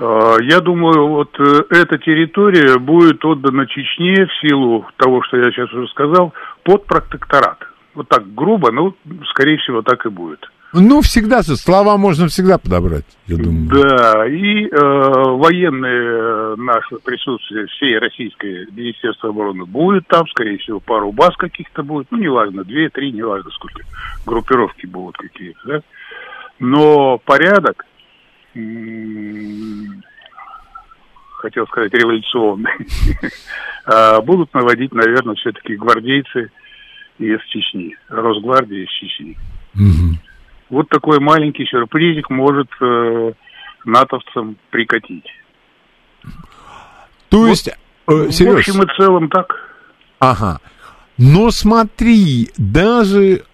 а, 0.00 0.36
я 0.40 0.60
думаю, 0.60 1.08
вот 1.08 1.34
э, 1.40 1.62
эта 1.70 1.98
территория 1.98 2.78
будет 2.78 3.24
отдана 3.24 3.66
Чечне 3.66 4.26
в 4.26 4.40
силу 4.40 4.86
того, 4.96 5.22
что 5.22 5.36
я 5.36 5.50
сейчас 5.50 5.72
уже 5.72 5.88
сказал, 5.88 6.32
под 6.62 6.86
протекторат. 6.86 7.58
Вот 7.94 8.08
так 8.08 8.32
грубо, 8.32 8.70
но, 8.70 8.94
скорее 9.30 9.58
всего, 9.58 9.82
так 9.82 10.06
и 10.06 10.08
будет. 10.08 10.48
Ну, 10.72 11.00
всегда 11.00 11.42
слова 11.42 11.96
можно 11.96 12.28
всегда 12.28 12.58
подобрать, 12.58 13.06
я 13.26 13.36
думаю. 13.36 13.68
Да, 13.68 14.26
и 14.26 14.66
э, 14.66 14.68
военные 14.70 16.02
э, 16.02 16.54
наше 16.58 16.96
присутствие 16.96 17.66
всей 17.68 17.98
российской 17.98 18.70
Министерства 18.70 19.30
обороны 19.30 19.64
будет 19.64 20.06
там, 20.08 20.26
скорее 20.28 20.58
всего, 20.58 20.78
пару 20.78 21.10
баз 21.10 21.34
каких-то 21.36 21.82
будет, 21.82 22.08
ну, 22.10 22.18
неважно, 22.18 22.64
две, 22.64 22.90
три, 22.90 23.12
неважно 23.12 23.50
сколько, 23.52 23.82
группировки 24.26 24.84
будут 24.84 25.16
какие-то, 25.16 25.60
да. 25.64 25.80
Но 26.58 27.18
порядок 27.18 27.86
хотел 31.38 31.66
сказать, 31.68 31.94
революционные, 31.94 32.76
а, 33.86 34.20
будут 34.22 34.52
наводить, 34.52 34.92
наверное, 34.92 35.34
все-таки 35.36 35.76
гвардейцы 35.76 36.50
из 37.18 37.40
Чечни, 37.48 37.96
Росгвардии 38.08 38.84
из 38.84 38.90
Чечни. 38.90 39.36
Вот 40.70 40.88
такой 40.88 41.18
маленький 41.20 41.64
сюрпризик 41.66 42.30
может 42.30 42.68
э, 42.80 43.32
натовцам 43.84 44.56
прикатить. 44.70 45.26
То 47.30 47.46
есть, 47.46 47.70
вот, 48.06 48.28
э, 48.28 48.30
Сереж... 48.30 48.54
В 48.54 48.58
общем 48.58 48.82
и 48.82 48.96
целом 48.96 49.28
так. 49.28 49.54
Ага. 50.18 50.60
Но 51.16 51.50
смотри, 51.50 52.50
даже 52.56 53.44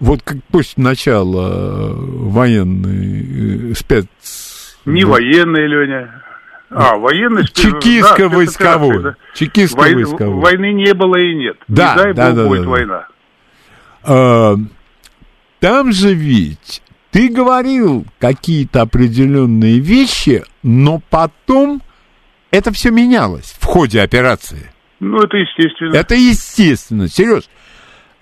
вот 0.00 0.22
как 0.22 0.38
после 0.50 0.82
начала 0.82 1.50
э, 1.50 1.92
военный 1.94 3.70
э, 3.70 3.74
спец... 3.74 4.78
Не 4.86 5.04
военный, 5.04 5.66
Леня. 5.66 6.22
А, 6.70 6.96
военный 6.96 7.42
Чекистско-войсковой. 7.44 9.02
Да, 9.02 9.16
Чекистско-войсковой. 9.34 10.40
Войны 10.40 10.72
не 10.72 10.94
было 10.94 11.16
и 11.16 11.34
нет. 11.34 11.56
Да, 11.68 11.94
не 11.94 12.02
дай 12.02 12.14
да, 12.14 12.26
бог 12.26 12.36
да, 12.36 12.48
будет 12.48 12.62
да, 12.62 12.68
война. 12.68 13.06
А, 14.04 14.54
там 15.60 15.92
же 15.92 16.14
ведь 16.14 16.82
ты 17.10 17.28
говорил 17.28 18.06
какие-то 18.18 18.82
определенные 18.82 19.78
вещи, 19.78 20.44
но 20.62 21.00
потом 21.10 21.82
это 22.50 22.72
все 22.72 22.90
менялось 22.90 23.54
в 23.58 23.64
ходе 23.64 24.00
операции. 24.00 24.70
Ну, 25.00 25.18
это 25.18 25.36
естественно. 25.36 25.94
Это 25.94 26.14
естественно. 26.14 27.08
Сереж, 27.08 27.44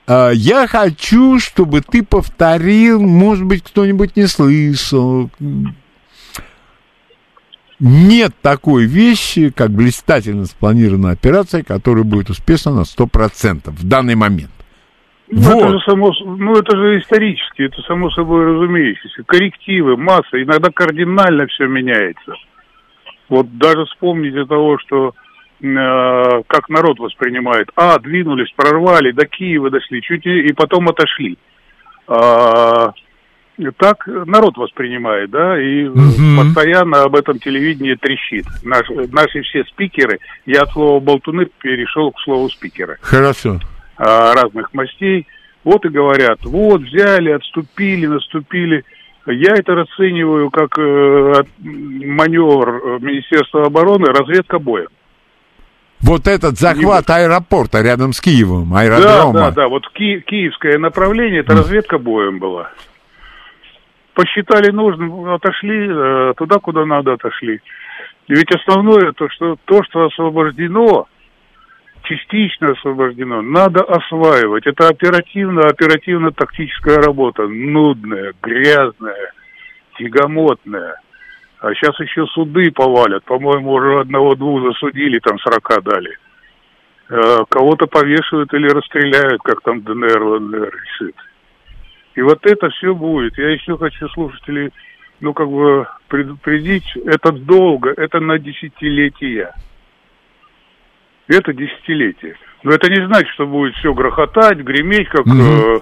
а, 0.07 0.31
я 0.31 0.67
хочу, 0.67 1.39
чтобы 1.39 1.81
ты 1.81 2.03
повторил, 2.03 3.01
может 3.01 3.45
быть, 3.45 3.63
кто-нибудь 3.63 4.17
не 4.17 4.27
слышал. 4.27 5.31
Нет 7.81 8.35
такой 8.43 8.87
вещи, 8.87 9.51
как 9.51 9.71
блистательно 9.71 10.47
спланированная 10.47 11.13
операция, 11.13 11.63
которая 11.63 12.05
будет 12.05 12.31
успешна 12.31 12.73
на 12.73 12.81
100% 12.81 13.71
в 13.71 13.87
данный 13.87 14.17
момент. 14.17 14.51
Ну, 15.31 15.53
вот. 15.53 15.57
это 15.57 15.69
же 15.71 15.81
само, 15.85 16.13
ну, 16.25 16.57
это 16.57 16.77
же 16.77 16.99
исторически, 16.99 17.63
это 17.63 17.83
само 17.83 18.11
собой 18.11 18.47
разумеющееся. 18.47 19.25
Коррективы, 19.25 19.97
масса, 19.97 20.43
иногда 20.43 20.71
кардинально 20.71 21.47
все 21.49 21.67
меняется. 21.67 22.35
Вот 23.29 23.59
даже 23.59 23.85
вспомните 23.87 24.47
того, 24.47 24.79
что 24.79 25.13
э, 25.61 26.43
как 26.47 26.69
народ 26.71 26.99
воспринимает. 26.99 27.69
А, 27.77 27.99
двинулись, 27.99 28.51
прорвали, 28.57 29.11
до 29.11 29.27
Киева 29.27 29.71
дошли, 29.71 30.01
чуть 30.01 30.25
и, 30.25 30.47
и 30.47 30.53
потом 30.55 30.89
отошли. 30.89 31.37
А, 32.07 32.93
так 33.77 34.07
народ 34.07 34.57
воспринимает, 34.57 35.31
да, 35.31 35.61
и 35.61 35.85
угу. 35.89 35.99
постоянно 36.43 37.03
об 37.03 37.17
этом 37.17 37.39
телевидении 37.39 37.97
трещит. 37.97 38.47
Наш, 38.63 38.89
наши 38.89 39.43
все 39.43 39.65
спикеры, 39.65 40.21
я 40.47 40.63
от 40.63 40.71
слова 40.71 41.01
болтуны 41.01 41.49
перешел 41.61 42.13
к 42.13 42.21
слову 42.21 42.49
спикеры. 42.49 42.97
Хорошо. 43.03 43.59
А, 43.99 44.35
разных 44.35 44.73
мастей. 44.73 45.27
Вот 45.65 45.85
и 45.85 45.89
говорят, 45.89 46.39
вот 46.45 46.83
взяли, 46.83 47.31
отступили, 47.31 48.07
наступили. 48.07 48.85
Я 49.27 49.55
это 49.55 49.75
расцениваю 49.75 50.51
как 50.51 50.79
э, 50.79 51.43
маневр 51.59 52.99
Министерства 53.01 53.67
обороны, 53.67 54.07
разведка 54.07 54.59
боя. 54.59 54.87
Вот 56.01 56.27
этот 56.27 56.59
захват 56.59 57.11
аэропорта 57.11 57.83
рядом 57.83 58.13
с 58.13 58.21
Киевом, 58.21 58.73
аэродрома. 58.73 59.33
Да, 59.33 59.51
да, 59.51 59.51
да. 59.51 59.69
Вот 59.69 59.89
ки- 59.91 60.21
киевское 60.21 60.79
направление, 60.79 61.41
это 61.41 61.55
разведка 61.55 61.99
боем 61.99 62.39
была 62.39 62.71
посчитали 64.19 64.73
нужным, 64.73 65.31
отошли 65.31 65.87
э, 65.89 66.33
туда, 66.37 66.59
куда 66.59 66.85
надо 66.85 67.13
отошли. 67.13 67.61
И 68.27 68.35
ведь 68.35 68.51
основное 68.51 69.13
то, 69.13 69.29
что 69.31 69.57
то, 69.65 69.85
что 69.85 70.07
освобождено, 70.07 71.07
частично 72.09 72.73
освобождено, 72.73 73.43
надо 73.43 73.83
осваивать. 73.83 74.67
Это 74.67 74.89
оперативно, 74.89 75.63
оперативно-тактическая 75.63 76.97
работа, 76.97 77.47
нудная, 77.47 78.33
грязная, 78.43 79.33
тягомотная. 79.99 81.01
А 81.61 81.75
сейчас 81.75 81.99
еще 82.01 82.27
суды 82.27 82.71
повалят. 82.71 83.25
По-моему, 83.25 83.73
уже 83.73 84.01
одного-двух 84.01 84.73
засудили, 84.73 85.19
там 85.19 85.39
сорока 85.41 85.81
дали. 85.81 86.17
Э, 87.11 87.45
кого-то 87.49 87.87
повешивают 87.87 88.53
или 88.55 88.69
расстреляют, 88.69 89.43
как 89.43 89.61
там 89.63 89.83
ДНР, 89.83 90.23
ЛНР 90.23 90.71
решит. 90.71 91.17
И 92.15 92.23
вот 92.23 92.39
это 92.47 92.71
все 92.71 92.95
будет. 92.95 93.37
Я 93.39 93.51
еще 93.51 93.77
хочу 93.77 94.09
слушателей, 94.09 94.71
ну, 95.21 95.35
как 95.35 95.49
бы 95.49 95.87
предупредить, 96.09 96.97
это 97.07 97.33
долго, 97.33 97.93
это 97.97 98.21
на 98.21 98.39
десятилетия. 98.39 99.53
Это 101.29 101.53
десятилетие. 101.53 102.37
Но 102.63 102.73
это 102.73 102.91
не 102.91 103.07
значит, 103.07 103.29
что 103.35 103.47
будет 103.47 103.75
все 103.77 103.93
грохотать, 103.95 104.59
греметь, 104.59 105.09
как 105.09 105.27
угу. 105.27 105.37
э, 105.37 105.81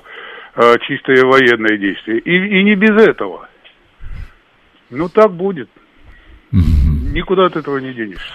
э, 0.56 0.74
чистое 0.86 1.24
военное 1.24 1.78
действие. 1.78 2.18
И, 2.18 2.58
и 2.60 2.64
не 2.64 2.74
без 2.74 3.00
этого. 3.00 3.48
Ну, 4.90 5.08
так 5.08 5.32
будет. 5.32 5.70
Угу. 6.52 7.12
Никуда 7.14 7.46
от 7.46 7.56
этого 7.56 7.78
не 7.78 7.94
денешься. 7.94 8.34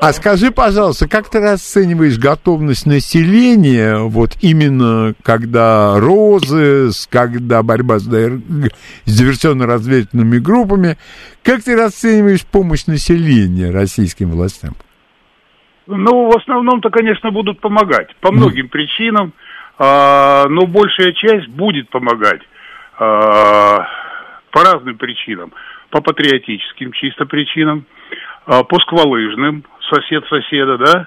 А 0.00 0.14
скажи, 0.14 0.50
пожалуйста, 0.50 1.06
как 1.06 1.28
ты 1.28 1.40
расцениваешь 1.40 2.18
готовность 2.18 2.86
населения, 2.86 3.98
вот 3.98 4.38
именно 4.40 5.14
когда 5.22 6.00
розы, 6.00 6.88
когда 7.10 7.62
борьба 7.62 7.98
с, 7.98 8.04
с 8.04 8.08
диверсионно-разведывательными 9.04 10.38
группами, 10.38 10.96
как 11.42 11.62
ты 11.62 11.76
расцениваешь 11.76 12.46
помощь 12.46 12.86
населения 12.86 13.70
российским 13.70 14.30
властям? 14.30 14.74
Ну, 15.92 16.30
в 16.30 16.36
основном-то, 16.36 16.88
конечно, 16.90 17.32
будут 17.32 17.58
помогать 17.58 18.14
по 18.20 18.30
многим 18.30 18.68
причинам, 18.68 19.32
а, 19.76 20.46
но 20.48 20.66
большая 20.66 21.12
часть 21.12 21.48
будет 21.48 21.90
помогать 21.90 22.42
а, 22.96 23.88
по 24.52 24.62
разным 24.62 24.96
причинам. 24.96 25.52
По 25.90 26.00
патриотическим 26.00 26.92
чисто 26.92 27.26
причинам, 27.26 27.86
а, 28.46 28.62
по 28.62 28.78
сквалыжным, 28.78 29.64
сосед 29.92 30.24
соседа, 30.28 30.78
да? 30.78 31.06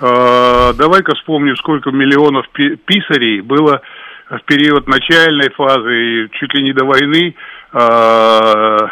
А, 0.00 0.72
давай-ка 0.72 1.14
вспомним, 1.14 1.54
сколько 1.54 1.92
миллионов 1.92 2.48
писарей 2.50 3.40
было 3.40 3.82
в 4.30 4.40
период 4.46 4.88
начальной 4.88 5.50
фазы 5.50 6.28
чуть 6.32 6.54
ли 6.54 6.64
не 6.64 6.72
до 6.72 6.84
войны 6.84 7.36
а, 7.72 8.90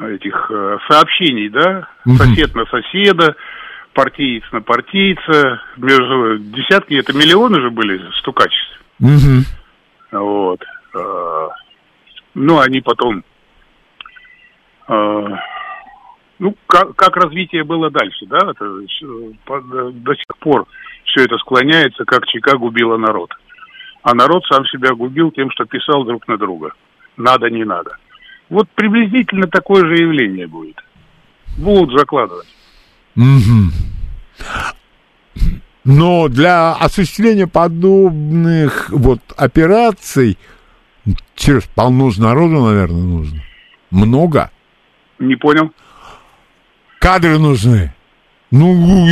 этих 0.00 0.50
э, 0.50 0.78
сообщений, 0.88 1.48
да, 1.48 1.88
сосед 2.16 2.54
на 2.54 2.64
соседа, 2.66 3.36
партиец 3.92 4.44
на 4.52 4.62
партийца, 4.62 5.60
между 5.76 6.38
десятки, 6.38 6.94
это 6.94 7.12
миллионы 7.12 7.60
же 7.60 7.70
были 7.70 8.00
стукачеств. 8.18 8.80
Вот. 10.12 10.64
Ну, 12.34 12.58
они 12.58 12.80
потом 12.80 13.24
ну, 16.40 16.56
как, 16.66 16.96
как 16.96 17.16
развитие 17.16 17.64
было 17.64 17.90
дальше, 17.90 18.26
да, 18.26 18.38
это, 18.38 18.64
до 19.92 20.14
сих 20.14 20.36
пор 20.40 20.66
все 21.04 21.24
это 21.24 21.36
склоняется, 21.38 22.04
как 22.04 22.26
ЧК 22.26 22.56
губила 22.56 22.96
народ. 22.96 23.30
А 24.02 24.14
народ 24.14 24.44
сам 24.46 24.64
себя 24.66 24.94
губил 24.94 25.30
тем, 25.32 25.50
что 25.50 25.66
писал 25.66 26.04
друг 26.04 26.26
на 26.28 26.38
друга. 26.38 26.72
Надо, 27.18 27.50
не 27.50 27.64
надо. 27.64 27.96
Вот 28.50 28.68
приблизительно 28.74 29.46
такое 29.46 29.86
же 29.86 29.94
явление 29.94 30.46
будет. 30.46 30.76
Будут 31.56 31.98
закладывать. 31.98 32.48
Угу. 33.16 33.72
Но 35.84 36.28
для 36.28 36.72
осуществления 36.74 37.46
подобных 37.46 38.90
вот 38.90 39.20
операций 39.36 40.36
через 41.34 41.64
полно 41.64 42.10
народу, 42.18 42.66
наверное, 42.66 43.02
нужно. 43.02 43.42
Много. 43.90 44.50
Не 45.18 45.36
понял. 45.36 45.72
Кадры 46.98 47.38
нужны. 47.38 47.94
Ну, 48.52 49.06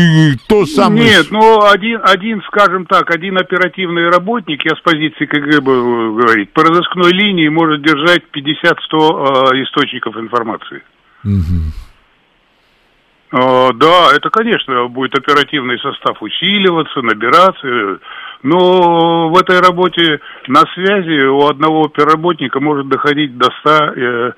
то 0.49 0.67
самое... 0.67 1.05
Нет, 1.05 1.27
ну, 1.31 1.63
один, 1.63 2.01
один, 2.03 2.43
скажем 2.49 2.87
так, 2.87 3.15
один 3.15 3.39
оперативный 3.39 4.09
работник, 4.11 4.65
я 4.65 4.75
с 4.75 4.81
позиции 4.81 5.27
КГБ 5.27 5.61
говорить, 5.63 6.53
по 6.53 6.63
разыскной 6.63 7.13
линии 7.13 7.49
может 7.49 7.83
держать 7.83 8.25
50-100 8.35 8.43
э, 8.43 9.63
источников 9.63 10.17
информации. 10.17 10.83
Угу. 11.25 11.71
Э, 13.31 13.71
да, 13.75 14.11
это, 14.17 14.29
конечно, 14.31 14.89
будет 14.89 15.17
оперативный 15.17 15.79
состав 15.79 16.21
усиливаться, 16.21 17.01
набираться, 17.03 18.01
но 18.43 19.29
в 19.29 19.39
этой 19.39 19.61
работе 19.61 20.19
на 20.49 20.63
связи 20.75 21.27
у 21.27 21.47
одного 21.47 21.85
оперработника 21.85 22.59
может 22.59 22.89
доходить 22.89 23.39
до 23.39 23.47
100 23.61 23.71
э, 23.71 24.33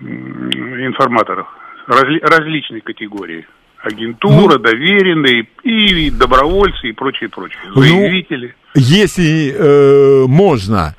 информаторов 0.00 1.46
разли, 1.86 2.20
различной 2.20 2.80
категории. 2.80 3.46
Агентура, 3.82 4.56
ну, 4.56 4.58
доверенные, 4.58 5.48
и 5.62 6.10
добровольцы, 6.10 6.88
и 6.88 6.92
прочее, 6.92 7.30
прочее. 7.30 7.58
Ну, 7.74 7.80
Заявители. 7.80 8.54
Ну, 8.74 8.80
если 8.80 9.54
э, 9.56 10.26
можно, 10.26 10.94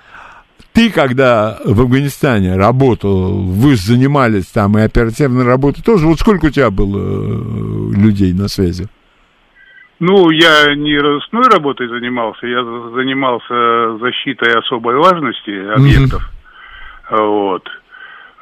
ты, 0.73 0.89
когда 0.89 1.59
в 1.63 1.81
Афганистане 1.81 2.55
работал, 2.55 3.43
вы 3.43 3.75
занимались 3.75 4.47
там 4.47 4.77
и 4.77 4.81
оперативной 4.81 5.45
работой 5.45 5.83
тоже, 5.83 6.07
вот 6.07 6.19
сколько 6.19 6.45
у 6.45 6.49
тебя 6.49 6.71
было 6.71 6.97
э, 6.97 7.93
людей 7.95 8.33
на 8.33 8.47
связи? 8.47 8.87
Ну, 9.99 10.31
я 10.31 10.73
не 10.73 10.97
разыскной 10.97 11.47
работой 11.49 11.87
занимался, 11.87 12.47
я 12.47 12.63
занимался 12.63 13.99
защитой 13.99 14.57
особой 14.57 14.95
важности 14.95 15.51
объектов. 15.75 16.23
Mm-hmm. 17.11 17.27
Вот. 17.27 17.69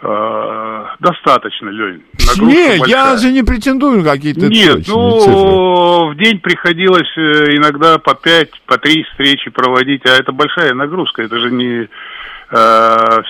А, 0.02 0.96
достаточно, 1.00 1.70
Лень. 1.70 2.04
Нет, 2.38 2.88
я 2.88 3.18
же 3.18 3.32
не 3.34 3.44
претендую 3.44 4.02
на 4.02 4.12
какие-то 4.12 4.48
Нет, 4.48 4.88
ну, 4.88 5.20
цифры. 5.20 6.14
в 6.14 6.16
день 6.16 6.40
приходилось 6.40 7.12
э, 7.18 7.58
иногда 7.58 7.98
по 7.98 8.16
пять, 8.16 8.52
по 8.66 8.78
три 8.78 9.04
встречи 9.04 9.50
проводить, 9.50 10.06
а 10.06 10.12
это 10.12 10.32
большая 10.32 10.74
нагрузка, 10.74 11.24
это 11.24 11.38
же 11.40 11.52
не 11.52 11.82
э, 11.82 11.88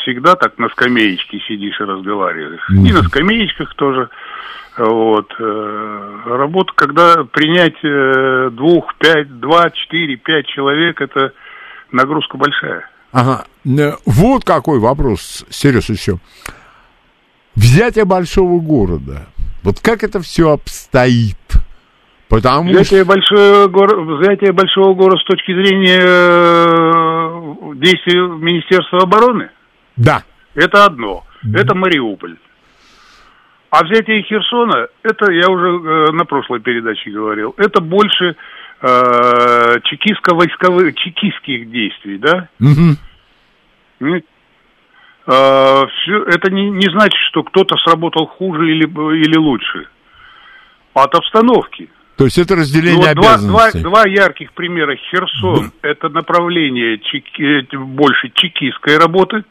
всегда 0.02 0.36
так 0.36 0.60
на 0.60 0.70
скамеечке 0.70 1.40
сидишь 1.48 1.80
и 1.80 1.86
разговариваешь. 1.86 2.62
Mm. 2.72 2.88
И 2.88 2.94
на 2.94 3.02
скамеечках 3.02 3.74
тоже. 3.74 4.10
Вот. 4.78 5.34
Э, 5.40 6.22
работа, 6.28 6.72
когда 6.76 7.24
принять 7.24 7.84
э, 7.84 8.52
двух, 8.52 8.94
пять, 9.00 9.40
два, 9.40 9.72
четыре, 9.72 10.18
пять 10.18 10.46
человек, 10.46 11.02
это 11.02 11.34
нагрузка 11.92 12.38
большая. 12.38 12.88
Ага. 13.12 13.46
Вот 14.06 14.46
какой 14.46 14.78
вопрос, 14.78 15.46
Сереж, 15.50 15.90
еще 15.90 16.20
взятие 17.56 18.06
большого 18.06 18.60
города. 18.60 19.28
Вот 19.64 19.80
как 19.80 20.04
это 20.04 20.20
все 20.22 20.52
обстоит? 20.52 21.38
Потому 22.30 22.72
взятие, 22.72 23.04
что... 23.04 23.06
большого 23.06 23.68
гор... 23.68 24.02
взятие 24.20 24.52
большого 24.54 24.94
города 24.94 25.20
с 25.20 25.26
точки 25.26 25.52
зрения 25.52 26.00
э, 26.00 27.76
действий 27.76 28.20
Министерства 28.20 29.00
обороны? 29.00 29.50
Да. 29.98 30.24
Это 30.54 30.86
одно. 30.86 31.26
Да. 31.42 31.60
Это 31.60 31.76
Мариуполь. 31.76 32.38
А 33.72 33.84
взятие 33.84 34.24
Херсона, 34.24 34.88
это 35.04 35.32
я 35.32 35.50
уже 35.50 35.68
э, 35.68 36.12
на 36.12 36.26
прошлой 36.26 36.60
передаче 36.60 37.12
говорил, 37.12 37.54
это 37.58 37.82
больше 37.82 38.36
э, 38.82 39.80
чекистско-войсковых, 39.84 40.94
чекистских 40.94 41.70
действий, 41.70 42.18
да? 42.18 42.50
Угу. 42.60 44.18
Э, 45.30 45.86
все, 45.88 46.24
это 46.24 46.52
не, 46.52 46.72
не 46.72 46.90
значит, 46.92 47.20
что 47.30 47.44
кто-то 47.44 47.76
сработал 47.78 48.26
хуже 48.26 48.72
или, 48.72 48.86
или 48.86 49.38
лучше. 49.38 49.88
От 50.96 51.14
обстановки. 51.14 51.90
То 52.18 52.26
есть 52.26 52.40
это 52.40 52.56
разделение 52.56 53.14
ну, 53.14 53.22
вот 53.22 53.28
обязанностей. 53.28 53.82
Два, 53.82 53.92
два, 53.92 54.02
два 54.04 54.10
ярких 54.10 54.52
примера. 54.54 54.96
Херсон 54.96 55.68
mm.– 55.68 55.72
это 55.84 56.10
направление 56.10 56.98
чеки, 56.98 57.68
больше 57.76 58.32
чекистской 58.34 58.98
работы, 58.98 59.44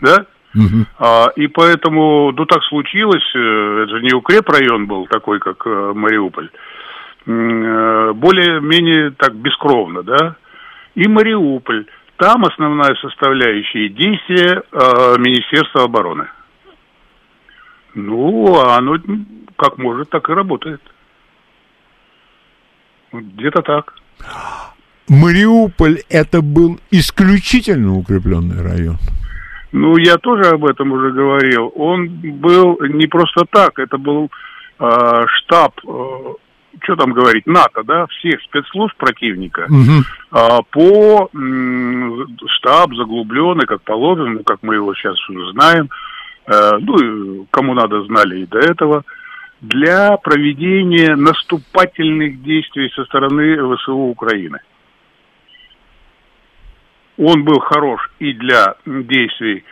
да? 0.00 0.26
Mm-hmm. 0.54 0.86
А, 0.98 1.28
и 1.36 1.46
поэтому, 1.46 2.30
ну 2.32 2.44
так 2.44 2.62
случилось, 2.64 3.24
э, 3.34 3.82
это 3.84 3.96
же 3.96 4.02
не 4.02 4.12
укрепрайон 4.12 4.86
был 4.86 5.06
такой, 5.06 5.40
как 5.40 5.66
э, 5.66 5.92
Мариуполь, 5.94 6.50
э, 7.26 8.12
более-менее 8.12 9.12
так 9.12 9.34
бескровно, 9.34 10.02
да? 10.02 10.36
И 10.94 11.08
Мариуполь. 11.08 11.86
Там 12.22 12.44
основная 12.44 12.94
составляющая 13.00 13.88
действия 13.88 14.62
э, 14.70 15.18
Министерства 15.18 15.82
обороны. 15.82 16.28
Ну, 17.96 18.60
а 18.60 18.76
оно 18.76 18.96
как 19.56 19.76
может, 19.76 20.08
так 20.10 20.30
и 20.30 20.32
работает. 20.32 20.80
Где-то 23.10 23.62
так. 23.62 23.94
Мариуполь 25.08 26.02
это 26.08 26.42
был 26.42 26.78
исключительно 26.92 27.96
укрепленный 27.96 28.62
район. 28.62 28.98
Ну, 29.72 29.96
я 29.96 30.16
тоже 30.16 30.48
об 30.50 30.64
этом 30.64 30.92
уже 30.92 31.10
говорил. 31.10 31.72
Он 31.74 32.06
был 32.06 32.78
не 32.82 33.08
просто 33.08 33.46
так, 33.50 33.80
это 33.80 33.98
был 33.98 34.30
э, 34.78 35.24
штаб, 35.26 35.72
э, 35.84 36.34
что 36.82 36.96
там 36.96 37.12
говорить, 37.12 37.46
НАТО, 37.46 37.82
да, 37.84 38.06
всех 38.06 38.40
спецслужб 38.42 38.96
противника 38.96 39.66
угу. 39.68 40.02
э, 40.32 40.58
по 40.70 41.28
э, 41.32 42.10
штаб 42.46 42.94
заглубленный, 42.94 43.66
как 43.66 43.82
положено, 43.82 44.42
как 44.44 44.58
мы 44.62 44.76
его 44.76 44.94
сейчас 44.94 45.16
уже 45.28 45.52
знаем, 45.52 45.90
э, 46.46 46.70
ну, 46.80 47.46
кому 47.50 47.74
надо 47.74 48.02
знали 48.04 48.40
и 48.40 48.46
до 48.46 48.58
этого, 48.58 49.04
для 49.60 50.16
проведения 50.16 51.14
наступательных 51.14 52.42
действий 52.42 52.90
со 52.94 53.04
стороны 53.04 53.76
ВСУ 53.76 53.96
Украины. 53.96 54.58
Он 57.18 57.44
был 57.44 57.60
хорош 57.60 58.10
и 58.18 58.32
для 58.32 58.74
действий 58.86 59.64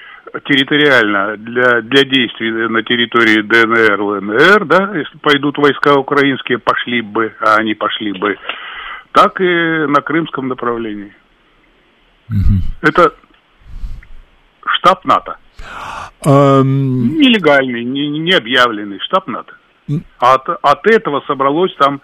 территориально, 0.44 1.36
для, 1.36 1.80
для 1.82 2.04
действий 2.04 2.50
на 2.68 2.82
территории 2.82 3.42
ДНР, 3.42 4.00
ЛНР, 4.00 4.64
да, 4.66 4.96
если 4.96 5.18
пойдут 5.18 5.58
войска 5.58 5.94
украинские, 5.94 6.58
пошли 6.58 7.00
бы, 7.00 7.34
а 7.40 7.56
они 7.56 7.74
пошли 7.74 8.12
бы, 8.12 8.36
так 9.12 9.40
и 9.40 9.86
на 9.86 10.00
крымском 10.00 10.48
направлении. 10.48 11.14
Угу. 12.28 12.88
Это 12.88 13.14
штаб 14.66 15.04
НАТО. 15.04 15.36
Um... 16.24 16.64
Нелегальный, 17.18 17.84
не, 17.84 18.08
не 18.08 18.32
объявленный 18.32 19.00
штаб 19.00 19.26
НАТО. 19.26 19.54
От, 20.18 20.48
от 20.48 20.86
этого 20.86 21.22
собралось 21.26 21.74
там 21.76 22.00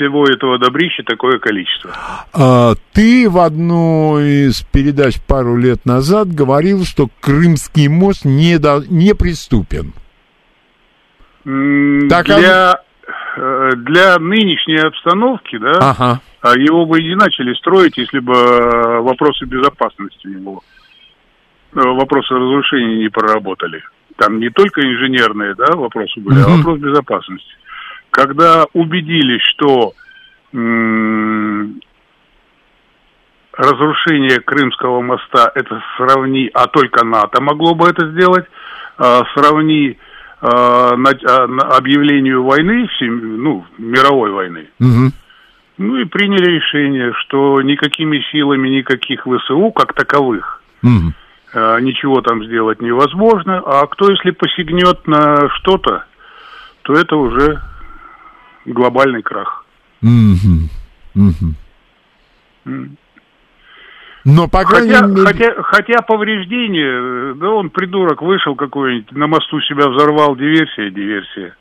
всего 0.00 0.24
этого 0.24 0.58
добрища 0.58 1.02
такое 1.02 1.38
количество. 1.38 1.90
А, 2.32 2.72
ты 2.92 3.28
в 3.28 3.38
одной 3.38 4.48
из 4.48 4.62
передач 4.62 5.16
пару 5.26 5.56
лет 5.56 5.84
назад 5.84 6.28
говорил, 6.28 6.84
что 6.84 7.08
Крымский 7.20 7.88
мост 7.88 8.24
не 8.24 8.58
до, 8.58 8.82
неприступен. 8.88 9.92
Так 12.08 12.26
для, 12.26 12.80
он... 13.36 13.42
Э, 13.42 13.70
для 13.76 14.18
нынешней 14.18 14.78
обстановки, 14.78 15.58
да, 15.58 15.72
ага. 15.80 16.20
А 16.40 16.58
его 16.58 16.86
бы 16.86 16.98
и 16.98 17.04
не 17.04 17.16
начали 17.16 17.52
строить, 17.54 17.98
если 17.98 18.18
бы 18.18 18.32
э, 18.32 19.00
вопросы 19.00 19.44
безопасности 19.44 20.26
его, 20.26 20.62
э, 21.74 21.78
вопросы 21.80 22.34
разрушений 22.34 23.02
не 23.02 23.08
проработали 23.08 23.82
там 24.20 24.38
не 24.38 24.50
только 24.50 24.82
инженерные 24.82 25.54
да, 25.54 25.74
вопросы 25.74 26.20
были, 26.20 26.40
угу. 26.40 26.50
а 26.50 26.56
вопрос 26.58 26.78
безопасности. 26.78 27.54
Когда 28.10 28.66
убедились, 28.72 29.42
что 29.42 29.92
м- 30.52 31.80
разрушение 33.52 34.40
Крымского 34.40 35.00
моста 35.00 35.50
это 35.54 35.82
сравни, 35.96 36.50
а 36.54 36.66
только 36.66 37.04
НАТО 37.04 37.40
могло 37.42 37.74
бы 37.74 37.88
это 37.88 38.10
сделать, 38.10 38.46
а, 38.96 39.22
сравни 39.34 39.98
а, 40.40 40.96
на, 40.96 41.10
а, 41.10 41.46
на 41.46 41.62
объявлению 41.76 42.42
войны, 42.42 42.88
ну, 43.00 43.64
мировой 43.78 44.30
войны. 44.30 44.68
Угу. 44.80 45.12
Ну 45.78 45.96
и 45.96 46.04
приняли 46.04 46.56
решение, 46.56 47.12
что 47.20 47.60
никакими 47.62 48.24
силами 48.30 48.68
никаких 48.68 49.22
ВСУ 49.26 49.70
как 49.70 49.94
таковых 49.94 50.62
угу. 50.82 51.12
Э, 51.52 51.78
ничего 51.80 52.20
там 52.20 52.44
сделать 52.44 52.80
невозможно, 52.80 53.60
а 53.66 53.84
кто 53.88 54.08
если 54.08 54.30
посягнет 54.30 55.04
на 55.08 55.48
что-то, 55.56 56.04
то 56.82 56.92
это 56.92 57.16
уже 57.16 57.60
глобальный 58.72 59.22
крах. 59.22 59.64
Но 64.24 64.48
по 64.48 64.64
крайней 64.64 64.92
хотя, 64.92 65.06
мере... 65.06 65.24
хотя, 65.24 65.62
хотя 65.62 66.02
повреждение, 66.02 67.34
да 67.34 67.50
он 67.50 67.70
придурок 67.70 68.20
вышел 68.20 68.54
какой-нибудь, 68.54 69.12
на 69.12 69.26
мосту 69.26 69.60
себя 69.62 69.88
взорвал, 69.88 70.36
диверсия, 70.36 70.90
диверсия. 70.90 71.56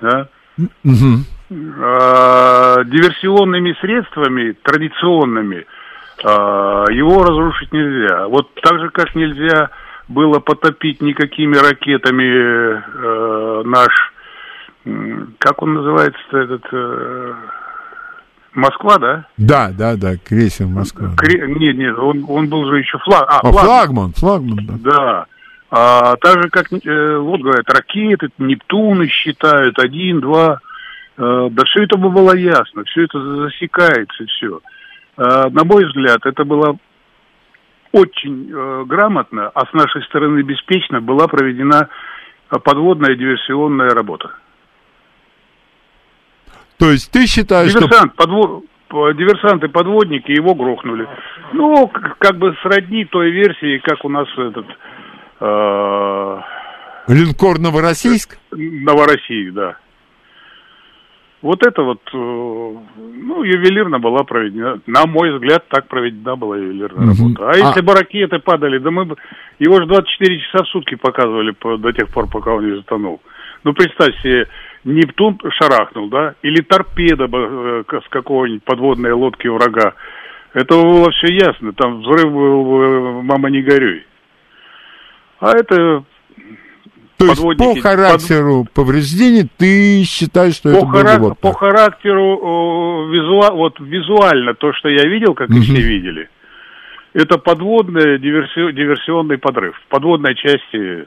Да? 0.00 0.28
Угу. 0.58 1.24
А, 1.78 2.84
диверсионными 2.84 3.76
средствами, 3.80 4.52
традиционными, 4.62 5.66
а, 6.24 6.84
его 6.90 7.22
разрушить 7.22 7.72
нельзя. 7.72 8.28
Вот 8.28 8.54
так 8.54 8.80
же, 8.80 8.88
как 8.88 9.14
нельзя 9.14 9.70
было 10.08 10.40
потопить 10.40 11.02
никакими 11.02 11.56
ракетами 11.56 12.22
э, 12.24 13.62
наш, 13.64 14.12
как 15.38 15.62
он 15.62 15.74
называется 15.74 16.36
этот, 16.36 16.64
э, 16.72 17.34
Москва, 18.56 18.98
да? 18.98 19.26
Да, 19.36 19.70
да, 19.70 19.96
да, 19.96 20.16
крейсер 20.16 20.66
Москва. 20.66 21.10
Кре... 21.16 21.46
Нет, 21.46 21.76
нет, 21.76 21.98
он, 21.98 22.24
он 22.28 22.48
был 22.48 22.64
же 22.66 22.78
еще 22.78 22.98
флаг... 22.98 23.26
а, 23.28 23.40
а, 23.40 23.52
флагман. 23.52 24.12
флагман, 24.12 24.58
да. 24.66 24.74
Да. 24.78 25.26
А, 25.70 26.16
так 26.16 26.42
же, 26.42 26.48
как, 26.48 26.72
э, 26.72 27.18
вот 27.18 27.40
говорят, 27.40 27.68
ракеты, 27.68 28.30
Нептуны 28.38 29.08
считают, 29.08 29.78
один, 29.78 30.20
два. 30.20 30.60
Э, 31.18 31.48
да 31.50 31.64
все 31.64 31.84
это 31.84 31.98
бы 31.98 32.10
было 32.10 32.34
ясно, 32.34 32.84
все 32.84 33.04
это 33.04 33.20
засекается, 33.20 34.24
все. 34.26 34.60
Э, 35.18 35.48
на 35.50 35.64
мой 35.64 35.84
взгляд, 35.86 36.24
это 36.24 36.44
было 36.44 36.78
очень 37.92 38.50
э, 38.50 38.84
грамотно, 38.86 39.50
а 39.54 39.66
с 39.66 39.72
нашей 39.72 40.02
стороны 40.04 40.40
беспечно 40.42 41.00
была 41.00 41.28
проведена 41.28 41.88
подводная 42.64 43.16
диверсионная 43.16 43.90
работа. 43.90 44.30
То 46.78 46.90
есть 46.90 47.10
ты 47.10 47.26
считаешь, 47.26 47.72
Диверсант, 47.72 48.12
что... 48.14 48.26
Подво... 48.26 48.62
Диверсанты, 49.14 49.68
подводники 49.68 50.30
его 50.30 50.54
грохнули. 50.54 51.08
Ну, 51.52 51.90
как 52.18 52.38
бы 52.38 52.56
сродни 52.62 53.04
той 53.04 53.30
версии, 53.30 53.78
как 53.78 54.04
у 54.04 54.08
нас 54.08 54.28
этот... 54.36 54.66
Э... 55.40 56.40
Линкор 57.08 57.58
Новороссийск? 57.58 58.38
Новороссийск, 58.52 59.54
да. 59.54 59.76
Вот 61.42 61.64
это 61.64 61.82
вот, 61.82 62.00
э, 62.12 62.16
ну, 62.16 63.42
ювелирно 63.44 63.98
была 64.00 64.24
проведена, 64.24 64.80
на 64.86 65.06
мой 65.06 65.32
взгляд, 65.32 65.68
так 65.68 65.86
проведена 65.86 66.34
была 66.34 66.56
ювелирная 66.56 67.12
угу. 67.12 67.22
работа. 67.22 67.48
А, 67.48 67.52
а 67.52 67.56
если 67.56 67.82
бы 67.82 67.92
ракеты 67.92 68.38
падали, 68.38 68.78
да 68.78 68.90
мы 68.90 69.04
бы, 69.04 69.16
его 69.58 69.76
же 69.76 69.86
24 69.86 70.40
часа 70.40 70.64
в 70.64 70.68
сутки 70.68 70.96
показывали 70.96 71.52
по, 71.52 71.76
до 71.76 71.92
тех 71.92 72.08
пор, 72.08 72.28
пока 72.28 72.52
он 72.52 72.68
не 72.68 72.76
затонул. 72.76 73.20
Ну, 73.64 73.74
представь 73.74 74.20
себе, 74.22 74.48
Нептун 74.86 75.38
шарахнул, 75.50 76.08
да, 76.08 76.36
или 76.42 76.62
торпеда 76.62 77.24
э, 77.24 77.82
с 78.04 78.08
какой-нибудь 78.08 78.62
подводной 78.62 79.12
лодки 79.12 79.48
врага. 79.48 79.94
Это 80.54 80.74
было 80.74 81.10
все 81.10 81.34
ясно, 81.34 81.72
там 81.72 82.02
взрыв 82.02 82.32
был, 82.32 83.22
мама 83.22 83.50
не 83.50 83.62
горюй. 83.62 84.06
А 85.40 85.50
это 85.56 86.04
то 87.18 87.26
есть 87.26 87.42
по 87.58 87.80
характеру 87.80 88.64
под... 88.64 88.72
повреждений 88.72 89.48
ты 89.56 90.04
считаешь, 90.04 90.54
что 90.54 90.70
по 90.70 90.76
это 90.76 90.86
харак... 90.86 91.20
было 91.20 91.28
вот 91.30 91.38
По 91.40 91.52
характеру 91.52 93.08
визуа... 93.10 93.50
вот 93.52 93.80
визуально 93.80 94.54
то, 94.54 94.72
что 94.72 94.88
я 94.88 95.02
видел, 95.08 95.34
как 95.34 95.48
угу. 95.48 95.58
и 95.58 95.62
все 95.62 95.82
видели, 95.82 96.28
это 97.12 97.38
подводный 97.38 98.18
диверси... 98.18 98.72
диверсионный 98.72 99.38
подрыв. 99.38 99.76
В 99.84 99.88
подводной 99.88 100.36
части 100.36 101.06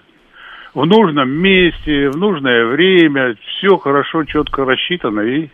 в 0.80 0.86
нужном 0.86 1.30
месте, 1.30 2.10
в 2.10 2.18
нужное 2.18 2.66
время, 2.66 3.36
все 3.36 3.78
хорошо, 3.78 4.24
четко 4.24 4.64
рассчитано 4.64 5.22
и... 5.22 5.50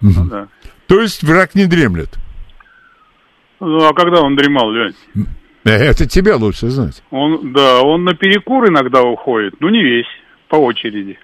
Угу. 0.00 0.12
Ну, 0.16 0.26
да. 0.30 0.48
То 0.86 1.00
есть 1.00 1.22
враг 1.22 1.54
не 1.54 1.66
дремлет? 1.66 2.18
Ну, 3.60 3.84
а 3.84 3.92
когда 3.92 4.22
он 4.22 4.36
дремал, 4.36 4.70
Лень? 4.70 4.94
Это 5.64 6.08
тебе 6.08 6.32
лучше 6.34 6.68
знать. 6.68 7.02
Он, 7.10 7.52
да, 7.52 7.82
он 7.82 8.04
на 8.04 8.14
перекур 8.14 8.68
иногда 8.68 9.02
уходит, 9.02 9.60
но 9.60 9.68
не 9.68 9.82
весь, 9.82 10.06
по 10.48 10.56
очереди. 10.56 11.18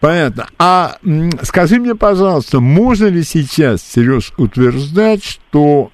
Понятно. 0.00 0.48
А 0.58 0.96
скажи 1.42 1.78
мне, 1.78 1.94
пожалуйста, 1.94 2.60
можно 2.60 3.06
ли 3.06 3.22
сейчас, 3.22 3.82
Сереж, 3.82 4.32
утверждать, 4.36 5.24
что 5.24 5.90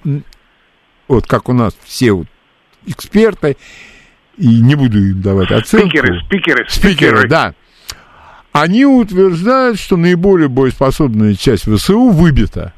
вот 1.07 1.27
как 1.27 1.49
у 1.49 1.53
нас 1.53 1.77
все 1.83 2.11
вот 2.11 2.27
эксперты, 2.85 3.57
и 4.37 4.61
не 4.61 4.75
буду 4.75 4.99
им 4.99 5.21
давать 5.21 5.51
оценку. 5.51 5.87
Спикеры, 5.87 6.21
спикеры, 6.25 6.65
спикеры. 6.67 6.69
Спикеры, 6.69 7.27
да. 7.27 7.53
Они 8.51 8.85
утверждают, 8.85 9.79
что 9.79 9.97
наиболее 9.97 10.47
боеспособная 10.47 11.35
часть 11.35 11.69
ВСУ 11.69 12.09
выбита. 12.09 12.73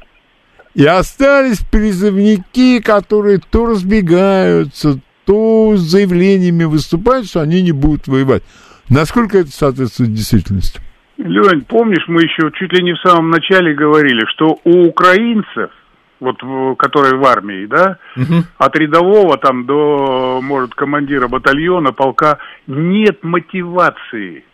И 0.74 0.84
остались 0.84 1.58
призывники, 1.58 2.80
которые 2.80 3.38
то 3.38 3.66
разбегаются, 3.66 5.00
то 5.24 5.76
с 5.76 5.80
заявлениями 5.80 6.64
выступают, 6.64 7.26
что 7.26 7.40
они 7.40 7.62
не 7.62 7.72
будут 7.72 8.06
воевать. 8.08 8.42
Насколько 8.88 9.38
это 9.38 9.50
соответствует 9.50 10.14
действительности? 10.14 10.80
Лень, 11.18 11.64
помнишь, 11.68 12.04
мы 12.06 12.22
еще 12.22 12.50
чуть 12.54 12.72
ли 12.72 12.82
не 12.82 12.94
в 12.94 13.00
самом 13.00 13.30
начале 13.30 13.74
говорили, 13.74 14.24
что 14.34 14.58
у 14.64 14.86
украинцев 14.86 15.70
вот 16.20 16.38
который 16.78 17.16
в 17.16 17.24
армии, 17.24 17.66
да, 17.66 17.98
угу. 18.16 18.44
от 18.58 18.76
рядового 18.76 19.36
там 19.38 19.66
до, 19.66 20.40
может, 20.42 20.74
командира 20.74 21.28
батальона, 21.28 21.92
полка, 21.92 22.38
нет 22.66 23.22
мотивации. 23.22 24.44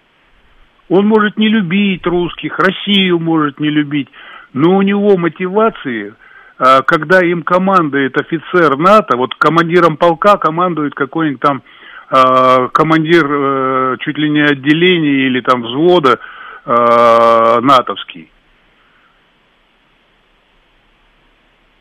Он 0.88 1.06
может 1.06 1.38
не 1.38 1.48
любить 1.48 2.06
русских, 2.06 2.58
Россию 2.58 3.18
может 3.18 3.58
не 3.58 3.70
любить, 3.70 4.08
но 4.52 4.76
у 4.76 4.82
него 4.82 5.16
мотивации, 5.16 6.14
а, 6.58 6.82
когда 6.82 7.20
им 7.20 7.42
командует 7.42 8.20
офицер 8.20 8.76
НАТО, 8.76 9.16
вот 9.16 9.34
командиром 9.36 9.96
полка 9.96 10.36
командует 10.36 10.94
какой-нибудь 10.94 11.40
там 11.40 11.62
а, 12.10 12.68
командир 12.68 13.26
э, 13.26 13.96
чуть 14.00 14.18
ли 14.18 14.28
не 14.28 14.42
отделения 14.42 15.26
или 15.26 15.40
там 15.40 15.62
взвода 15.62 16.18
а, 16.66 17.60
натовский 17.60 18.30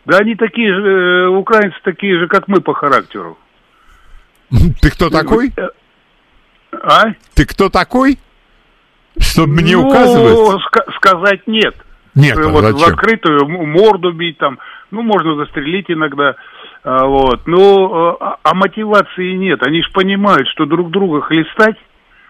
Да 0.05 0.17
они 0.17 0.35
такие 0.35 0.73
же, 0.73 0.81
э, 0.81 1.27
украинцы 1.27 1.77
такие 1.83 2.19
же, 2.19 2.27
как 2.27 2.47
мы 2.47 2.59
по 2.59 2.73
характеру. 2.73 3.37
Ты 4.81 4.91
кто 4.91 5.09
такой? 5.09 5.51
Э, 5.55 5.69
а? 6.73 7.03
Ты 7.33 7.45
кто 7.45 7.69
такой? 7.69 8.19
Чтобы 9.17 9.53
мне 9.53 9.77
ну, 9.77 9.87
указывать? 9.87 10.61
Sk- 10.65 10.91
сказать 10.97 11.47
нет. 11.47 11.75
Нет, 12.15 12.37
а 12.37 12.47
вот 12.49 12.63
зачем? 12.63 12.79
в 12.79 12.83
открытую 12.83 13.47
морду 13.47 14.11
бить 14.11 14.37
там, 14.37 14.59
ну, 14.91 15.01
можно 15.01 15.35
застрелить 15.35 15.89
иногда, 15.89 16.35
а, 16.83 17.05
вот. 17.05 17.47
Но 17.47 18.17
а, 18.19 18.37
а 18.43 18.53
мотивации 18.53 19.35
нет. 19.35 19.65
Они 19.65 19.81
же 19.81 19.89
понимают, 19.91 20.47
что 20.49 20.65
друг 20.65 20.91
друга 20.91 21.21
хлестать, 21.21 21.77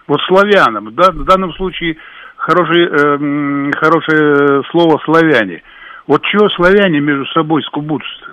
вот 0.06 0.20
славянам, 0.26 0.94
да, 0.94 1.10
в 1.10 1.24
данном 1.24 1.52
случае 1.54 1.96
хороший, 2.36 2.86
э, 2.86 3.72
хорошее 3.78 4.62
слово 4.70 5.00
славяне– 5.04 5.62
вот 6.06 6.22
чего 6.24 6.48
славяне 6.50 7.00
между 7.00 7.26
собой 7.26 7.62
скубутся-то? 7.62 8.32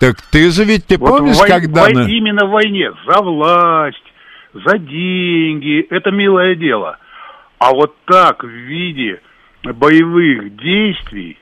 Так 0.00 0.20
ты 0.30 0.50
же 0.50 0.64
ведь, 0.64 0.86
ты 0.86 0.98
вот 0.98 1.18
помнишь, 1.18 1.36
вой... 1.36 1.48
когда... 1.48 1.82
Вой... 1.82 2.12
Именно 2.12 2.46
в 2.46 2.50
войне 2.50 2.90
за 3.06 3.22
власть, 3.22 4.02
за 4.52 4.78
деньги, 4.78 5.86
это 5.90 6.10
милое 6.10 6.56
дело. 6.56 6.98
А 7.58 7.72
вот 7.72 7.96
так 8.04 8.42
в 8.42 8.48
виде 8.48 9.20
боевых 9.62 10.56
действий, 10.56 11.38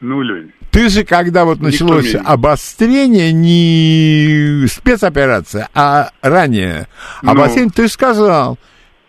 ну, 0.00 0.20
Лень, 0.20 0.52
ты 0.72 0.90
же, 0.90 1.04
когда 1.04 1.44
вот 1.46 1.60
началось 1.60 2.14
обострение, 2.14 3.32
не 3.32 4.66
спецоперация, 4.66 5.68
а 5.72 6.10
ранее 6.20 6.88
ну. 7.22 7.30
обострение, 7.30 7.70
ты 7.74 7.88
сказал, 7.88 8.58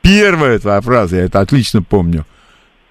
первая 0.02 0.60
твоя 0.60 0.80
фраза, 0.80 1.18
я 1.18 1.24
это 1.24 1.40
отлично 1.40 1.82
помню– 1.82 2.26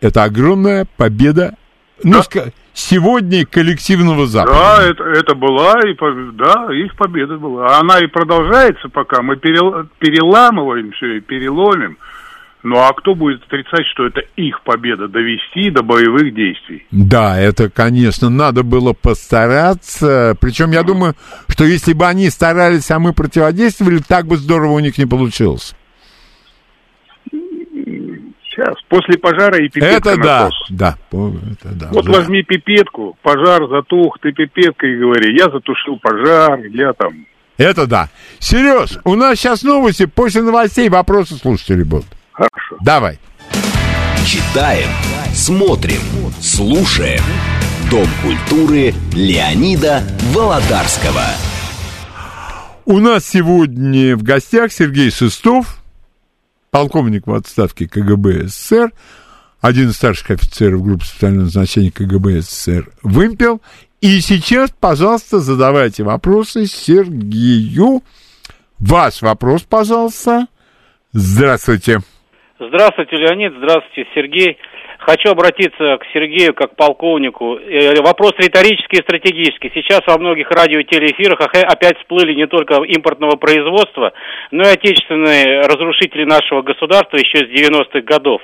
это 0.01 0.24
огромная 0.24 0.86
победа, 0.97 1.55
ну, 2.02 2.20
да. 2.35 2.44
сегодня 2.74 3.47
коллективного 3.47 4.27
Запада. 4.27 4.55
Да, 4.55 4.85
это, 4.85 5.05
это 5.05 5.35
была, 5.35 5.81
и, 5.81 5.97
да, 6.32 6.73
их 6.74 6.94
победа 6.97 7.36
была. 7.39 7.78
Она 7.78 7.98
и 8.01 8.06
продолжается 8.06 8.89
пока. 8.89 9.23
Мы 9.23 9.36
перел, 9.36 9.86
переламываем 9.98 10.93
все 10.93 11.16
и 11.16 11.20
переломим. 11.20 11.97
Ну 12.62 12.78
а 12.78 12.93
кто 12.94 13.14
будет 13.14 13.44
отрицать, 13.44 13.86
что 13.93 14.06
это 14.06 14.23
их 14.35 14.60
победа 14.62 15.06
довести 15.06 15.70
до 15.70 15.85
боевых 15.85 16.35
действий? 16.35 16.85
Да, 16.90 17.39
это, 17.39 17.70
конечно, 17.70 18.28
надо 18.28 18.64
было 18.64 18.93
постараться. 18.93 20.36
Причем 20.40 20.73
я 20.73 20.82
думаю, 20.82 21.14
что 21.48 21.64
если 21.64 21.93
бы 21.93 22.06
они 22.06 22.28
старались, 22.28 22.90
а 22.90 22.98
мы 22.98 23.12
противодействовали, 23.12 23.98
так 23.98 24.27
бы 24.27 24.36
здорово 24.36 24.73
у 24.73 24.81
них 24.81 24.98
не 24.98 25.06
получилось. 25.06 25.77
Сейчас, 28.56 28.74
после 28.88 29.18
пожара 29.18 29.58
и 29.58 29.68
пипетка 29.68 30.10
Это 30.10 30.22
да, 30.22 30.50
да, 30.70 30.96
это 31.10 31.74
да. 31.74 31.88
Вот 31.92 32.08
уже. 32.08 32.20
возьми 32.20 32.42
пипетку, 32.42 33.14
пожар 33.22 33.68
затух, 33.68 34.18
ты 34.22 34.32
пипеткой 34.32 34.98
говори, 34.98 35.36
я 35.36 35.50
затушил 35.50 35.98
пожар, 36.00 36.60
я 36.72 36.94
там... 36.94 37.26
Это 37.58 37.86
да. 37.86 38.08
Сереж, 38.38 38.98
у 39.04 39.14
нас 39.14 39.38
сейчас 39.38 39.62
новости, 39.62 40.06
после 40.06 40.40
новостей 40.40 40.88
вопросы 40.88 41.34
слушателей 41.36 41.84
будут. 41.84 42.06
Хорошо. 42.32 42.76
Давай. 42.80 43.18
Читаем, 44.26 44.88
смотрим, 45.34 46.00
слушаем. 46.40 47.22
Дом 47.90 48.08
культуры 48.22 48.94
Леонида 49.12 50.02
Володарского. 50.32 51.24
У 52.86 52.98
нас 53.00 53.26
сегодня 53.26 54.16
в 54.16 54.22
гостях 54.22 54.72
Сергей 54.72 55.10
Шестов, 55.10 55.76
полковник 56.77 57.27
в 57.27 57.32
отставке 57.32 57.89
КГБ 57.89 58.48
СССР, 58.48 58.93
один 59.62 59.89
из 59.89 59.97
старших 59.97 60.32
офицеров 60.32 60.85
группы 60.85 61.07
специального 61.07 61.44
назначения 61.44 61.90
КГБ 61.90 62.43
СССР 62.43 62.90
«Вымпел». 63.03 63.62
И 64.03 64.20
сейчас, 64.20 64.70
пожалуйста, 64.78 65.39
задавайте 65.39 66.03
вопросы 66.03 66.66
Сергею. 66.66 68.03
Ваш 68.78 69.23
вопрос, 69.23 69.62
пожалуйста. 69.62 70.48
Здравствуйте. 71.12 72.01
Здравствуйте, 72.61 73.16
Леонид. 73.16 73.55
Здравствуйте, 73.57 74.11
Сергей. 74.15 74.59
Хочу 75.06 75.30
обратиться 75.30 75.98
к 75.98 76.04
Сергею 76.12 76.52
как 76.52 76.74
полковнику. 76.74 77.58
Э, 77.58 77.94
вопрос 78.02 78.32
риторический 78.38 78.98
и 78.98 79.02
стратегический. 79.02 79.70
Сейчас 79.72 80.00
во 80.04 80.18
многих 80.18 80.50
радио 80.50 80.80
и 80.80 80.84
телеэфирах 80.84 81.38
опять 81.42 81.96
всплыли 81.98 82.34
не 82.34 82.48
только 82.48 82.82
импортного 82.82 83.36
производства, 83.36 84.12
но 84.50 84.64
и 84.64 84.72
отечественные 84.72 85.60
разрушители 85.60 86.24
нашего 86.24 86.62
государства 86.62 87.18
еще 87.18 87.38
с 87.38 87.48
90-х 87.48 88.00
годов, 88.00 88.42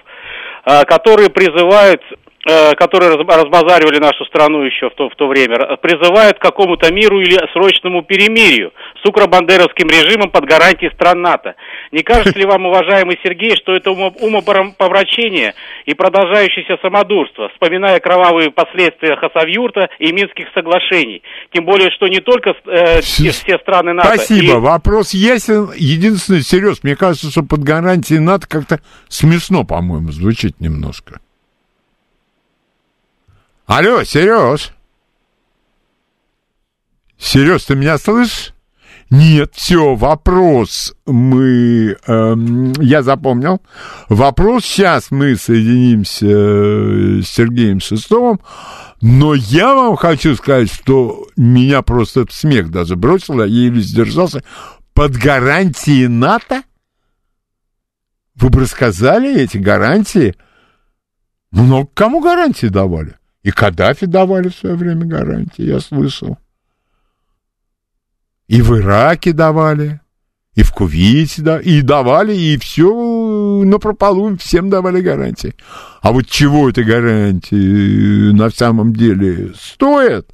э, 0.65 0.85
которые 0.85 1.31
призывают 1.31 2.01
Э, 2.05 2.32
которые 2.45 3.15
разбазаривали 3.15 3.99
нашу 3.99 4.25
страну 4.25 4.63
еще 4.63 4.91
в 4.91 4.95
то, 4.95 5.09
в 5.09 5.15
то 5.15 5.29
время, 5.29 5.77
призывают 5.77 6.39
к 6.39 6.43
какому-то 6.43 6.93
миру 6.93 7.21
или 7.21 7.39
срочному 7.53 8.03
перемирию 8.03 8.73
с 9.03 9.09
укробандеровским 9.09 9.87
режимом 9.89 10.31
под 10.31 10.47
гарантией 10.47 10.93
стран 10.95 11.23
НАТО. 11.23 11.55
Не 11.93 12.03
кажется 12.03 12.37
ли 12.37 12.45
вам, 12.45 12.67
уважаемый 12.67 13.19
Сергей, 13.23 13.57
что 13.57 13.73
это 13.75 13.91
умопомрачение 13.91 15.55
и 15.87 15.95
продолжающееся 15.95 16.79
самодурство, 16.83 17.49
вспоминая 17.51 18.01
кровавые 18.01 18.51
последствия 18.51 19.17
Хасавюрта 19.17 19.89
и 19.99 20.13
Минских 20.13 20.47
соглашений? 20.55 21.23
Тем 21.53 21.65
более, 21.65 21.91
что 21.91 22.09
не 22.09 22.21
только 22.21 22.55
э, 22.67 23.01
все 23.03 23.59
страны 23.59 23.93
НАТО... 23.93 24.15
Спасибо, 24.15 24.55
и... 24.55 24.61
вопрос 24.61 25.15
ясен. 25.15 25.71
Единственное, 25.77 26.41
серьез, 26.41 26.83
мне 26.83 26.97
кажется, 26.97 27.31
что 27.31 27.43
под 27.43 27.61
гарантией 27.61 28.19
НАТО 28.19 28.49
как-то 28.49 28.81
смешно, 29.09 29.65
по-моему, 29.65 30.11
звучит 30.11 30.61
немножко. 30.61 31.21
Алло, 33.67 34.03
Сереж. 34.03 34.73
Сереж, 37.17 37.65
ты 37.65 37.77
меня 37.77 37.97
слышишь? 37.99 38.53
Нет, 39.09 39.53
все, 39.55 39.95
вопрос 39.95 40.95
мы... 41.07 41.97
Эм, 42.07 42.73
я 42.81 43.03
запомнил. 43.03 43.61
Вопрос 44.09 44.65
сейчас 44.65 45.11
мы 45.11 45.37
соединимся 45.37 46.27
э, 46.27 47.21
с 47.23 47.29
Сергеем 47.29 47.79
Шестовым, 47.79 48.41
но 49.01 49.35
я 49.35 49.75
вам 49.75 49.97
хочу 49.97 50.35
сказать, 50.35 50.73
что 50.73 51.27
меня 51.37 51.83
просто 51.83 52.27
смех 52.31 52.71
даже 52.71 52.97
бросил, 52.97 53.41
я 53.41 53.45
еле 53.45 53.81
сдержался. 53.81 54.43
Под 54.95 55.13
гарантией 55.13 56.09
НАТО? 56.09 56.63
Вы 58.35 58.49
бы 58.49 58.61
рассказали 58.61 59.41
эти 59.41 59.59
гарантии? 59.59 60.35
Много 61.51 61.91
кому 61.95 62.21
гарантии 62.21 62.67
давали? 62.67 63.17
И 63.43 63.51
Каддафи 63.51 64.07
давали 64.07 64.49
в 64.49 64.55
свое 64.55 64.77
время 64.77 65.05
гарантии, 65.05 65.63
я 65.65 65.81
слышал. 65.81 66.39
И 68.47 68.63
в 68.63 68.79
Ираке 68.79 69.33
давали, 69.33 70.01
и 70.55 70.63
в 70.63 70.73
Кувейте, 70.73 71.43
да, 71.43 71.59
и 71.59 71.81
давали, 71.83 72.35
и 72.37 72.57
все 72.59 73.63
на 73.65 73.79
прополу 73.79 74.37
всем 74.37 74.71
давали 74.71 75.01
гарантии. 75.01 75.55
А 76.03 76.13
вот 76.13 76.27
чего 76.29 76.69
эти 76.69 76.81
гарантии 76.81 78.33
на 78.33 78.51
самом 78.51 78.95
деле 78.95 79.55
стоят? 79.55 80.29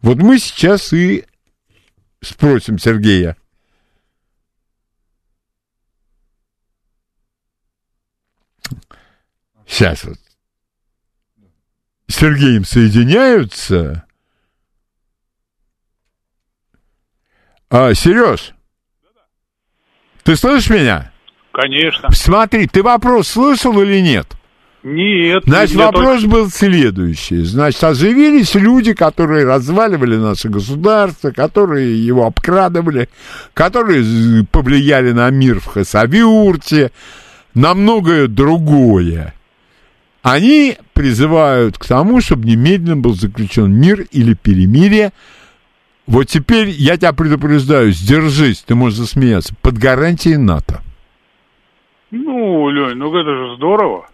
Вот 0.00 0.18
мы 0.18 0.38
сейчас 0.38 0.92
и 0.92 1.24
спросим 2.20 2.78
Сергея. 2.78 3.36
Сейчас 9.66 10.04
вот. 10.04 10.18
С 12.08 12.16
Сергеем 12.16 12.64
соединяются. 12.64 14.04
А, 17.70 17.92
Сереж, 17.92 18.54
ты 20.22 20.34
слышишь 20.36 20.70
меня? 20.70 21.12
Конечно. 21.52 22.10
Смотри, 22.12 22.66
ты 22.66 22.82
вопрос 22.82 23.28
слышал 23.28 23.78
или 23.82 24.00
нет? 24.00 24.26
Нет. 24.82 25.42
Значит, 25.44 25.76
вопрос 25.76 26.22
только... 26.22 26.28
был 26.28 26.50
следующий. 26.50 27.42
Значит, 27.42 27.84
оживились 27.84 28.54
люди, 28.54 28.94
которые 28.94 29.44
разваливали 29.44 30.16
наше 30.16 30.48
государство, 30.48 31.30
которые 31.30 32.02
его 32.02 32.24
обкрадывали, 32.24 33.10
которые 33.52 34.46
повлияли 34.50 35.12
на 35.12 35.28
мир 35.30 35.60
в 35.60 35.66
Хасавюрте, 35.66 36.90
на 37.54 37.74
многое 37.74 38.28
другое. 38.28 39.34
Они 40.30 40.76
призывают 40.92 41.78
к 41.78 41.86
тому, 41.86 42.20
чтобы 42.20 42.46
немедленно 42.46 43.00
был 43.00 43.14
заключен 43.14 43.72
мир 43.72 44.00
или 44.12 44.34
перемирие. 44.34 45.12
Вот 46.06 46.24
теперь 46.24 46.68
я 46.68 46.98
тебя 46.98 47.14
предупреждаю, 47.14 47.92
сдержись, 47.92 48.62
ты 48.62 48.74
можешь 48.74 48.98
засмеяться, 48.98 49.54
под 49.62 49.78
гарантией 49.78 50.36
НАТО. 50.36 50.82
Ну, 52.10 52.68
Лень, 52.68 52.96
ну 52.96 53.14
это 53.14 53.30
же 53.30 53.56
здорово. 53.56 54.06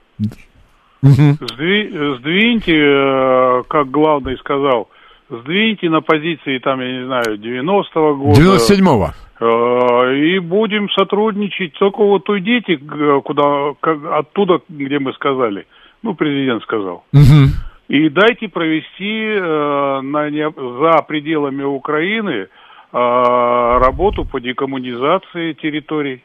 Сдви, 1.02 2.16
сдвиньте, 2.18 2.76
э, 2.76 3.62
как 3.68 3.90
главный 3.90 4.38
сказал, 4.38 4.88
сдвиньте 5.28 5.90
на 5.90 6.00
позиции, 6.00 6.58
там, 6.58 6.80
я 6.80 7.00
не 7.00 7.06
знаю, 7.06 7.38
90-го 7.38 8.14
года. 8.14 8.40
97-го. 8.40 9.10
Э, 9.40 10.16
и 10.16 10.38
будем 10.38 10.88
сотрудничать. 10.90 11.74
Только 11.74 11.98
вот 11.98 12.28
уйдите 12.28 12.78
куда, 12.78 13.74
оттуда, 14.16 14.60
где 14.68 14.98
мы 14.98 15.12
сказали. 15.12 15.66
Ну, 16.04 16.14
президент 16.14 16.62
сказал. 16.62 17.02
Угу. 17.14 17.48
И 17.88 18.10
дайте 18.10 18.48
провести 18.48 19.22
э, 19.24 20.00
на, 20.02 20.30
за 20.30 21.02
пределами 21.02 21.62
Украины 21.64 22.48
работу 22.92 24.24
по 24.24 24.38
декоммунизации 24.38 25.54
территорий. 25.54 26.22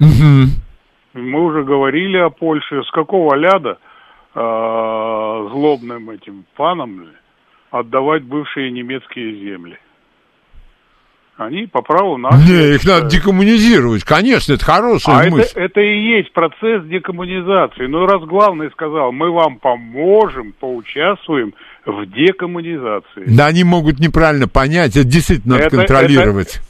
Угу. 0.00 1.22
Мы 1.22 1.40
уже 1.40 1.64
говорили 1.64 2.18
о 2.18 2.28
Польше. 2.28 2.82
С 2.82 2.90
какого 2.90 3.34
ляда 3.36 3.78
э, 4.34 5.48
злобным 5.50 6.10
этим 6.10 6.44
фанам 6.56 7.06
отдавать 7.70 8.24
бывшие 8.24 8.70
немецкие 8.70 9.34
земли? 9.36 9.78
Они 11.36 11.66
по 11.66 11.82
праву 11.82 12.16
наши. 12.16 12.36
Не, 12.46 12.74
их 12.76 12.84
надо 12.84 13.08
декоммунизировать, 13.08 14.04
конечно, 14.04 14.52
это 14.52 14.64
хорошая 14.64 15.26
а 15.26 15.30
мысль. 15.30 15.50
Это, 15.56 15.60
это 15.60 15.80
и 15.80 16.16
есть 16.16 16.32
процесс 16.32 16.84
декоммунизации. 16.84 17.86
Но 17.86 18.06
раз 18.06 18.22
главный 18.22 18.70
сказал, 18.70 19.10
мы 19.10 19.32
вам 19.32 19.58
поможем, 19.58 20.52
поучаствуем 20.52 21.54
в 21.84 22.06
декоммунизации. 22.06 23.24
Да, 23.26 23.46
они 23.46 23.64
могут 23.64 23.98
неправильно 23.98 24.46
понять, 24.46 24.96
это 24.96 25.06
действительно 25.06 25.54
надо 25.54 25.66
это, 25.66 25.76
контролировать. 25.78 26.60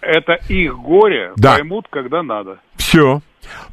Это, 0.00 0.32
это 0.32 0.52
их 0.52 0.74
горе, 0.78 1.32
да. 1.36 1.56
поймут, 1.56 1.86
когда 1.90 2.22
надо. 2.22 2.58
Все. 2.76 3.20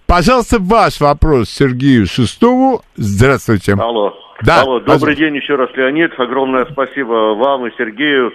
Пожалуйста, 0.06 0.58
ваш 0.60 1.00
вопрос 1.00 1.50
Сергею 1.50 2.06
Шестову. 2.06 2.82
Здравствуйте. 2.96 3.74
Алло. 3.74 4.14
Да, 4.44 4.62
Алло, 4.62 4.80
добрый 4.80 5.16
день 5.16 5.36
еще 5.36 5.56
раз, 5.56 5.70
Леонид. 5.76 6.12
Огромное 6.18 6.66
спасибо 6.66 7.36
вам 7.36 7.68
и 7.68 7.72
Сергею. 7.78 8.34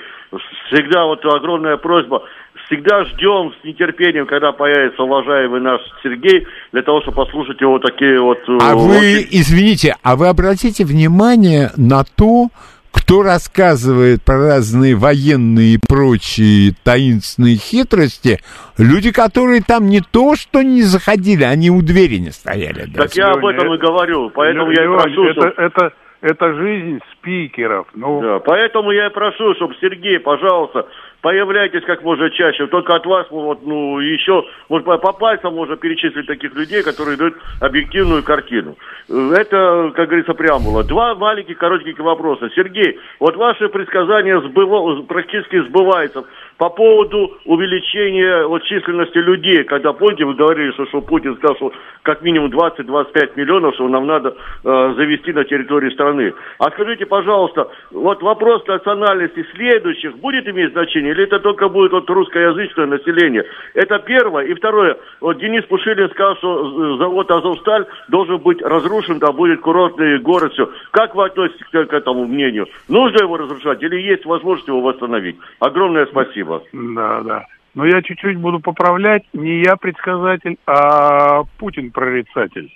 Всегда 0.68 1.04
вот 1.04 1.24
огромная 1.24 1.76
просьба. 1.76 2.22
Всегда 2.66 3.04
ждем 3.04 3.52
с 3.60 3.64
нетерпением, 3.64 4.26
когда 4.26 4.52
появится 4.52 5.02
уважаемый 5.02 5.60
наш 5.60 5.80
Сергей, 6.02 6.46
для 6.72 6.82
того, 6.82 7.00
чтобы 7.02 7.24
послушать 7.24 7.60
его 7.60 7.78
такие 7.78 8.20
вот... 8.20 8.38
Э, 8.48 8.58
а 8.60 8.74
очень... 8.74 8.88
вы, 8.88 9.26
извините, 9.30 9.94
а 10.02 10.16
вы 10.16 10.28
обратите 10.28 10.84
внимание 10.84 11.70
на 11.76 12.02
то, 12.02 12.48
кто 12.96 13.22
рассказывает 13.22 14.24
про 14.24 14.38
разные 14.38 14.96
военные 14.96 15.74
и 15.74 15.78
прочие 15.78 16.74
таинственные 16.82 17.56
хитрости, 17.56 18.40
люди, 18.78 19.12
которые 19.12 19.62
там 19.62 19.88
не 19.88 20.00
то, 20.00 20.34
что 20.34 20.62
не 20.62 20.82
заходили, 20.82 21.44
они 21.44 21.70
у 21.70 21.82
двери 21.82 22.16
не 22.16 22.30
стояли. 22.30 22.90
Так 22.92 23.14
я 23.14 23.28
об 23.28 23.44
этом 23.44 23.72
и 23.74 23.78
говорю, 23.78 24.30
поэтому 24.30 24.70
я 24.72 24.84
и 24.84 24.88
прошу, 24.88 25.24
это, 25.28 25.52
это, 25.56 25.92
это 26.20 26.54
жизнь 26.54 27.00
спикеров. 27.12 27.86
Ну... 27.94 28.20
Да, 28.20 28.38
поэтому 28.40 28.90
я 28.90 29.06
и 29.06 29.12
прошу, 29.12 29.54
чтобы 29.54 29.74
Сергей, 29.80 30.18
пожалуйста, 30.18 30.86
появляйтесь 31.20 31.84
как 31.84 32.02
можно 32.02 32.30
чаще. 32.30 32.66
Только 32.68 32.94
от 32.94 33.04
вас, 33.04 33.26
вот, 33.30 33.66
ну, 33.66 33.98
еще, 33.98 34.44
может, 34.68 34.86
по 34.86 35.12
пальцам 35.12 35.54
можно 35.54 35.76
перечислить 35.76 36.26
таких 36.26 36.54
людей, 36.54 36.82
которые 36.82 37.16
дают 37.16 37.34
объективную 37.60 38.22
картину. 38.22 38.76
Это, 39.08 39.92
как 39.94 40.06
говорится, 40.06 40.34
преамбула. 40.34 40.84
Два 40.84 41.14
маленьких, 41.14 41.58
коротеньких 41.58 41.98
вопроса. 41.98 42.48
Сергей, 42.54 42.98
вот 43.18 43.36
ваши 43.36 43.68
предсказания 43.68 44.40
сбыва, 44.40 45.02
практически 45.02 45.60
сбываются 45.62 46.24
по 46.58 46.70
поводу 46.70 47.36
увеличения 47.44 48.46
вот, 48.46 48.62
численности 48.64 49.18
людей. 49.18 49.64
Когда, 49.64 49.92
помните, 49.92 50.24
вы 50.24 50.34
говорили, 50.34 50.72
что, 50.72 50.86
что 50.86 51.00
Путин 51.00 51.36
сказал, 51.36 51.56
что 51.56 51.72
как 52.02 52.22
минимум 52.22 52.50
20-25 52.50 53.32
миллионов, 53.36 53.74
что 53.74 53.88
нам 53.88 54.06
надо 54.06 54.36
э, 54.64 54.94
завести 54.96 55.32
на 55.32 55.44
территории 55.44 55.90
страны. 55.90 56.32
А 56.58 56.70
скажите, 56.70 57.04
пожалуйста, 57.04 57.68
вот 57.90 58.22
вопрос 58.22 58.66
национальности 58.66 59.44
следующих 59.54 60.16
будет 60.18 60.48
иметь 60.48 60.72
значение 60.72 61.12
или 61.12 61.24
это 61.24 61.40
только 61.40 61.68
будет 61.68 61.92
вот 61.92 62.08
русскоязычное 62.08 62.86
население? 62.86 63.44
Это 63.74 63.98
первое. 63.98 64.46
И 64.46 64.54
второе, 64.54 64.96
вот 65.20 65.38
Денис 65.38 65.64
Пушилин 65.64 66.08
сказал, 66.10 66.36
что 66.36 66.96
завод 66.96 67.30
«Азовсталь» 67.30 67.86
должен 68.08 68.38
быть 68.38 68.62
разрушен, 68.62 69.20
там 69.20 69.34
будет 69.36 69.60
курортный 69.60 70.18
город, 70.18 70.52
все. 70.52 70.70
Как 70.92 71.14
вы 71.14 71.26
относитесь 71.26 71.66
к, 71.70 71.84
к 71.86 71.92
этому 71.92 72.24
мнению? 72.24 72.66
Нужно 72.88 73.24
его 73.24 73.36
разрушать 73.36 73.82
или 73.82 74.00
есть 74.00 74.24
возможность 74.24 74.68
его 74.68 74.80
восстановить? 74.80 75.36
Огромное 75.58 76.06
спасибо. 76.06 76.45
Да, 76.72 77.20
да. 77.22 77.46
Но 77.74 77.84
я 77.84 78.02
чуть-чуть 78.02 78.38
буду 78.38 78.60
поправлять. 78.60 79.24
Не 79.32 79.62
я 79.62 79.76
предсказатель, 79.76 80.58
а 80.66 81.42
Путин 81.58 81.90
прорицатель. 81.90 82.72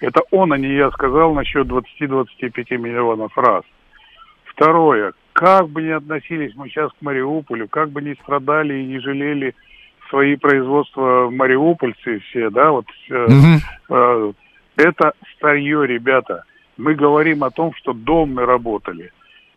Это 0.00 0.22
он, 0.30 0.52
а 0.52 0.58
не 0.58 0.74
я 0.74 0.90
сказал 0.92 1.34
насчет 1.34 1.66
20-25 1.66 2.78
миллионов 2.78 3.36
раз. 3.36 3.64
Второе 4.44 5.12
как 5.40 5.70
бы 5.70 5.82
ни 5.82 5.88
относились 5.88 6.54
мы 6.54 6.68
сейчас 6.68 6.90
к 6.92 7.02
Мариуполю, 7.02 7.68
как 7.68 7.90
бы 7.90 8.02
ни 8.02 8.14
страдали 8.14 8.74
и 8.74 8.86
не 8.86 8.98
жалели 8.98 9.54
свои 10.10 10.36
производства 10.36 11.30
мариупольцы 11.30 12.18
все, 12.28 12.50
да, 12.50 12.70
вот 12.70 12.84
э, 13.10 13.26
э, 13.88 14.32
это 14.76 15.12
старье, 15.36 15.86
ребята. 15.86 16.44
Мы 16.76 16.94
говорим 16.94 17.42
о 17.44 17.50
том, 17.50 17.72
что 17.74 17.94
дом 17.94 18.34
мы 18.34 18.44
работали. 18.44 19.12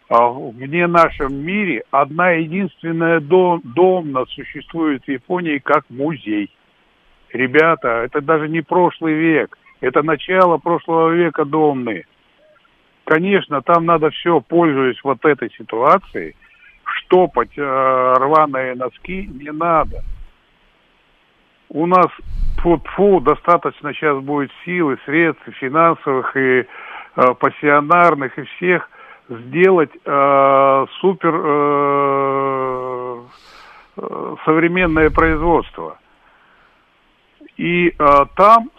А 0.10 0.28
в 0.28 0.54
не 0.56 0.86
нашем 0.86 1.36
мире 1.36 1.84
одна 1.92 2.32
единственная 2.32 3.20
дом, 3.20 3.62
домна 3.64 4.26
существует 4.26 5.04
в 5.06 5.10
Японии 5.10 5.60
как 5.60 5.86
музей. 5.90 6.50
Ребята, 7.32 8.04
это 8.04 8.22
даже 8.22 8.50
не 8.50 8.62
прошлый 8.62 9.14
век, 9.14 9.58
это 9.82 10.04
начало 10.04 10.58
прошлого 10.58 11.12
века 11.12 11.46
домны. 11.46 12.06
Конечно, 13.06 13.62
там 13.62 13.86
надо 13.86 14.12
все, 14.12 14.40
пользуясь 14.40 15.02
вот 15.04 15.24
этой 15.26 15.52
ситуацией, 15.58 16.36
штопать 16.84 17.58
э, 17.58 17.62
рваные 17.62 18.76
носки 18.76 19.28
не 19.28 19.52
надо. 19.52 20.04
У 21.70 21.86
нас 21.86 22.08
фу, 22.62 22.82
фу 22.96 23.20
достаточно 23.20 23.94
сейчас 23.94 24.20
будет 24.20 24.52
силы, 24.64 24.98
средств, 25.06 25.44
финансовых 25.60 26.36
и 26.38 26.40
э, 26.60 26.66
пассионарных 27.40 28.38
и 28.38 28.44
всех 28.44 28.90
сделать 29.40 29.92
э, 30.06 30.86
супер 31.00 31.34
э, 31.44 33.22
э 33.98 34.36
современное 34.46 35.10
производство. 35.10 35.98
И 37.58 37.90
э, 37.90 38.26
там 38.36 38.70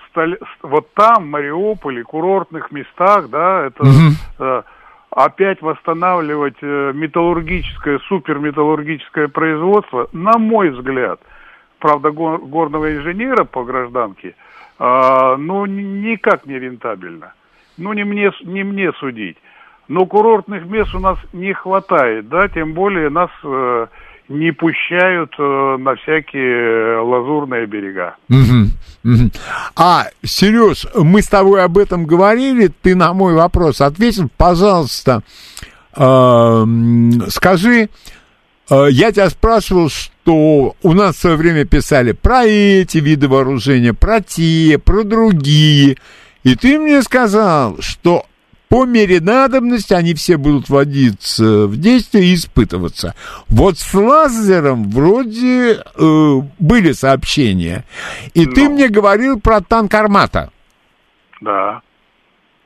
вот 0.63 0.93
там, 0.95 1.25
в 1.25 1.27
Мариуполе, 1.27 2.03
курортных 2.05 2.71
местах, 2.71 3.29
да, 3.31 3.67
это 3.67 3.85
э, 4.39 4.63
опять 5.11 5.63
восстанавливать 5.63 6.57
э, 6.61 6.93
металлургическое, 6.95 7.99
суперметаллургическое 8.09 9.29
производство, 9.29 10.09
на 10.13 10.39
мой 10.39 10.71
взгляд, 10.71 11.21
правда, 11.79 12.11
гор, 12.11 12.39
горного 12.39 12.95
инженера 12.95 13.45
по 13.45 13.65
гражданке, 13.65 14.35
э, 14.79 15.37
ну, 15.39 15.67
никак 15.67 16.47
не 16.47 16.59
рентабельно. 16.59 17.35
Ну, 17.77 17.93
не 17.93 18.05
мне, 18.05 18.31
не 18.43 18.63
мне 18.63 18.93
судить. 18.95 19.37
Но 19.89 20.07
курортных 20.07 20.65
мест 20.67 20.95
у 20.95 20.99
нас 20.99 21.19
не 21.33 21.53
хватает, 21.53 22.29
да, 22.29 22.49
тем 22.49 22.73
более 22.73 23.11
нас 23.11 23.31
э, 23.43 23.87
не 24.29 24.53
пущают 24.53 25.35
э, 25.39 25.77
на 25.79 25.95
всякие 25.97 27.01
лазурные 27.01 27.67
берега. 27.67 28.17
А, 29.77 30.07
Сереж, 30.25 30.87
мы 30.95 31.21
с 31.21 31.29
тобой 31.29 31.63
об 31.63 31.77
этом 31.77 32.07
говорили, 32.07 32.69
ты 32.69 32.95
на 32.95 33.13
мой 33.13 33.35
вопрос 33.35 33.83
ответил. 33.83 34.31
Пожалуйста, 34.37 35.23
э, 35.95 36.65
скажи, 37.29 37.91
э, 38.71 38.87
я 38.91 39.13
тебя 39.13 39.29
спрашивал, 39.29 39.91
что 39.91 40.75
у 40.83 40.93
нас 40.95 41.17
в 41.17 41.21
свое 41.21 41.37
время 41.37 41.67
писали 41.67 42.13
про 42.13 42.45
эти 42.45 42.99
виды 42.99 43.29
вооружения, 43.29 43.93
про 43.93 44.23
те, 44.23 44.79
про 44.79 45.05
другие. 45.05 45.99
И 46.43 46.57
ты 46.57 46.79
мне 46.79 47.03
сказал, 47.03 47.77
что 47.81 48.25
по 48.75 48.87
мере 48.87 49.21
надобности 49.21 49.93
они 49.95 50.15
все 50.15 50.37
будут 50.37 50.69
вводиться 50.69 51.69
в 51.69 51.77
действие 51.77 52.25
и 52.25 52.35
испытываться. 52.35 53.15
Вот 53.49 53.79
с 53.79 53.95
лазером 53.95 54.91
вроде 54.91 55.75
э, 55.75 56.41
были 56.59 56.91
сообщения. 56.91 57.85
И 58.35 58.45
Но. 58.45 58.53
ты 58.53 58.69
мне 58.69 58.89
говорил 58.89 59.39
про 59.39 59.61
танк 59.61 59.95
«Армата». 59.95 60.51
Да. 61.41 61.83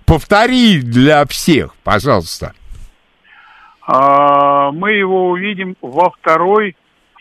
Повтори 0.06 0.80
для 0.80 1.26
всех, 1.26 1.74
пожалуйста. 1.84 2.54
А, 3.86 4.72
мы 4.72 4.92
его 4.92 5.28
увидим 5.28 5.76
во 5.82 6.08
второй 6.08 6.74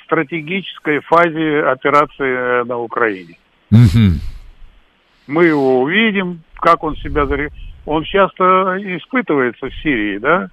стратегической 0.06 1.02
фазе 1.02 1.60
операции 1.64 2.66
на 2.66 2.78
Украине. 2.78 3.38
Угу. 3.70 4.14
Мы 5.28 5.44
его 5.44 5.82
увидим, 5.82 6.42
как 6.56 6.86
он 6.86 6.96
себя 6.96 7.26
зарегистрирует 7.26 7.67
он 7.88 8.04
часто 8.04 8.44
испытывается 8.80 9.70
в 9.70 9.76
Сирии, 9.82 10.18
да? 10.18 10.50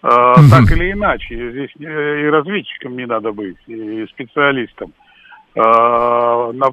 А, 0.00 0.34
mm 0.34 0.50
Так 0.50 0.72
или 0.76 0.92
иначе, 0.92 1.50
здесь 1.50 1.70
и 1.76 2.26
разведчикам 2.28 2.96
не 2.96 3.04
надо 3.04 3.32
быть, 3.32 3.56
и 3.66 4.06
специалистам. 4.10 4.92
А, 5.56 6.52
на, 6.52 6.68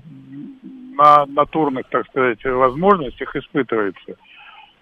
на 0.96 1.26
натурных, 1.26 1.88
так 1.90 2.06
сказать, 2.08 2.44
возможностях 2.46 3.36
испытывается. 3.36 4.16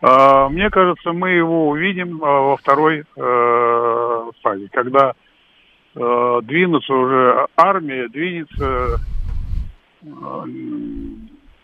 А, 0.02 0.50
мне 0.50 0.70
кажется, 0.70 1.14
мы 1.14 1.32
его 1.32 1.70
увидим 1.70 2.22
а, 2.22 2.42
во 2.42 2.58
второй 2.58 3.06
а, 3.18 4.30
фазе, 4.44 4.68
когда 4.74 5.14
а, 5.96 6.42
двинутся 6.42 6.94
уже 6.94 7.48
армия, 7.56 8.10
двинется 8.10 9.00
а, 10.22 10.44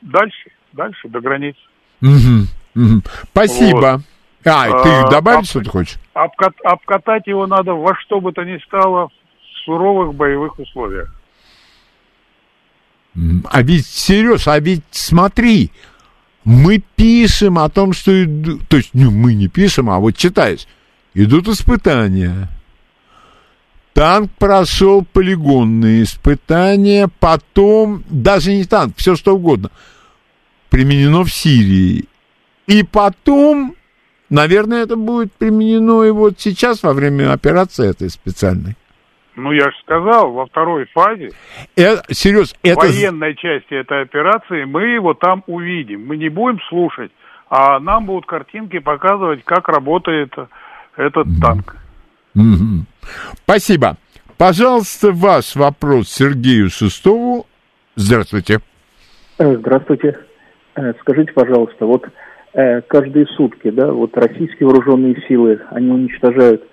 дальше, 0.01 0.49
дальше 0.71 1.09
до 1.09 1.19
границ. 1.19 1.55
Угу. 2.01 2.62
Спасибо. 3.31 3.95
Вот. 3.95 4.01
А, 4.45 4.83
ты 4.83 4.89
а, 4.89 5.09
добавить 5.09 5.39
об, 5.39 5.45
что-то 5.45 5.69
хочешь? 5.69 5.97
Обкат, 6.13 6.53
обкатать 6.63 7.27
его 7.27 7.47
надо 7.47 7.73
во 7.73 7.95
что 7.95 8.19
бы 8.19 8.33
то 8.33 8.43
ни 8.43 8.57
стало 8.65 9.07
в 9.07 9.11
суровых 9.65 10.15
боевых 10.15 10.59
условиях. 10.59 11.13
А 13.49 13.61
ведь, 13.61 13.85
Сереж, 13.85 14.47
а 14.47 14.59
ведь 14.59 14.83
смотри, 14.91 15.71
мы 16.43 16.83
пишем 16.95 17.59
о 17.59 17.69
том, 17.69 17.93
что... 17.93 18.11
То 18.67 18.77
есть, 18.77 18.89
ну, 18.93 19.11
мы 19.11 19.33
не 19.33 19.47
пишем, 19.47 19.89
а 19.89 19.99
вот 19.99 20.17
читаешь. 20.17 20.67
Идут 21.13 21.47
испытания. 21.47 22.49
Танк 23.93 24.31
прошел 24.39 25.05
полигонные 25.05 26.03
испытания, 26.03 27.07
потом, 27.19 28.03
даже 28.09 28.51
не 28.51 28.63
танк, 28.63 28.95
все 28.97 29.15
что 29.15 29.35
угодно, 29.35 29.69
применено 30.69 31.23
в 31.23 31.31
Сирии. 31.31 32.05
И 32.67 32.83
потом, 32.83 33.75
наверное, 34.29 34.83
это 34.83 34.95
будет 34.95 35.33
применено 35.33 36.03
и 36.03 36.11
вот 36.11 36.39
сейчас 36.39 36.83
во 36.83 36.93
время 36.93 37.33
операции 37.33 37.89
этой 37.89 38.09
специальной. 38.09 38.75
Ну, 39.35 39.51
я 39.51 39.65
же 39.65 39.75
сказал, 39.83 40.31
во 40.31 40.45
второй 40.45 40.85
фазе, 40.93 41.31
это, 41.75 42.03
Серьез, 42.13 42.55
это... 42.61 42.79
военной 42.79 43.35
части 43.35 43.73
этой 43.73 44.03
операции, 44.03 44.63
мы 44.63 44.83
его 44.83 45.15
там 45.15 45.43
увидим. 45.47 46.05
Мы 46.05 46.17
не 46.17 46.29
будем 46.29 46.59
слушать, 46.69 47.11
а 47.49 47.79
нам 47.79 48.05
будут 48.05 48.27
картинки 48.27 48.77
показывать, 48.77 49.43
как 49.43 49.69
работает 49.69 50.33
этот 50.95 51.27
mm-hmm. 51.27 51.41
танк. 51.41 51.77
Mm-hmm. 52.35 52.85
Спасибо. 53.43 53.97
Пожалуйста, 54.37 55.11
ваш 55.11 55.55
вопрос 55.55 56.09
Сергею 56.09 56.69
Шестову. 56.69 57.47
Здравствуйте. 57.95 58.59
Э, 59.39 59.55
здравствуйте. 59.57 60.19
Э, 60.75 60.93
скажите, 61.01 61.31
пожалуйста, 61.33 61.87
вот 61.87 62.05
Э, 62.05 62.22
каждые 62.53 63.25
сутки, 63.35 63.71
да, 63.71 63.91
вот 63.91 64.15
российские 64.15 64.67
вооруженные 64.67 65.15
силы, 65.27 65.59
они 65.71 65.89
уничтожают 65.89 66.63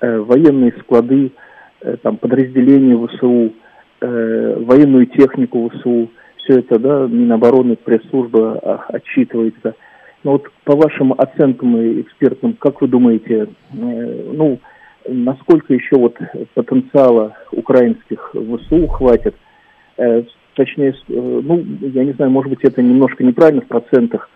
э, 0.00 0.18
военные 0.18 0.72
склады, 0.80 1.32
э, 1.80 1.96
там, 2.02 2.18
подразделения 2.18 2.96
ВСУ, 3.06 3.52
э, 4.00 4.56
военную 4.60 5.06
технику 5.06 5.68
ВСУ, 5.70 6.10
все 6.44 6.58
это, 6.58 6.78
да, 6.78 7.06
Минобороны, 7.06 7.76
пресс-служба 7.76 8.58
а, 8.62 8.84
отчитывается. 8.88 9.74
Но 10.22 10.32
вот 10.32 10.50
по 10.64 10.76
вашим 10.76 11.12
оценкам 11.12 11.76
и 11.78 12.02
экспертным, 12.02 12.54
как 12.54 12.80
вы 12.80 12.88
думаете, 12.88 13.48
э, 13.72 14.30
ну, 14.32 14.58
насколько 15.08 15.74
еще 15.74 15.96
вот 15.96 16.16
потенциала 16.54 17.36
украинских 17.52 18.34
ВСУ 18.34 18.86
хватит, 18.88 19.34
э, 19.98 20.22
точнее, 20.54 20.94
э, 21.08 21.40
ну, 21.44 21.64
я 21.80 22.04
не 22.04 22.12
знаю, 22.12 22.30
может 22.30 22.50
быть, 22.50 22.62
это 22.62 22.82
немножко 22.82 23.24
неправильно 23.24 23.62
в 23.62 23.66
процентах, 23.66 24.30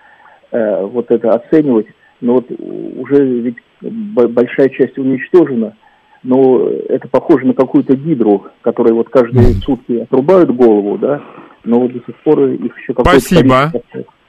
э, 0.51 0.85
вот 0.85 1.11
это 1.11 1.33
оценивать. 1.33 1.87
Но 2.21 2.35
вот 2.35 2.51
уже 2.51 3.41
ведь 3.41 3.57
большая 3.81 4.69
часть 4.71 4.99
уничтожена, 4.99 5.77
но 6.23 6.69
это 6.69 7.09
похоже 7.09 7.47
на 7.47 7.55
какую-то 7.55 7.97
гидру, 7.97 8.47
которой 8.63 8.93
вот 8.93 9.09
каждые 9.09 9.55
сутки 9.55 10.01
отрубают 10.01 10.51
голову, 10.51 10.99
да, 10.99 11.23
но 11.65 11.81
вот 11.81 11.93
до 11.93 12.01
сих 12.07 12.17
пор 12.25 12.41
их 12.49 12.77
еще 12.79 12.95
какое-то... 12.95 13.21
Спасибо. 13.21 13.73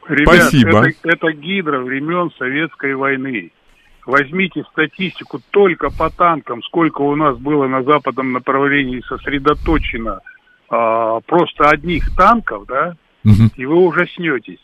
Ребят, 0.08 0.36
Спасибо. 0.36 0.80
Это, 0.80 0.92
это 1.04 1.32
гидра 1.34 1.80
времен 1.80 2.32
Советской 2.38 2.96
войны. 2.96 3.52
Возьмите 4.06 4.64
статистику 4.72 5.40
только 5.52 5.90
по 5.92 6.10
танкам, 6.10 6.64
сколько 6.64 7.02
у 7.02 7.16
нас 7.16 7.38
было 7.38 7.68
на 7.68 7.84
западном 7.84 8.32
направлении 8.32 9.04
сосредоточено 9.08 10.22
а, 10.70 11.20
просто 11.22 11.70
одних 11.70 12.16
танков, 12.16 12.66
да, 12.68 12.96
угу. 13.24 13.52
и 13.56 13.66
вы 13.66 13.76
ужаснетесь 13.76 14.60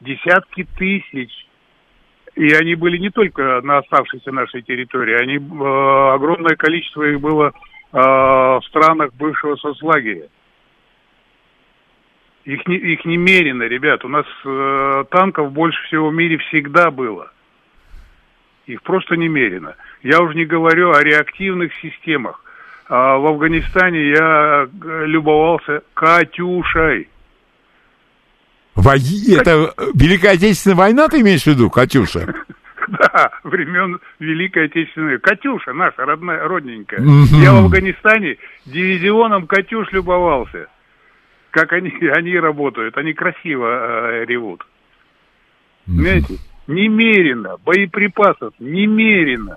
десятки 0.00 0.66
тысяч. 0.76 1.30
И 2.36 2.52
они 2.54 2.74
были 2.74 2.96
не 2.98 3.10
только 3.10 3.60
на 3.62 3.78
оставшейся 3.78 4.30
нашей 4.32 4.62
территории, 4.62 5.20
они, 5.20 5.36
э, 5.36 6.14
огромное 6.14 6.56
количество 6.56 7.02
их 7.02 7.20
было 7.20 7.48
э, 7.48 7.98
в 7.98 8.62
странах 8.68 9.12
бывшего 9.14 9.56
соцлагеря. 9.56 10.28
Их, 12.44 12.66
не, 12.66 12.76
их 12.76 13.04
немерено, 13.04 13.64
ребят. 13.64 14.04
У 14.04 14.08
нас 14.08 14.26
э, 14.44 15.04
танков 15.10 15.52
больше 15.52 15.82
всего 15.84 16.08
в 16.08 16.14
мире 16.14 16.38
всегда 16.38 16.90
было. 16.90 17.30
Их 18.66 18.82
просто 18.82 19.16
немерено. 19.16 19.74
Я 20.02 20.20
уже 20.20 20.34
не 20.36 20.46
говорю 20.46 20.92
о 20.92 21.02
реактивных 21.02 21.72
системах. 21.82 22.42
А 22.88 23.18
в 23.18 23.26
Афганистане 23.26 24.08
я 24.10 24.66
э, 24.66 25.06
любовался 25.06 25.82
«Катюшей». 25.94 27.08
Во... 28.80 28.94
Это 28.94 29.74
Великая 29.94 30.32
Отечественная 30.32 30.76
война, 30.76 31.08
ты 31.08 31.20
имеешь 31.20 31.42
в 31.42 31.46
виду, 31.46 31.70
Катюша? 31.70 32.34
Да, 32.88 33.30
времен 33.44 34.00
Великой 34.18 34.64
Отечественной. 34.64 35.20
Катюша 35.20 35.72
наша, 35.72 36.04
родная, 36.04 36.48
родненькая. 36.48 36.98
Я 37.40 37.52
в 37.52 37.66
Афганистане 37.66 38.36
дивизионом 38.66 39.46
Катюш 39.46 39.92
любовался. 39.92 40.66
Как 41.52 41.72
они, 41.72 41.90
они 42.16 42.36
работают, 42.36 42.96
они 42.98 43.12
красиво 43.12 43.66
э, 43.68 44.24
ревут. 44.24 44.66
Понимаете? 45.86 46.38
Немерено. 46.66 47.58
Боеприпасов 47.64 48.54
немерено. 48.58 49.54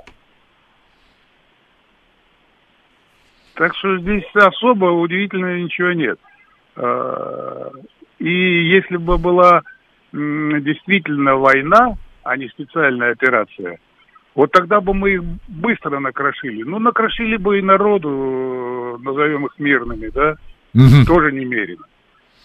Так 3.55 3.75
что 3.75 3.97
здесь 3.97 4.25
особо 4.35 4.85
удивительного 4.85 5.55
ничего 5.55 5.93
нет. 5.93 6.19
И 8.19 8.29
если 8.29 8.97
бы 8.97 9.17
была 9.17 9.61
действительно 10.11 11.35
война, 11.35 11.97
а 12.23 12.37
не 12.37 12.47
специальная 12.49 13.11
операция, 13.11 13.79
вот 14.35 14.51
тогда 14.51 14.81
бы 14.81 14.93
мы 14.93 15.11
их 15.11 15.23
быстро 15.47 15.99
накрошили. 15.99 16.63
Ну, 16.63 16.79
накрошили 16.79 17.37
бы 17.37 17.59
и 17.59 17.61
народу, 17.61 18.99
назовем 19.01 19.45
их 19.45 19.59
мирными, 19.59 20.09
да, 20.09 20.35
угу. 20.73 21.05
тоже 21.05 21.31
немерено. 21.31 21.85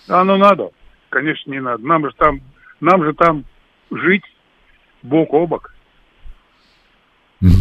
А 0.09 0.25
ну 0.25 0.37
надо? 0.37 0.71
Конечно, 1.11 1.51
не 1.51 1.61
надо. 1.61 1.87
Нам 1.87 2.05
же 2.05 2.13
там, 2.17 2.41
нам 2.81 3.05
же 3.05 3.13
там 3.15 3.45
жить 3.91 4.25
бок 5.03 5.33
о 5.33 5.47
бок. 5.47 5.73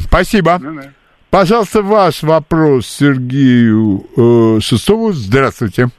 Спасибо. 0.04 0.58
Ну, 0.60 0.76
да. 0.76 0.92
Пожалуйста, 1.30 1.82
ваш 1.82 2.24
вопрос 2.24 2.88
Сергею 2.88 4.06
э, 4.18 4.60
Шестову. 4.60 5.12
Здравствуйте. 5.12 5.90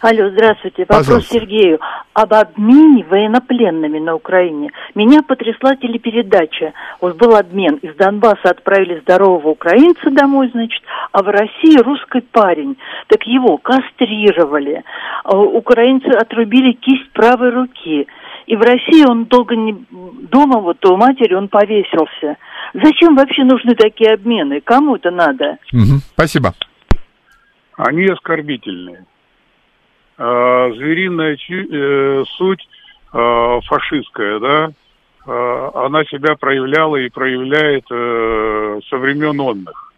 Алло, 0.00 0.30
здравствуйте. 0.30 0.82
Вопрос 0.82 1.06
Пожалуйста. 1.06 1.34
Сергею. 1.34 1.80
Об 2.12 2.32
обмене 2.32 3.04
военнопленными 3.04 3.98
на 3.98 4.14
Украине. 4.14 4.70
Меня 4.94 5.22
потрясла 5.22 5.74
телепередача. 5.74 6.72
Вот 7.00 7.16
был 7.16 7.34
обмен. 7.34 7.76
Из 7.76 7.94
Донбасса 7.96 8.50
отправили 8.50 9.00
здорового 9.00 9.48
украинца 9.48 10.10
домой, 10.10 10.50
значит, 10.52 10.82
а 11.10 11.22
в 11.22 11.28
России 11.28 11.78
русский 11.78 12.20
парень. 12.20 12.76
Так 13.08 13.24
его 13.24 13.58
кастрировали. 13.58 14.84
А 15.24 15.36
украинцы 15.36 16.08
отрубили 16.10 16.72
кисть 16.72 17.10
правой 17.12 17.50
руки. 17.50 18.06
И 18.46 18.56
в 18.56 18.60
России 18.60 19.04
он 19.04 19.24
долго 19.24 19.56
не... 19.56 19.76
Дома 20.30 20.60
вот 20.60 20.84
у 20.86 20.96
матери 20.96 21.34
он 21.34 21.48
повесился. 21.48 22.36
Зачем 22.72 23.16
вообще 23.16 23.42
нужны 23.42 23.74
такие 23.74 24.14
обмены? 24.14 24.60
Кому 24.60 24.96
это 24.96 25.10
надо? 25.10 25.58
Угу. 25.72 26.00
Спасибо. 26.14 26.54
Они 27.76 28.06
оскорбительные. 28.06 29.04
А, 30.18 30.70
звериная 30.72 31.36
э, 31.36 32.24
суть 32.36 32.68
э, 33.12 33.60
фашистская, 33.66 34.40
да, 34.40 34.70
э, 35.26 35.70
она 35.74 36.04
себя 36.06 36.34
проявляла 36.34 36.96
и 36.96 37.08
проявляет 37.08 37.84
э, 37.88 38.80
со 38.90 38.96
времен 38.96 39.40
онных. 39.40 39.92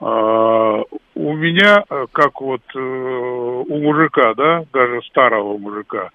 Э, 0.00 0.84
у 1.16 1.32
меня, 1.34 1.82
э, 1.90 2.06
как 2.12 2.40
вот 2.40 2.62
э, 2.72 2.78
у 2.78 3.82
мужика, 3.82 4.34
да, 4.34 4.64
даже 4.72 5.02
старого 5.02 5.58
мужика, 5.58 6.10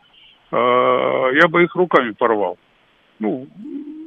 э, 0.52 0.56
я 0.56 1.50
бы 1.50 1.64
их 1.64 1.76
руками 1.76 2.12
порвал. 2.12 2.58
Ну, 3.20 3.46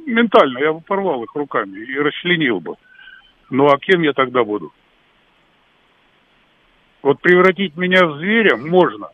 ментально 0.07 0.57
я 0.57 0.73
бы 0.73 0.81
порвал 0.81 1.23
их 1.23 1.35
руками 1.35 1.77
и 1.77 1.99
расчленил 1.99 2.59
бы. 2.59 2.75
Ну 3.51 3.67
а 3.67 3.77
кем 3.77 4.01
я 4.01 4.13
тогда 4.13 4.43
буду? 4.43 4.73
Вот 7.05 7.21
превратить 7.21 7.77
меня 7.77 8.07
в 8.07 8.17
зверя 8.17 8.57
можно, 8.57 9.09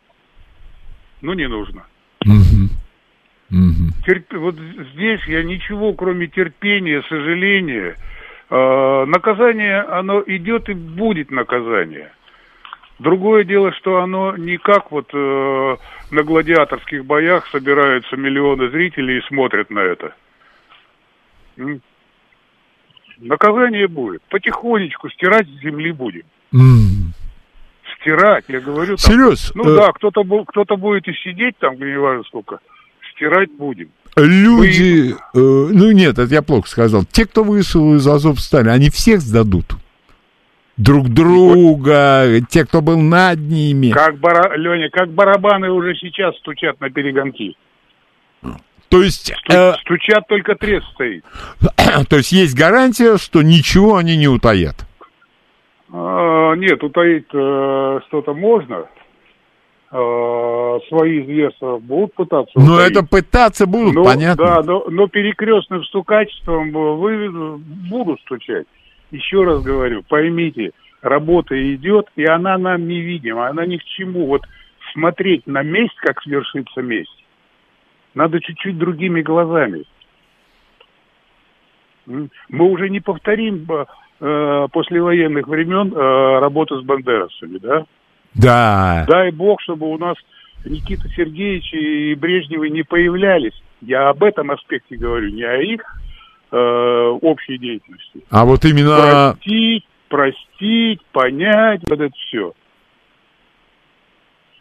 но 1.20 1.34
не 1.34 1.46
нужно. 1.46 1.84
Терп... 4.06 4.32
Вот 4.32 4.54
здесь 4.94 5.20
я 5.26 5.42
ничего, 5.42 5.92
кроме 5.92 6.26
терпения, 6.26 7.02
сожаления. 7.02 7.98
Э, 8.48 9.04
наказание, 9.04 9.82
оно 9.82 10.24
идет 10.26 10.70
и 10.70 10.72
будет 10.72 11.30
наказание. 11.30 12.10
Другое 12.98 13.44
дело, 13.44 13.74
что 13.74 13.98
оно 14.00 14.38
не 14.38 14.56
как 14.56 14.90
вот 14.90 15.10
э, 15.12 15.76
на 16.12 16.22
гладиаторских 16.22 17.04
боях 17.04 17.46
собираются 17.48 18.16
миллионы 18.16 18.70
зрителей 18.70 19.18
и 19.18 19.26
смотрят 19.28 19.68
на 19.68 19.80
это. 19.80 20.14
Наказание 23.18 23.86
будет. 23.86 24.22
Потихонечку 24.30 25.10
стирать 25.10 25.46
с 25.46 25.60
земли 25.60 25.92
будем. 25.92 26.22
Mm. 26.54 26.91
Стирать, 28.02 28.44
я 28.48 28.60
говорю. 28.60 28.96
Там, 28.96 29.12
Серьез? 29.12 29.52
Ну 29.54 29.64
э... 29.64 29.76
да, 29.76 29.92
кто-то 29.92 30.22
кто 30.44 30.76
будет 30.76 31.08
и 31.08 31.12
сидеть 31.24 31.56
там, 31.58 31.76
не 31.76 31.98
важно 31.98 32.24
сколько. 32.24 32.58
Стирать 33.14 33.50
будем. 33.52 33.90
Люди, 34.16 35.12
э, 35.12 35.14
ну 35.34 35.90
нет, 35.92 36.18
это 36.18 36.34
я 36.34 36.42
плохо 36.42 36.68
сказал. 36.68 37.04
Те, 37.04 37.24
кто 37.24 37.44
вышел 37.44 37.94
из 37.94 38.06
Азовстали, 38.06 38.68
они 38.68 38.90
всех 38.90 39.20
сдадут. 39.20 39.64
Друг 40.76 41.08
друга, 41.08 42.40
те, 42.48 42.66
кто 42.66 42.82
был 42.82 42.98
над 42.98 43.38
ними. 43.38 43.90
Как 43.90 44.18
бара... 44.18 44.54
Леня, 44.56 44.90
как 44.90 45.10
барабаны 45.10 45.70
уже 45.70 45.94
сейчас 45.94 46.36
стучат 46.38 46.80
на 46.80 46.90
перегонки. 46.90 47.56
То 48.88 49.02
есть... 49.02 49.32
Сту... 49.34 49.52
Э... 49.52 49.74
Стучат, 49.80 50.26
только 50.28 50.54
трест 50.56 50.86
стоит. 50.94 51.24
То 52.08 52.16
есть 52.16 52.32
есть 52.32 52.54
гарантия, 52.54 53.16
что 53.16 53.42
ничего 53.42 53.96
они 53.96 54.16
не 54.16 54.28
утаят? 54.28 54.86
А, 55.92 56.54
нет, 56.54 56.82
утаить 56.82 57.28
э, 57.32 58.00
что-то 58.08 58.32
можно. 58.32 58.86
А, 59.90 60.78
свои 60.88 61.22
зверства 61.22 61.78
будут 61.78 62.14
пытаться 62.14 62.52
Ну, 62.56 62.78
это 62.78 63.04
пытаться 63.04 63.66
будут, 63.66 63.94
но, 63.94 64.04
понятно. 64.04 64.44
Да, 64.46 64.62
но, 64.62 64.86
но 64.88 65.06
перекрестным 65.06 65.84
стукачеством 65.84 66.72
вы, 66.72 67.58
будут 67.90 68.20
стучать. 68.22 68.66
Еще 69.10 69.44
раз 69.44 69.62
говорю, 69.62 70.02
поймите, 70.08 70.70
работа 71.02 71.54
идет, 71.74 72.06
и 72.16 72.24
она 72.24 72.56
нам 72.56 72.88
невидима, 72.88 73.48
она 73.48 73.66
ни 73.66 73.76
к 73.76 73.84
чему. 73.84 74.26
Вот 74.26 74.42
смотреть 74.94 75.46
на 75.46 75.62
месть, 75.62 75.96
как 75.96 76.22
свершится 76.22 76.80
месть, 76.80 77.22
надо 78.14 78.40
чуть-чуть 78.40 78.78
другими 78.78 79.20
глазами. 79.20 79.84
Мы 82.06 82.64
уже 82.64 82.88
не 82.88 83.00
повторим 83.00 83.66
э, 84.22 84.68
послевоенных 84.72 85.48
времен 85.48 85.92
э, 85.92 86.38
работу 86.40 86.80
с 86.80 86.84
бандеровцами, 86.84 87.58
да? 87.58 87.84
Да. 88.34 89.04
Дай 89.08 89.30
бог, 89.32 89.60
чтобы 89.60 89.90
у 89.90 89.98
нас 89.98 90.16
Никита 90.64 91.08
Сергеевич 91.08 91.72
и 91.74 92.14
Брежневы 92.14 92.70
не 92.70 92.84
появлялись. 92.84 93.60
Я 93.80 94.08
об 94.08 94.22
этом 94.22 94.52
аспекте 94.52 94.96
говорю, 94.96 95.30
не 95.30 95.42
о 95.42 95.56
их 95.56 95.82
э, 96.52 97.18
общей 97.20 97.58
деятельности. 97.58 98.24
А 98.30 98.44
вот 98.44 98.64
именно... 98.64 99.34
Простить, 99.34 99.84
простить, 100.08 101.00
понять, 101.12 101.80
вот 101.88 102.00
это 102.00 102.14
все. 102.28 102.52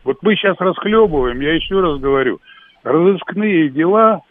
Вот 0.03 0.17
мы 0.23 0.35
сейчас 0.35 0.55
расхлебываем, 0.59 1.39
я 1.39 1.53
еще 1.53 1.79
раз 1.79 1.99
говорю, 1.99 2.39
разыскные 2.81 3.69
дела, 3.69 4.21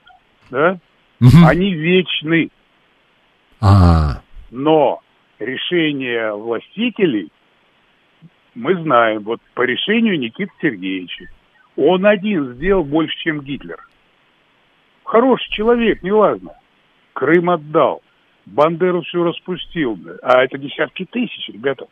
да, 0.51 0.79
угу. 1.21 1.47
они 1.47 1.73
вечны. 1.73 2.51
А. 3.61 4.23
Но 4.51 5.01
решение 5.41 6.33
властителей 6.33 7.31
мы 8.55 8.75
знаем, 8.83 9.23
вот 9.23 9.41
по 9.55 9.63
решению 9.63 10.19
Никиты 10.19 10.53
Сергеевича, 10.61 11.27
он 11.77 12.05
один 12.05 12.55
сделал 12.55 12.85
больше, 12.85 13.17
чем 13.19 13.41
Гитлер. 13.41 13.79
Хороший 15.05 15.51
человек, 15.53 16.03
неважно. 16.03 16.53
Крым 17.13 17.51
отдал. 17.51 18.03
Бандеру 18.47 19.03
все 19.03 19.23
распустил. 19.25 19.99
А 20.23 20.43
это 20.43 20.59
десятки 20.59 21.05
тысяч, 21.05 21.49
ребята. 21.49 21.87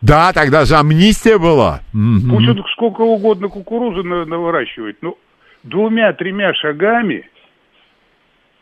Да, 0.00 0.32
тогда 0.32 0.64
же 0.64 0.76
амнистия 0.76 1.38
была. 1.38 1.80
Пусть 1.92 2.48
он 2.48 2.64
сколько 2.72 3.00
угодно 3.02 3.48
кукурузы 3.48 4.02
навыращивает. 4.02 5.02
Но 5.02 5.16
двумя-тремя 5.64 6.54
шагами 6.54 7.28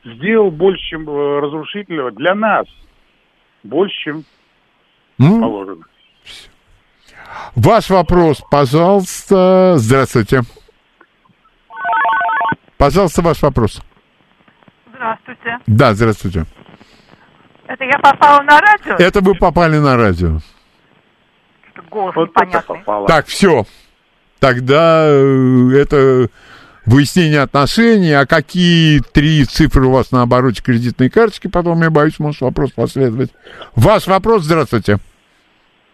сделал 0.05 0.51
больше, 0.51 0.83
чем 0.89 1.09
э, 1.09 1.41
разрушительного 1.41 2.13
для 2.13 2.35
нас. 2.35 2.67
Больше, 3.67 3.95
чем 4.05 4.25
mm. 5.19 5.41
положено. 5.41 5.85
Ваш 7.55 7.91
вопрос, 7.91 8.43
пожалуйста. 8.51 9.75
Здравствуйте. 9.77 10.43
Пожалуйста, 12.77 13.23
ваш 13.23 13.43
вопрос. 13.43 13.83
Здравствуйте. 14.89 15.59
Да, 15.67 15.95
здравствуйте. 15.95 16.45
Это 17.67 17.85
я 17.85 17.99
попала 17.99 18.43
на 18.43 18.61
радио? 18.61 18.95
Это 18.99 19.21
вы 19.21 19.35
попали 19.35 19.79
на 19.79 19.97
радио. 19.97 20.39
Голос 21.91 22.15
вот 22.15 22.29
непонятный. 22.29 22.83
Так, 23.09 23.27
все. 23.27 23.65
Тогда 24.39 25.07
э, 25.07 25.71
это 25.75 26.29
выяснение 26.87 27.41
отношений, 27.41 28.13
а 28.13 28.27
какие 28.27 29.01
три 29.13 29.45
цифры 29.45 29.87
у 29.87 29.91
вас 29.91 30.13
на 30.13 30.23
обороте 30.23 30.63
кредитной 30.63 31.11
карточки, 31.11 31.49
потом, 31.49 31.83
я 31.83 31.91
боюсь, 31.91 32.19
может 32.19 32.41
вопрос 32.41 32.71
последовать. 32.71 33.31
Ваш 33.75 34.07
вопрос, 34.07 34.45
здравствуйте. 34.45 34.99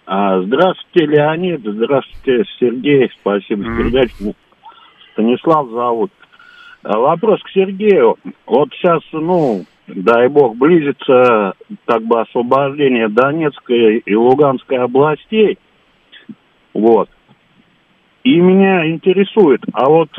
А, 0.07 0.43
здравствуйте, 0.43 1.07
Леонид, 1.07 1.61
здравствуйте, 1.65 2.45
Сергей, 2.61 3.11
спасибо 3.21 3.65
за 3.65 3.77
передачу. 3.77 4.37
Станислав 5.13 5.71
зовут. 5.71 6.13
А, 6.83 6.99
вопрос 6.99 7.41
к 7.43 7.51
Сергею. 7.51 8.17
Вот 8.47 8.69
сейчас, 8.75 9.01
ну, 9.13 9.65
дай 9.87 10.29
бог, 10.29 10.57
близится 10.57 11.55
как 11.87 12.03
бы 12.03 12.21
освобождение 12.21 13.09
Донецкой 13.09 13.99
и 13.99 14.15
Луганской 14.15 14.79
областей. 14.79 15.59
Вот. 16.75 17.09
И 18.25 18.41
меня 18.41 18.89
интересует, 18.89 19.63
а 19.73 19.89
вот 19.89 20.11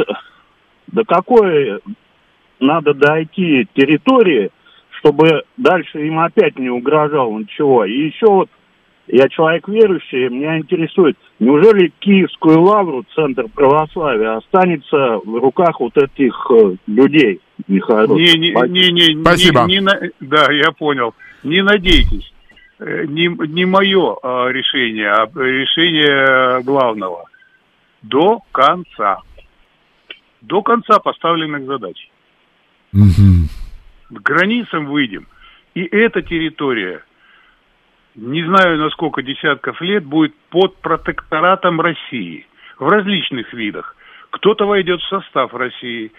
до 0.94 1.04
какой 1.04 1.80
надо 2.60 2.94
дойти 2.94 3.68
территории, 3.74 4.52
чтобы 5.00 5.44
дальше 5.58 6.06
им 6.08 6.20
опять 6.20 6.58
не 6.58 6.70
угрожало 6.70 7.38
ничего. 7.38 7.84
И 7.84 8.08
еще 8.08 8.28
вот 8.28 8.50
я 9.08 9.28
человек 9.28 9.68
верующий, 9.68 10.30
меня 10.30 10.58
интересует, 10.58 11.18
неужели 11.40 11.92
Киевскую 12.00 12.62
лавру, 12.62 13.04
центр 13.14 13.48
православия, 13.54 14.38
останется 14.38 15.20
в 15.26 15.42
руках 15.42 15.82
вот 15.82 15.98
этих 15.98 16.34
э, 16.52 16.76
людей 16.88 17.42
нехороших? 17.68 18.16
Не, 18.16 18.54
не, 18.54 18.70
не, 18.70 19.14
не, 19.14 19.22
Спасибо. 19.22 19.66
Не, 19.66 19.80
не, 19.80 20.12
да, 20.22 20.52
я 20.54 20.72
понял. 20.72 21.14
Не 21.44 21.62
надейтесь. 21.64 22.32
Э, 22.80 23.04
не, 23.06 23.28
не 23.50 23.66
мое 23.66 24.16
а, 24.24 24.48
решение, 24.48 25.12
а 25.12 25.26
решение 25.36 26.64
главного. 26.64 27.26
До 28.04 28.40
конца. 28.54 29.20
До 30.44 30.62
конца 30.62 31.00
поставленных 31.00 31.66
задач. 31.66 32.10
Угу. 32.94 34.18
К 34.18 34.22
границам 34.22 34.86
выйдем. 34.86 35.28
И 35.74 35.84
эта 35.84 36.22
территория– 36.22 37.04
не 38.16 38.44
знаю 38.44 38.78
на 38.78 38.90
сколько 38.92 39.22
десятков 39.22 39.82
лет, 39.82 40.06
будет 40.06 40.36
под 40.50 40.76
протекторатом 40.78 41.82
России 41.82 42.46
в 42.78 42.88
различных 42.88 43.54
видах. 43.54 43.96
Кто-то 44.30 44.66
войдет 44.66 45.02
в 45.02 45.08
состав 45.08 45.54
России, 45.54 46.12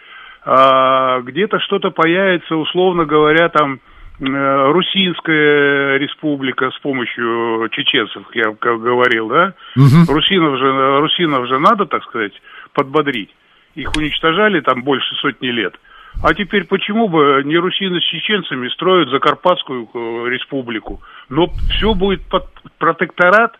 а 0.44 1.20
где-то 1.20 1.60
что-то 1.60 1.90
появится, 1.90 2.56
условно 2.56 3.04
говоря, 3.04 3.48
там 3.48 3.80
э, 4.20 4.72
Русинская 4.72 5.98
республика 5.98 6.70
с 6.70 6.78
помощью 6.80 7.68
чеченцев, 7.70 8.24
я 8.34 8.54
как 8.58 8.80
говорил, 8.80 9.28
да? 9.28 9.54
Угу. 9.76 10.12
Русинов 10.12 10.58
же, 10.58 10.98
русинов 11.00 11.48
же 11.48 11.58
надо, 11.58 11.86
так 11.86 12.02
сказать, 12.04 12.32
подбодрить. 12.72 13.30
Их 13.74 13.90
уничтожали 13.96 14.60
там 14.60 14.82
больше 14.82 15.14
сотни 15.16 15.48
лет. 15.48 15.74
А 16.22 16.32
теперь 16.32 16.64
почему 16.64 17.08
бы 17.08 17.42
не 17.44 17.56
русины 17.56 18.00
с 18.00 18.04
чеченцами 18.04 18.68
строят 18.68 19.08
Закарпатскую 19.10 19.88
э, 19.92 19.98
республику? 20.30 21.02
Но 21.28 21.48
все 21.70 21.94
будет 21.94 22.22
под 22.28 22.46
протекторат 22.78 23.58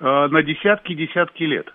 э, 0.00 0.28
на 0.28 0.42
десятки-десятки 0.42 1.44
лет. 1.44 1.72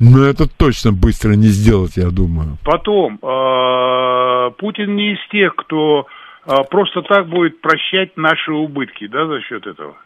Ну, 0.00 0.24
это 0.24 0.48
точно 0.48 0.92
быстро 0.92 1.34
не 1.34 1.48
сделать, 1.48 1.96
я 1.96 2.10
думаю. 2.10 2.58
Потом, 2.64 3.18
э, 3.22 4.50
Путин 4.58 4.96
не 4.96 5.12
из 5.12 5.28
тех, 5.28 5.54
кто 5.54 6.06
э, 6.46 6.56
просто 6.68 7.02
так 7.02 7.28
будет 7.28 7.60
прощать 7.60 8.16
наши 8.16 8.52
убытки, 8.52 9.06
да, 9.06 9.26
за 9.26 9.40
счет 9.42 9.66
этого. 9.66 9.96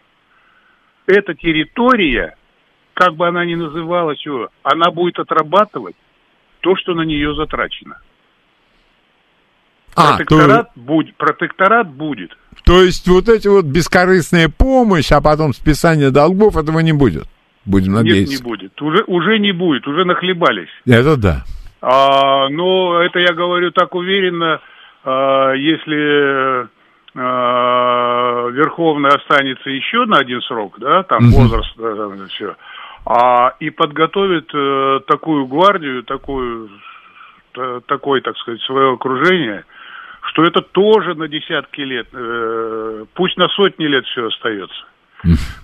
Эта 1.07 1.35
территория, 1.35 2.37
как 2.93 3.15
бы 3.15 3.27
она 3.27 3.47
ни 3.47 3.55
называлась, 3.55 4.23
она 4.63 4.91
будет 4.91 5.19
отрабатывать 5.19 5.97
то, 6.65 6.75
что 6.77 6.95
на 6.95 7.03
нее 7.03 7.35
затрачено. 7.35 7.99
А, 9.95 10.17
протекторат, 10.17 10.75
то... 10.75 10.81
будет, 10.81 11.15
протекторат 11.17 11.89
будет. 11.89 12.37
То 12.65 12.83
есть 12.83 13.07
вот 13.07 13.29
эти 13.29 13.47
вот 13.47 13.67
бескорыстная 13.67 14.49
помощь, 14.49 15.13
а 15.13 15.21
потом 15.21 15.53
списание 15.53 16.11
долгов, 16.11 16.57
этого 16.57 16.81
не 16.81 16.93
будет? 16.93 17.27
Будем 17.67 17.93
надеяться. 17.93 18.33
Нет, 18.33 18.41
не 18.41 18.45
будет. 18.45 18.83
Уже, 18.83 19.05
уже 19.07 19.39
не 19.39 19.53
будет, 19.53 19.87
уже 19.87 20.05
нахлебались. 20.05 20.71
Это 20.87 21.17
да. 21.17 21.45
А, 21.83 22.49
но 22.49 23.03
это 23.03 23.19
я 23.19 23.35
говорю 23.35 23.71
так 23.71 23.95
уверенно, 23.95 24.61
а, 25.05 25.53
если 25.53 26.67
а, 27.15 28.49
Верховный 28.49 29.11
останется 29.11 29.69
еще 29.69 30.07
на 30.07 30.17
один 30.17 30.41
срок, 30.43 30.79
да, 30.81 31.03
там 31.03 31.29
угу. 31.29 31.43
возраст, 31.43 31.73
да, 31.77 31.95
там, 31.95 32.29
все, 32.29 32.57
а, 33.07 33.55
и 33.61 33.71
подготовит 33.71 34.51
а, 34.55 35.01
такую 35.07 35.47
гвардию, 35.47 36.05
такую, 36.05 36.71
та, 37.53 37.81
такое, 37.81 38.21
так 38.21 38.37
сказать, 38.39 38.61
свое 38.63 38.93
окружение, 38.93 39.65
что 40.31 40.45
это 40.45 40.63
тоже 40.63 41.15
на 41.15 41.29
десятки 41.29 41.81
лет, 41.83 42.09
э, 42.13 43.05
пусть 43.15 43.37
на 43.37 43.49
сотни 43.49 43.85
лет 43.85 44.07
все 44.07 44.27
остается. 44.27 44.85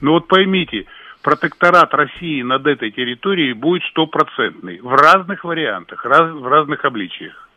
Но 0.00 0.12
вот 0.12 0.28
поймите, 0.28 0.86
протекторат 1.22 1.92
России 1.92 2.42
над 2.42 2.66
этой 2.66 2.90
территорией 2.90 3.52
будет 3.52 3.82
стопроцентный 3.90 4.80
в 4.80 4.92
разных 4.92 5.44
вариантах, 5.44 6.04
раз, 6.04 6.32
в 6.32 6.46
разных 6.46 6.84
обличиях. 6.84 7.48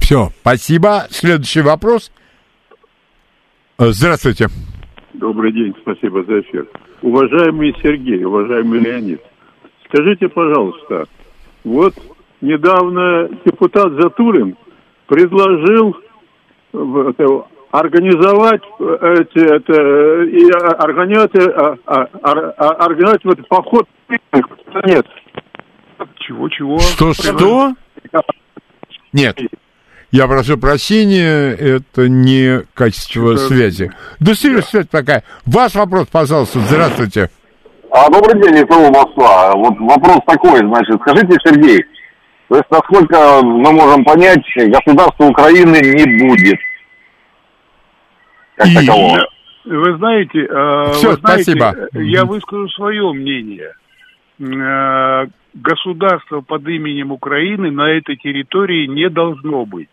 Все, 0.00 0.30
спасибо. 0.40 1.06
Следующий 1.10 1.60
вопрос. 1.60 2.12
Э, 3.78 3.86
здравствуйте. 3.90 4.46
Добрый 5.14 5.52
день, 5.52 5.74
спасибо 5.82 6.24
за 6.24 6.40
эфир. 6.40 6.66
Уважаемый 7.02 7.74
Сергей, 7.82 8.24
уважаемый 8.24 8.78
Леонид, 8.78 9.20
скажите, 9.86 10.28
пожалуйста, 10.28 11.06
вот 11.64 11.94
недавно 12.40 13.28
депутат 13.44 13.92
Затурин 13.94 14.56
предложил 15.08 15.96
организовать 17.72 18.62
э, 18.78 19.16
эти, 19.20 19.38
это, 19.38 20.22
и 20.22 20.50
организовать, 20.78 21.34
э, 21.34 21.76
а, 21.86 22.08
а, 22.22 22.68
организовать 22.84 23.24
вот 23.24 23.48
поход 23.48 23.88
нет. 24.86 25.06
Чего-чего? 26.16 26.78
Что, 26.78 27.12
что? 27.14 27.72
Нет. 29.12 29.38
Я 30.12 30.28
прошу 30.28 30.58
прощения, 30.58 31.56
это 31.56 32.06
не 32.06 32.64
качество 32.74 33.34
что 33.34 33.48
связи. 33.48 33.90
Да 34.20 34.34
серьезно, 34.34 34.62
связь 34.62 34.88
такая. 34.88 35.24
Ваш 35.46 35.74
вопрос, 35.74 36.06
пожалуйста, 36.12 36.60
здравствуйте. 36.60 37.30
А, 37.90 38.10
добрый 38.10 38.40
день, 38.42 38.62
ИТУ 38.62 38.92
Москва. 38.92 39.52
Вот 39.56 39.74
вопрос 39.80 40.18
такой, 40.26 40.58
значит, 40.58 41.00
скажите, 41.00 41.38
Сергей, 41.42 41.82
то 42.48 42.56
есть, 42.56 42.70
насколько 42.70 43.40
мы 43.42 43.72
можем 43.72 44.04
понять, 44.04 44.44
государства 44.54 45.24
Украины 45.24 45.78
не 45.80 46.22
будет 46.22 46.58
как 48.56 48.66
и... 48.66 48.74
такового. 48.74 49.26
Вы 49.64 49.96
знаете, 49.96 50.40
э, 50.40 50.92
Все, 50.92 51.10
вы 51.12 51.16
знаете 51.16 51.52
спасибо. 51.52 51.74
я 51.94 52.26
выскажу 52.26 52.68
свое 52.70 53.10
мнение. 53.12 53.72
Э, 54.40 55.26
государства 55.54 56.42
под 56.42 56.68
именем 56.68 57.12
Украины 57.12 57.70
на 57.70 57.88
этой 57.88 58.16
территории 58.16 58.86
не 58.86 59.08
должно 59.08 59.64
быть. 59.64 59.88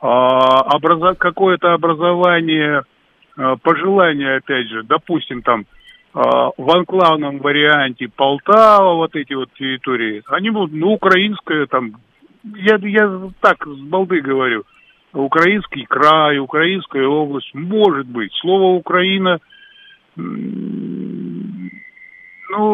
А, 0.00 0.76
образа... 0.76 1.14
Какое-то 1.14 1.74
образование, 1.74 2.82
э, 3.36 3.56
пожелание, 3.62 4.36
опять 4.36 4.68
же, 4.68 4.82
допустим, 4.82 5.42
там 5.42 5.66
в 6.14 6.74
анклавном 6.74 7.40
варианте 7.40 8.08
Полтава, 8.08 8.94
вот 8.94 9.14
эти 9.14 9.34
вот 9.34 9.52
территории, 9.52 10.22
они 10.28 10.48
будут, 10.48 10.72
ну, 10.72 10.92
украинское 10.92 11.66
там, 11.66 11.96
я, 12.54 12.78
я 12.80 13.30
так 13.40 13.66
с 13.66 13.78
балды 13.80 14.22
говорю, 14.22 14.62
украинский 15.12 15.84
край, 15.86 16.38
украинская 16.38 17.06
область, 17.06 17.54
может 17.54 18.06
быть. 18.06 18.32
Слово 18.40 18.76
Украина, 18.76 19.40
ну, 20.16 20.24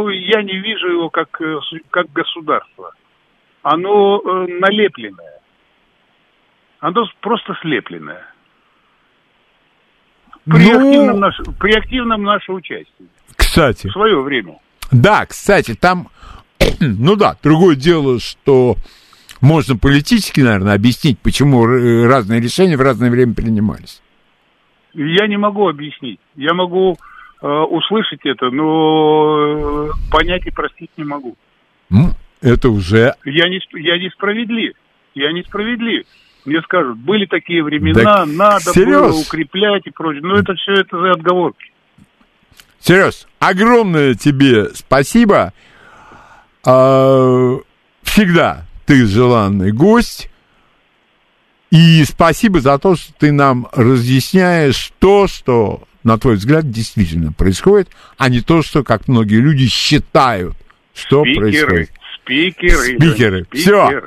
я 0.08 0.42
не 0.42 0.58
вижу 0.58 0.88
его 0.88 1.10
как, 1.10 1.40
э, 1.40 1.58
как 1.90 2.12
государство. 2.12 2.92
Оно 3.62 4.20
э, 4.20 4.46
налепленное. 4.60 5.40
Оно 6.82 7.06
просто 7.20 7.54
слепленное. 7.62 8.26
При, 10.44 10.72
ну... 10.72 10.88
активном 10.88 11.20
наше, 11.20 11.42
при 11.60 11.78
активном 11.78 12.22
нашем 12.24 12.56
участии. 12.56 13.06
Кстати. 13.36 13.86
В 13.86 13.92
свое 13.92 14.20
время. 14.20 14.58
Да, 14.90 15.24
кстати, 15.24 15.74
там, 15.74 16.08
ну 16.80 17.14
да, 17.14 17.36
другое 17.40 17.76
дело, 17.76 18.18
что 18.18 18.74
можно 19.40 19.76
политически, 19.76 20.40
наверное, 20.40 20.74
объяснить, 20.74 21.20
почему 21.20 21.64
разные 21.64 22.40
решения 22.40 22.76
в 22.76 22.80
разное 22.80 23.10
время 23.10 23.34
принимались. 23.34 24.02
Я 24.92 25.28
не 25.28 25.36
могу 25.36 25.68
объяснить. 25.68 26.18
Я 26.34 26.52
могу 26.52 26.96
э, 27.40 27.46
услышать 27.46 28.20
это, 28.24 28.50
но 28.50 29.86
э, 29.86 29.90
понять 30.10 30.46
и 30.46 30.50
простить 30.50 30.90
не 30.96 31.04
могу. 31.04 31.36
Это 32.40 32.70
уже... 32.70 33.14
Я, 33.24 33.48
не, 33.48 33.60
я 33.80 33.98
несправедлив. 33.98 34.74
Я 35.14 35.30
несправедлив. 35.32 36.06
Мне 36.44 36.60
скажут, 36.62 36.98
были 36.98 37.26
такие 37.26 37.62
времена, 37.62 38.02
да, 38.02 38.26
надо 38.26 38.72
Серьез? 38.72 39.00
было 39.00 39.20
укреплять 39.20 39.86
и 39.86 39.90
прочее. 39.90 40.22
Но 40.22 40.38
это 40.38 40.54
все 40.54 40.72
это 40.72 41.00
за 41.00 41.12
отговорки. 41.12 41.72
Сереж, 42.80 43.26
огромное 43.38 44.14
тебе 44.14 44.70
спасибо. 44.74 45.52
А, 46.64 47.56
всегда 48.02 48.66
ты 48.86 49.06
желанный 49.06 49.72
гость. 49.72 50.28
И 51.70 52.04
спасибо 52.04 52.60
за 52.60 52.78
то, 52.78 52.96
что 52.96 53.14
ты 53.14 53.32
нам 53.32 53.66
разъясняешь 53.72 54.92
то, 54.98 55.26
что, 55.26 55.84
на 56.04 56.18
твой 56.18 56.34
взгляд, 56.34 56.70
действительно 56.70 57.32
происходит, 57.32 57.88
а 58.18 58.28
не 58.28 58.42
то, 58.42 58.62
что, 58.62 58.84
как 58.84 59.08
многие 59.08 59.40
люди 59.40 59.68
считают, 59.68 60.54
что 60.94 61.22
спикеры, 61.22 61.40
происходит. 61.40 61.90
Спикеры. 62.20 62.76
Спикеры. 62.76 63.46
Все. 63.52 64.02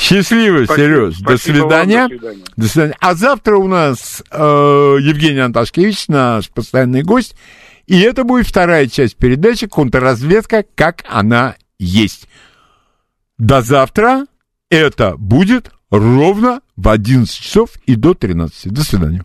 Счастливо, 0.00 0.66
Сереж. 0.66 1.18
До 1.18 1.36
свидания. 1.36 2.08
до 2.08 2.14
свидания. 2.14 2.44
До 2.56 2.68
свидания. 2.68 2.96
А 3.00 3.14
завтра 3.14 3.56
у 3.56 3.68
нас 3.68 4.22
э, 4.30 4.96
Евгений 5.00 5.40
Анташкевич, 5.40 6.08
наш 6.08 6.48
постоянный 6.48 7.02
гость. 7.02 7.36
И 7.86 8.00
это 8.00 8.24
будет 8.24 8.46
вторая 8.46 8.86
часть 8.86 9.16
передачи 9.16 9.66
«Контрразведка. 9.66 10.64
Как 10.74 11.04
она 11.06 11.56
есть». 11.78 12.28
До 13.36 13.60
завтра. 13.60 14.24
Это 14.70 15.16
будет 15.18 15.70
ровно 15.90 16.60
в 16.76 16.88
11 16.88 17.34
часов 17.34 17.70
и 17.84 17.94
до 17.94 18.14
13. 18.14 18.72
До 18.72 18.82
свидания. 18.82 19.24